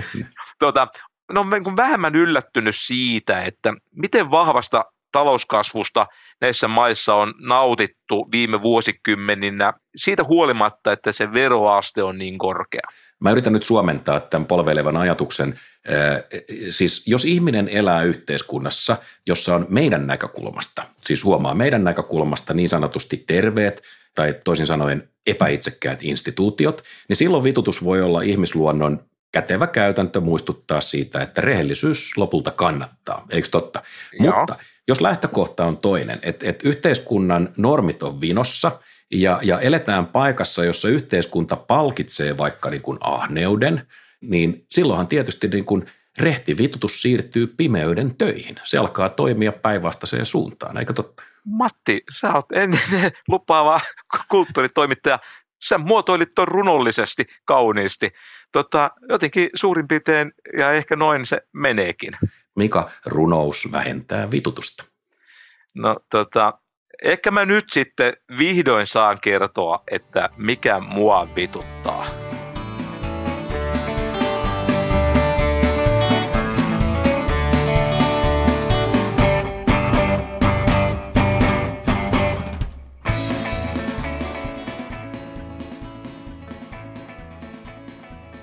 Tuota, 0.60 0.88
no 1.32 1.40
olen 1.40 1.76
vähemmän 1.76 2.16
yllättynyt 2.16 2.76
siitä, 2.78 3.42
että 3.42 3.74
miten 3.94 4.30
vahvasta 4.30 4.84
talouskasvusta 5.12 6.06
näissä 6.40 6.68
maissa 6.68 7.14
on 7.14 7.34
nautittu 7.38 8.28
viime 8.32 8.62
vuosikymmeninä 8.62 9.72
siitä 9.96 10.24
huolimatta, 10.24 10.92
että 10.92 11.12
se 11.12 11.32
veroaste 11.32 12.02
on 12.02 12.18
niin 12.18 12.38
korkea. 12.38 12.88
Mä 13.20 13.30
yritän 13.30 13.52
nyt 13.52 13.62
suomentaa 13.62 14.20
tämän 14.20 14.46
polveilevan 14.46 14.96
ajatuksen. 14.96 15.60
Siis 16.70 17.02
jos 17.06 17.24
ihminen 17.24 17.68
elää 17.68 18.02
yhteiskunnassa, 18.02 18.96
jossa 19.26 19.54
on 19.54 19.66
meidän 19.68 20.06
näkökulmasta, 20.06 20.82
siis 21.00 21.24
huomaa 21.24 21.54
meidän 21.54 21.84
näkökulmasta 21.84 22.54
niin 22.54 22.68
sanotusti 22.68 23.24
terveet 23.26 23.82
tai 24.14 24.34
toisin 24.44 24.66
sanoen 24.66 25.08
epäitsekkäät 25.26 26.02
instituutiot, 26.02 26.84
niin 27.08 27.16
silloin 27.16 27.44
vitutus 27.44 27.84
voi 27.84 28.02
olla 28.02 28.22
ihmisluonnon 28.22 29.04
kätevä 29.32 29.66
käytäntö 29.66 30.20
muistuttaa 30.20 30.80
siitä, 30.80 31.20
että 31.20 31.40
rehellisyys 31.40 32.16
lopulta 32.16 32.50
kannattaa, 32.50 33.26
eikö 33.30 33.48
totta? 33.50 33.82
Joo. 34.20 34.38
Mutta 34.38 34.56
jos 34.88 35.00
lähtökohta 35.00 35.64
on 35.64 35.76
toinen, 35.76 36.18
että, 36.22 36.48
että 36.48 36.68
yhteiskunnan 36.68 37.48
normit 37.56 38.02
on 38.02 38.20
vinossa– 38.20 38.72
ja, 39.10 39.40
ja 39.42 39.60
eletään 39.60 40.06
paikassa, 40.06 40.64
jossa 40.64 40.88
yhteiskunta 40.88 41.56
palkitsee 41.56 42.38
vaikka 42.38 42.70
niin 42.70 42.82
kuin 42.82 42.98
ahneuden, 43.00 43.86
niin 44.20 44.66
silloinhan 44.70 45.06
tietysti 45.06 45.48
niin 45.48 45.64
kuin 45.64 45.86
rehti 46.18 46.58
vitutus 46.58 47.02
siirtyy 47.02 47.46
pimeyden 47.46 48.16
töihin. 48.16 48.56
Se 48.64 48.78
alkaa 48.78 49.08
toimia 49.08 49.52
päinvastaiseen 49.52 50.26
suuntaan, 50.26 50.78
eikö 50.78 50.92
totta? 50.92 51.22
Matti, 51.44 52.02
sä 52.18 52.34
oot 52.34 52.52
ennen 52.52 53.10
lupaava 53.28 53.80
kulttuuritoimittaja. 54.28 55.18
Sä 55.62 55.78
muotoilit 55.78 56.34
tuon 56.34 56.48
runollisesti, 56.48 57.24
kauniisti. 57.44 58.10
Tota, 58.52 58.90
jotenkin 59.08 59.50
suurin 59.54 59.88
piirtein 59.88 60.32
ja 60.58 60.72
ehkä 60.72 60.96
noin 60.96 61.26
se 61.26 61.40
meneekin. 61.52 62.12
Mika, 62.56 62.90
runous 63.06 63.72
vähentää 63.72 64.30
vitutusta. 64.30 64.84
No 65.74 65.96
tota, 66.10 66.58
ehkä 67.02 67.30
mä 67.30 67.44
nyt 67.44 67.64
sitten 67.72 68.12
vihdoin 68.38 68.86
saan 68.86 69.18
kertoa, 69.22 69.82
että 69.90 70.28
mikä 70.36 70.80
mua 70.80 71.28
vituttaa. 71.36 72.06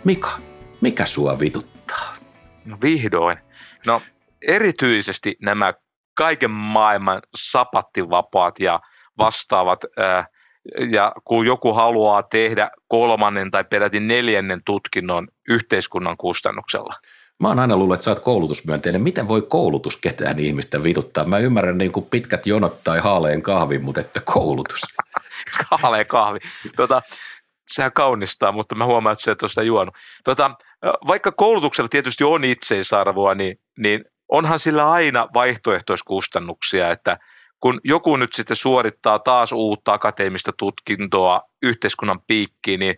Mika, 0.04 0.40
mikä 0.82 1.06
sua 1.06 1.40
vituttaa? 1.40 2.16
No 2.66 2.78
vihdoin. 2.82 3.38
No 3.86 4.02
erityisesti 4.48 5.36
nämä 5.42 5.74
kaiken 6.18 6.52
maailman 6.52 7.22
sapattivapaat 7.36 8.60
ja 8.60 8.80
vastaavat. 9.18 9.86
Ja 10.90 11.12
kun 11.24 11.46
joku 11.46 11.74
haluaa 11.74 12.24
tehdä 12.24 12.70
kolmannen 12.88 13.52
tai 13.52 13.64
peräti 13.64 14.00
neljännen 14.00 14.62
tutkinnon 14.66 15.28
yhteiskunnan 15.50 16.18
kustannuksella. 16.18 16.94
Mä 17.40 17.48
oon 17.48 17.60
aina 17.60 17.78
luullut, 17.78 17.94
että 17.94 18.04
sä 18.04 18.12
oot 18.12 18.20
koulutusmyönteinen. 18.20 19.02
Miten 19.02 19.28
voi 19.28 19.42
koulutus 19.42 19.98
ketään 19.98 20.40
ihmistä 20.40 20.84
vituttaa? 20.84 21.26
Mä 21.26 21.38
ymmärrän 21.38 21.78
niin 21.78 21.92
kuin 21.92 22.06
pitkät 22.06 22.46
jonot 22.46 22.84
tai 22.84 23.00
haaleen 23.00 23.42
kahvin, 23.42 23.84
mutta 23.84 24.02
että 24.02 24.22
koulutus. 24.26 24.82
haaleen 25.82 26.08
kahvi. 26.08 26.40
Tota, 26.76 27.02
sehän 27.68 27.92
kaunistaa, 27.92 28.52
mutta 28.52 28.76
mä 28.76 28.86
huomaan, 28.86 29.14
että 29.14 29.24
se 29.24 29.32
et 29.32 29.44
ole 29.44 29.50
sitä 29.50 29.64
juonut. 29.64 29.96
Tota, 30.24 30.52
vaikka 31.08 31.32
koulutuksella 31.32 31.90
tietysti 31.90 32.24
on 32.24 32.44
itseisarvoa, 32.44 33.36
niin, 33.36 33.60
niin 33.78 34.06
onhan 34.30 34.60
sillä 34.60 34.92
aina 34.92 35.28
vaihtoehtoiskustannuksia, 35.34 36.92
että 36.92 37.18
kun 37.60 37.82
joku 37.84 38.16
nyt 38.16 38.34
sitten 38.34 38.58
suorittaa 38.58 39.20
taas 39.20 39.52
uutta 39.52 39.94
akateemista 39.94 40.52
tutkintoa 40.58 41.42
yhteiskunnan 41.64 42.20
piikkiin, 42.28 42.80
niin 42.80 42.96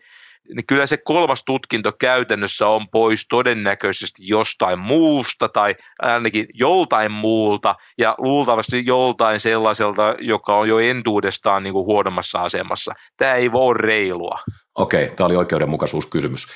niin 0.56 0.66
kyllä 0.68 0.88
se 0.88 0.98
kolmas 0.98 1.44
tutkinto 1.46 1.92
käytännössä 1.92 2.68
on 2.68 2.90
pois 2.90 3.26
todennäköisesti 3.30 4.28
jostain 4.28 4.80
muusta 4.80 5.50
tai 5.50 5.76
ainakin 6.00 6.46
joltain 6.54 7.12
muulta 7.12 7.76
ja 7.98 8.16
luultavasti 8.18 8.86
joltain 8.86 9.40
sellaiselta, 9.40 10.16
joka 10.20 10.58
on 10.58 10.68
jo 10.68 10.80
entuudestaan 10.80 11.64
niin 11.64 11.74
kuin 11.74 11.86
huonommassa 11.86 12.40
asemassa. 12.40 12.94
Tämä 13.18 13.34
ei 13.34 13.52
voi 13.52 13.74
reilua. 13.74 14.40
Okei, 14.76 15.10
tämä 15.10 15.26
oli 15.26 15.36
oikeudenmukaisuuskysymys. 15.36 16.48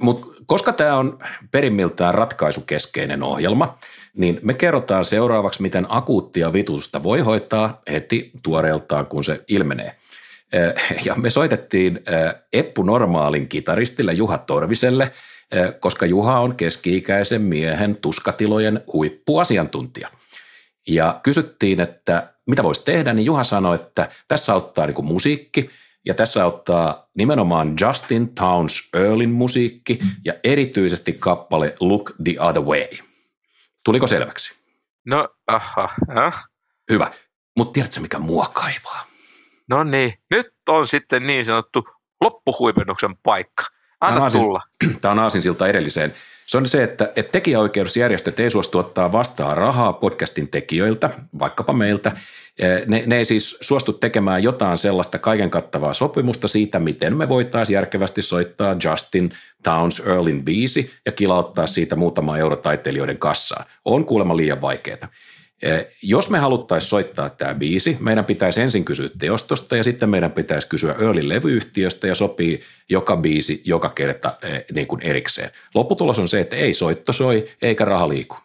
Mutta 0.00 0.26
koska 0.46 0.72
tämä 0.72 0.96
on 0.96 1.18
perimmiltään 1.50 2.14
ratkaisukeskeinen 2.14 3.22
ohjelma, 3.22 3.78
niin 4.16 4.40
me 4.42 4.54
kerrotaan 4.54 5.04
seuraavaksi, 5.04 5.62
miten 5.62 5.86
akuuttia 5.88 6.52
vitusta 6.52 7.02
voi 7.02 7.20
hoitaa 7.20 7.82
heti 7.92 8.30
tuoreeltaan, 8.42 9.06
kun 9.06 9.24
se 9.24 9.44
ilmenee. 9.48 9.96
Eh, 10.52 11.04
ja 11.04 11.14
me 11.14 11.30
soitettiin 11.30 11.96
eh, 11.96 12.34
Eppu 12.52 12.82
Normaalin 12.82 13.48
kitaristille 13.48 14.12
Juha 14.12 14.38
Torviselle, 14.38 15.10
eh, 15.52 15.80
koska 15.80 16.06
Juha 16.06 16.40
on 16.40 16.56
keski-ikäisen 16.56 17.42
miehen 17.42 17.96
tuskatilojen 17.96 18.80
huippuasiantuntija. 18.92 20.08
Ja 20.88 21.20
kysyttiin, 21.22 21.80
että 21.80 22.32
mitä 22.46 22.62
voisi 22.62 22.84
tehdä, 22.84 23.12
niin 23.12 23.26
Juha 23.26 23.44
sanoi, 23.44 23.74
että 23.74 24.08
tässä 24.28 24.52
auttaa 24.52 24.86
niin 24.86 25.04
musiikki 25.04 25.70
ja 26.06 26.14
tässä 26.14 26.44
auttaa 26.44 27.08
nimenomaan 27.14 27.74
Justin 27.80 28.34
Towns 28.34 28.88
Earlin 28.94 29.30
musiikki 29.30 29.98
ja 30.24 30.34
erityisesti 30.44 31.12
kappale 31.12 31.74
Look 31.80 32.12
the 32.24 32.34
Other 32.40 32.62
Way. 32.62 33.09
Tuliko 33.84 34.06
selväksi? 34.06 34.56
No, 35.06 35.28
aha, 35.46 35.88
äh. 36.18 36.44
Hyvä. 36.90 37.10
Mutta 37.56 37.72
tiedätkö, 37.72 38.00
mikä 38.00 38.18
mua 38.18 38.46
kaivaa? 38.52 39.06
No 39.68 39.84
niin, 39.84 40.12
nyt 40.30 40.52
on 40.68 40.88
sitten 40.88 41.22
niin 41.22 41.46
sanottu 41.46 41.88
loppuhuipennuksen 42.20 43.16
paikka. 43.16 43.64
Anna 44.00 44.30
Tämä 44.30 44.30
tulla. 44.30 44.62
Tämä 45.00 45.12
on 45.12 45.18
aasinsilta 45.18 45.68
edelliseen. 45.68 46.14
Se 46.50 46.56
on 46.56 46.66
se, 46.66 46.82
että, 46.82 47.12
että 47.16 47.32
tekijäoikeusjärjestöt 47.32 48.40
ei 48.40 48.50
suostu 48.50 48.78
ottaa 48.78 49.12
vastaan 49.12 49.56
rahaa 49.56 49.92
podcastin 49.92 50.48
tekijöiltä, 50.48 51.10
vaikkapa 51.38 51.72
meiltä. 51.72 52.12
Ne, 52.86 53.02
ne 53.06 53.16
ei 53.16 53.24
siis 53.24 53.56
suostu 53.60 53.92
tekemään 53.92 54.42
jotain 54.42 54.78
sellaista 54.78 55.18
kaiken 55.18 55.50
kattavaa 55.50 55.94
sopimusta 55.94 56.48
siitä, 56.48 56.78
miten 56.78 57.16
me 57.16 57.28
voitaisiin 57.28 57.74
järkevästi 57.74 58.22
soittaa 58.22 58.76
Justin 58.84 59.30
Towns 59.62 60.00
Earlin 60.00 60.44
biisi 60.44 60.90
ja 61.06 61.12
kilauttaa 61.12 61.66
siitä 61.66 61.96
muutama 61.96 62.38
euro 62.38 62.56
taiteilijoiden 62.56 63.18
kassaan. 63.18 63.66
On 63.84 64.04
kuulemma 64.04 64.36
liian 64.36 64.60
vaikeaa. 64.60 65.08
Eh, 65.62 65.86
jos 66.02 66.30
me 66.30 66.38
haluttaisiin 66.38 66.88
soittaa 66.88 67.30
tämä 67.30 67.54
biisi, 67.54 67.96
meidän 68.00 68.24
pitäisi 68.24 68.60
ensin 68.60 68.84
kysyä 68.84 69.10
teostosta 69.18 69.76
ja 69.76 69.84
sitten 69.84 70.10
meidän 70.10 70.32
pitäisi 70.32 70.68
kysyä 70.68 70.94
Earlin 71.00 71.28
levyyhtiöstä 71.28 72.06
ja 72.06 72.14
sopii 72.14 72.60
joka 72.88 73.16
biisi 73.16 73.62
joka 73.64 73.88
kerta 73.88 74.38
eh, 74.42 74.64
niin 74.72 74.86
kuin 74.86 75.02
erikseen. 75.02 75.50
Lopputulos 75.74 76.18
on 76.18 76.28
se, 76.28 76.40
että 76.40 76.56
ei 76.56 76.74
soitto 76.74 77.12
soi 77.12 77.48
eikä 77.62 77.84
raha 77.84 78.08
liiku. 78.08 78.36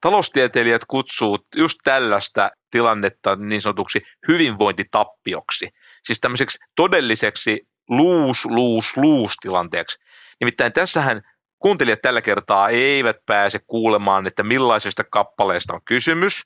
Taloustieteilijät 0.00 0.84
kutsuu 0.88 1.38
just 1.56 1.78
tällaista 1.84 2.50
tilannetta 2.70 3.36
niin 3.36 3.60
sanotuksi 3.60 4.00
hyvinvointitappioksi, 4.28 5.68
siis 6.02 6.20
tämmöiseksi 6.20 6.58
todelliseksi 6.76 7.66
luus, 7.88 8.44
luus, 8.44 8.96
luus 8.96 9.34
tilanteeksi. 9.40 9.98
Nimittäin 10.40 10.72
tässähän 10.72 11.22
kuuntelijat 11.58 12.02
tällä 12.02 12.20
kertaa 12.20 12.68
eivät 12.68 13.16
pääse 13.26 13.58
kuulemaan, 13.66 14.26
että 14.26 14.42
millaisesta 14.42 15.04
kappaleesta 15.04 15.74
on 15.74 15.80
kysymys. 15.84 16.42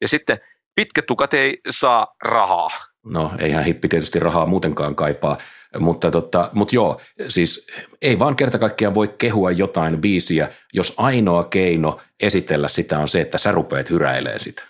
Ja 0.00 0.08
sitten 0.08 0.38
pitkät 0.74 1.06
tukat 1.06 1.34
ei 1.34 1.58
saa 1.70 2.14
rahaa. 2.24 2.70
No 3.04 3.32
eihän 3.38 3.64
hippi 3.64 3.88
tietysti 3.88 4.20
rahaa 4.20 4.46
muutenkaan 4.46 4.94
kaipaa, 4.94 5.38
mutta, 5.78 6.10
tota, 6.10 6.50
mutta 6.52 6.74
joo, 6.74 7.00
siis 7.28 7.66
ei 8.02 8.18
vaan 8.18 8.36
kerta 8.36 8.58
kaikkiaan 8.58 8.94
voi 8.94 9.08
kehua 9.18 9.50
jotain 9.50 10.00
biisiä, 10.00 10.48
jos 10.72 10.94
ainoa 10.96 11.44
keino 11.44 12.00
esitellä 12.20 12.68
sitä 12.68 12.98
on 12.98 13.08
se, 13.08 13.20
että 13.20 13.38
sä 13.38 13.52
rupeat 13.52 13.90
hyräilee 13.90 14.38
sitä. 14.38 14.62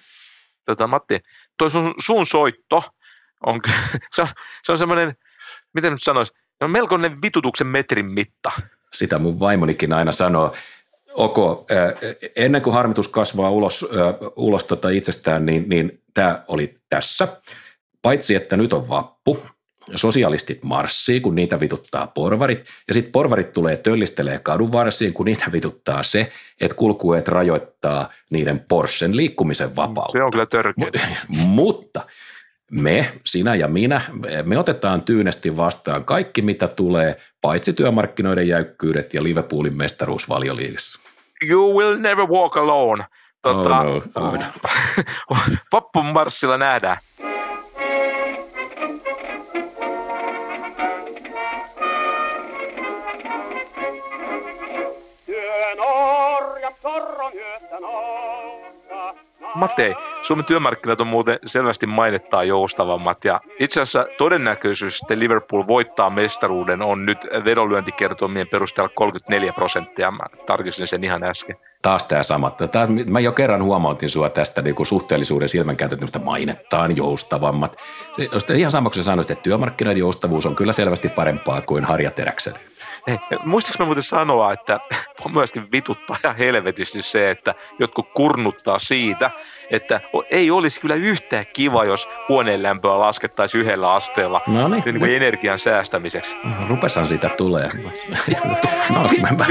Tota, 0.66 0.86
Matti, 0.86 1.20
toi 1.58 1.70
sun, 1.70 1.94
sun 1.98 2.26
soitto 2.26 2.82
on, 3.46 3.60
se 4.14 4.22
on, 4.22 4.28
se 4.64 4.72
on 4.72 4.78
semmoinen, 4.78 5.16
miten 5.74 5.92
nyt 5.92 6.02
sanoisi, 6.02 6.32
se 6.58 6.64
on 6.64 6.70
melkoinen 6.70 7.22
vitutuksen 7.22 7.66
metrin 7.66 8.06
mitta. 8.06 8.52
Sitä 8.94 9.18
mun 9.18 9.40
vaimonikin 9.40 9.92
aina 9.92 10.12
sanoo. 10.12 10.54
Oko, 11.14 11.66
ennen 12.36 12.62
kuin 12.62 12.74
harmitus 12.74 13.08
kasvaa 13.08 13.50
ulos, 13.50 13.86
ulos 14.36 14.64
tota 14.64 14.90
itsestään, 14.90 15.46
niin, 15.46 15.68
niin 15.68 16.02
tämä 16.14 16.44
oli 16.48 16.76
tässä. 16.88 17.28
Paitsi, 18.02 18.34
että 18.34 18.56
nyt 18.56 18.72
on 18.72 18.88
vappu, 18.88 19.46
sosialistit 19.94 20.64
marssii, 20.64 21.20
kun 21.20 21.34
niitä 21.34 21.60
vituttaa 21.60 22.06
porvarit, 22.06 22.64
ja 22.88 22.94
sitten 22.94 23.12
porvarit 23.12 23.52
tulee 23.52 23.76
töllistelee 23.76 24.38
kadun 24.38 24.72
varsiin, 24.72 25.12
kun 25.12 25.26
niitä 25.26 25.52
vituttaa 25.52 26.02
se, 26.02 26.32
että 26.60 26.76
kulkueet 26.76 27.28
rajoittaa 27.28 28.12
niiden 28.30 28.60
Porschen 28.68 29.16
liikkumisen 29.16 29.76
vapautta. 29.76 30.18
Se 30.18 30.22
on 30.22 30.30
kyllä 30.30 30.46
törkeä. 30.46 30.90
Mutta 31.28 32.06
me, 32.70 33.12
sinä 33.26 33.54
ja 33.54 33.68
minä, 33.68 34.00
me 34.44 34.58
otetaan 34.58 35.02
tyynesti 35.02 35.56
vastaan 35.56 36.04
kaikki, 36.04 36.42
mitä 36.42 36.68
tulee, 36.68 37.16
paitsi 37.40 37.72
työmarkkinoiden 37.72 38.48
jäykkyydet 38.48 39.14
ja 39.14 39.22
Liverpoolin 39.22 39.76
mestaruus 39.76 40.28
valioliigassa. 40.28 41.00
You 41.48 41.78
will 41.78 41.96
never 41.98 42.26
walk 42.26 42.56
alone. 42.56 43.04
Tota, 43.42 43.78
oh 43.78 43.84
no, 43.84 44.02
oh 44.14 44.32
no. 44.32 44.44
Pappun 45.70 46.06
marssilla 46.06 46.58
nähdään. 46.58 46.96
Matei, 59.54 59.94
Suomen 60.22 60.44
työmarkkinat 60.44 61.00
on 61.00 61.06
muuten 61.06 61.38
selvästi 61.46 61.86
mainittaa 61.86 62.44
joustavammat 62.44 63.24
ja 63.24 63.40
itse 63.60 63.80
asiassa 63.80 64.06
todennäköisyys, 64.18 65.02
että 65.02 65.18
Liverpool 65.18 65.66
voittaa 65.66 66.10
mestaruuden 66.10 66.82
on 66.82 67.06
nyt 67.06 67.18
vedonlyöntikertomien 67.44 68.48
perusteella 68.48 68.90
34 68.94 69.52
prosenttia. 69.52 70.10
Mä 70.10 70.24
tarkistin 70.46 70.86
sen 70.86 71.04
ihan 71.04 71.24
äsken. 71.24 71.56
Taas 71.82 72.04
tämä 72.04 72.22
sama. 72.22 72.50
Tää, 72.50 72.88
mä 73.06 73.20
jo 73.20 73.32
kerran 73.32 73.62
huomautin 73.62 74.10
sua 74.10 74.30
tästä 74.30 74.62
niin 74.62 74.86
suhteellisuuden 74.86 75.48
silmänkääntöstä 75.48 76.18
mainettaan 76.18 76.96
joustavammat. 76.96 77.76
Se, 78.38 78.54
ihan 78.54 78.72
samaksi 78.72 79.04
sanoit, 79.04 79.30
että 79.30 79.42
työmarkkinoiden 79.42 80.00
joustavuus 80.00 80.46
on 80.46 80.56
kyllä 80.56 80.72
selvästi 80.72 81.08
parempaa 81.08 81.60
kuin 81.60 81.84
harjateräksen. 81.84 82.54
Muistatko 83.44 83.82
mä 83.82 83.86
muuten 83.86 84.02
sanoa, 84.02 84.52
että 84.52 84.80
on 85.24 85.32
myöskin 85.32 85.72
vituttaa 85.72 86.16
ja 86.22 86.32
helvetisti 86.32 87.02
se, 87.02 87.30
että 87.30 87.54
jotkut 87.78 88.08
kurnuttaa 88.14 88.78
siitä, 88.78 89.30
että 89.70 90.00
ei 90.30 90.50
olisi 90.50 90.80
kyllä 90.80 90.94
yhtään 90.94 91.44
kiva, 91.52 91.84
jos 91.84 92.08
huoneen 92.28 92.62
lämpöä 92.62 92.98
laskettaisiin 92.98 93.60
yhdellä 93.60 93.92
asteella 93.92 94.40
no 94.46 94.68
niin, 94.68 94.82
niin 94.84 94.98
kuin 94.98 95.16
energian 95.16 95.58
säästämiseksi. 95.58 96.36
Rupesan 96.68 97.06
siitä 97.06 97.28
tulee. 97.28 97.70
no, 98.90 99.08
mä... 99.36 99.46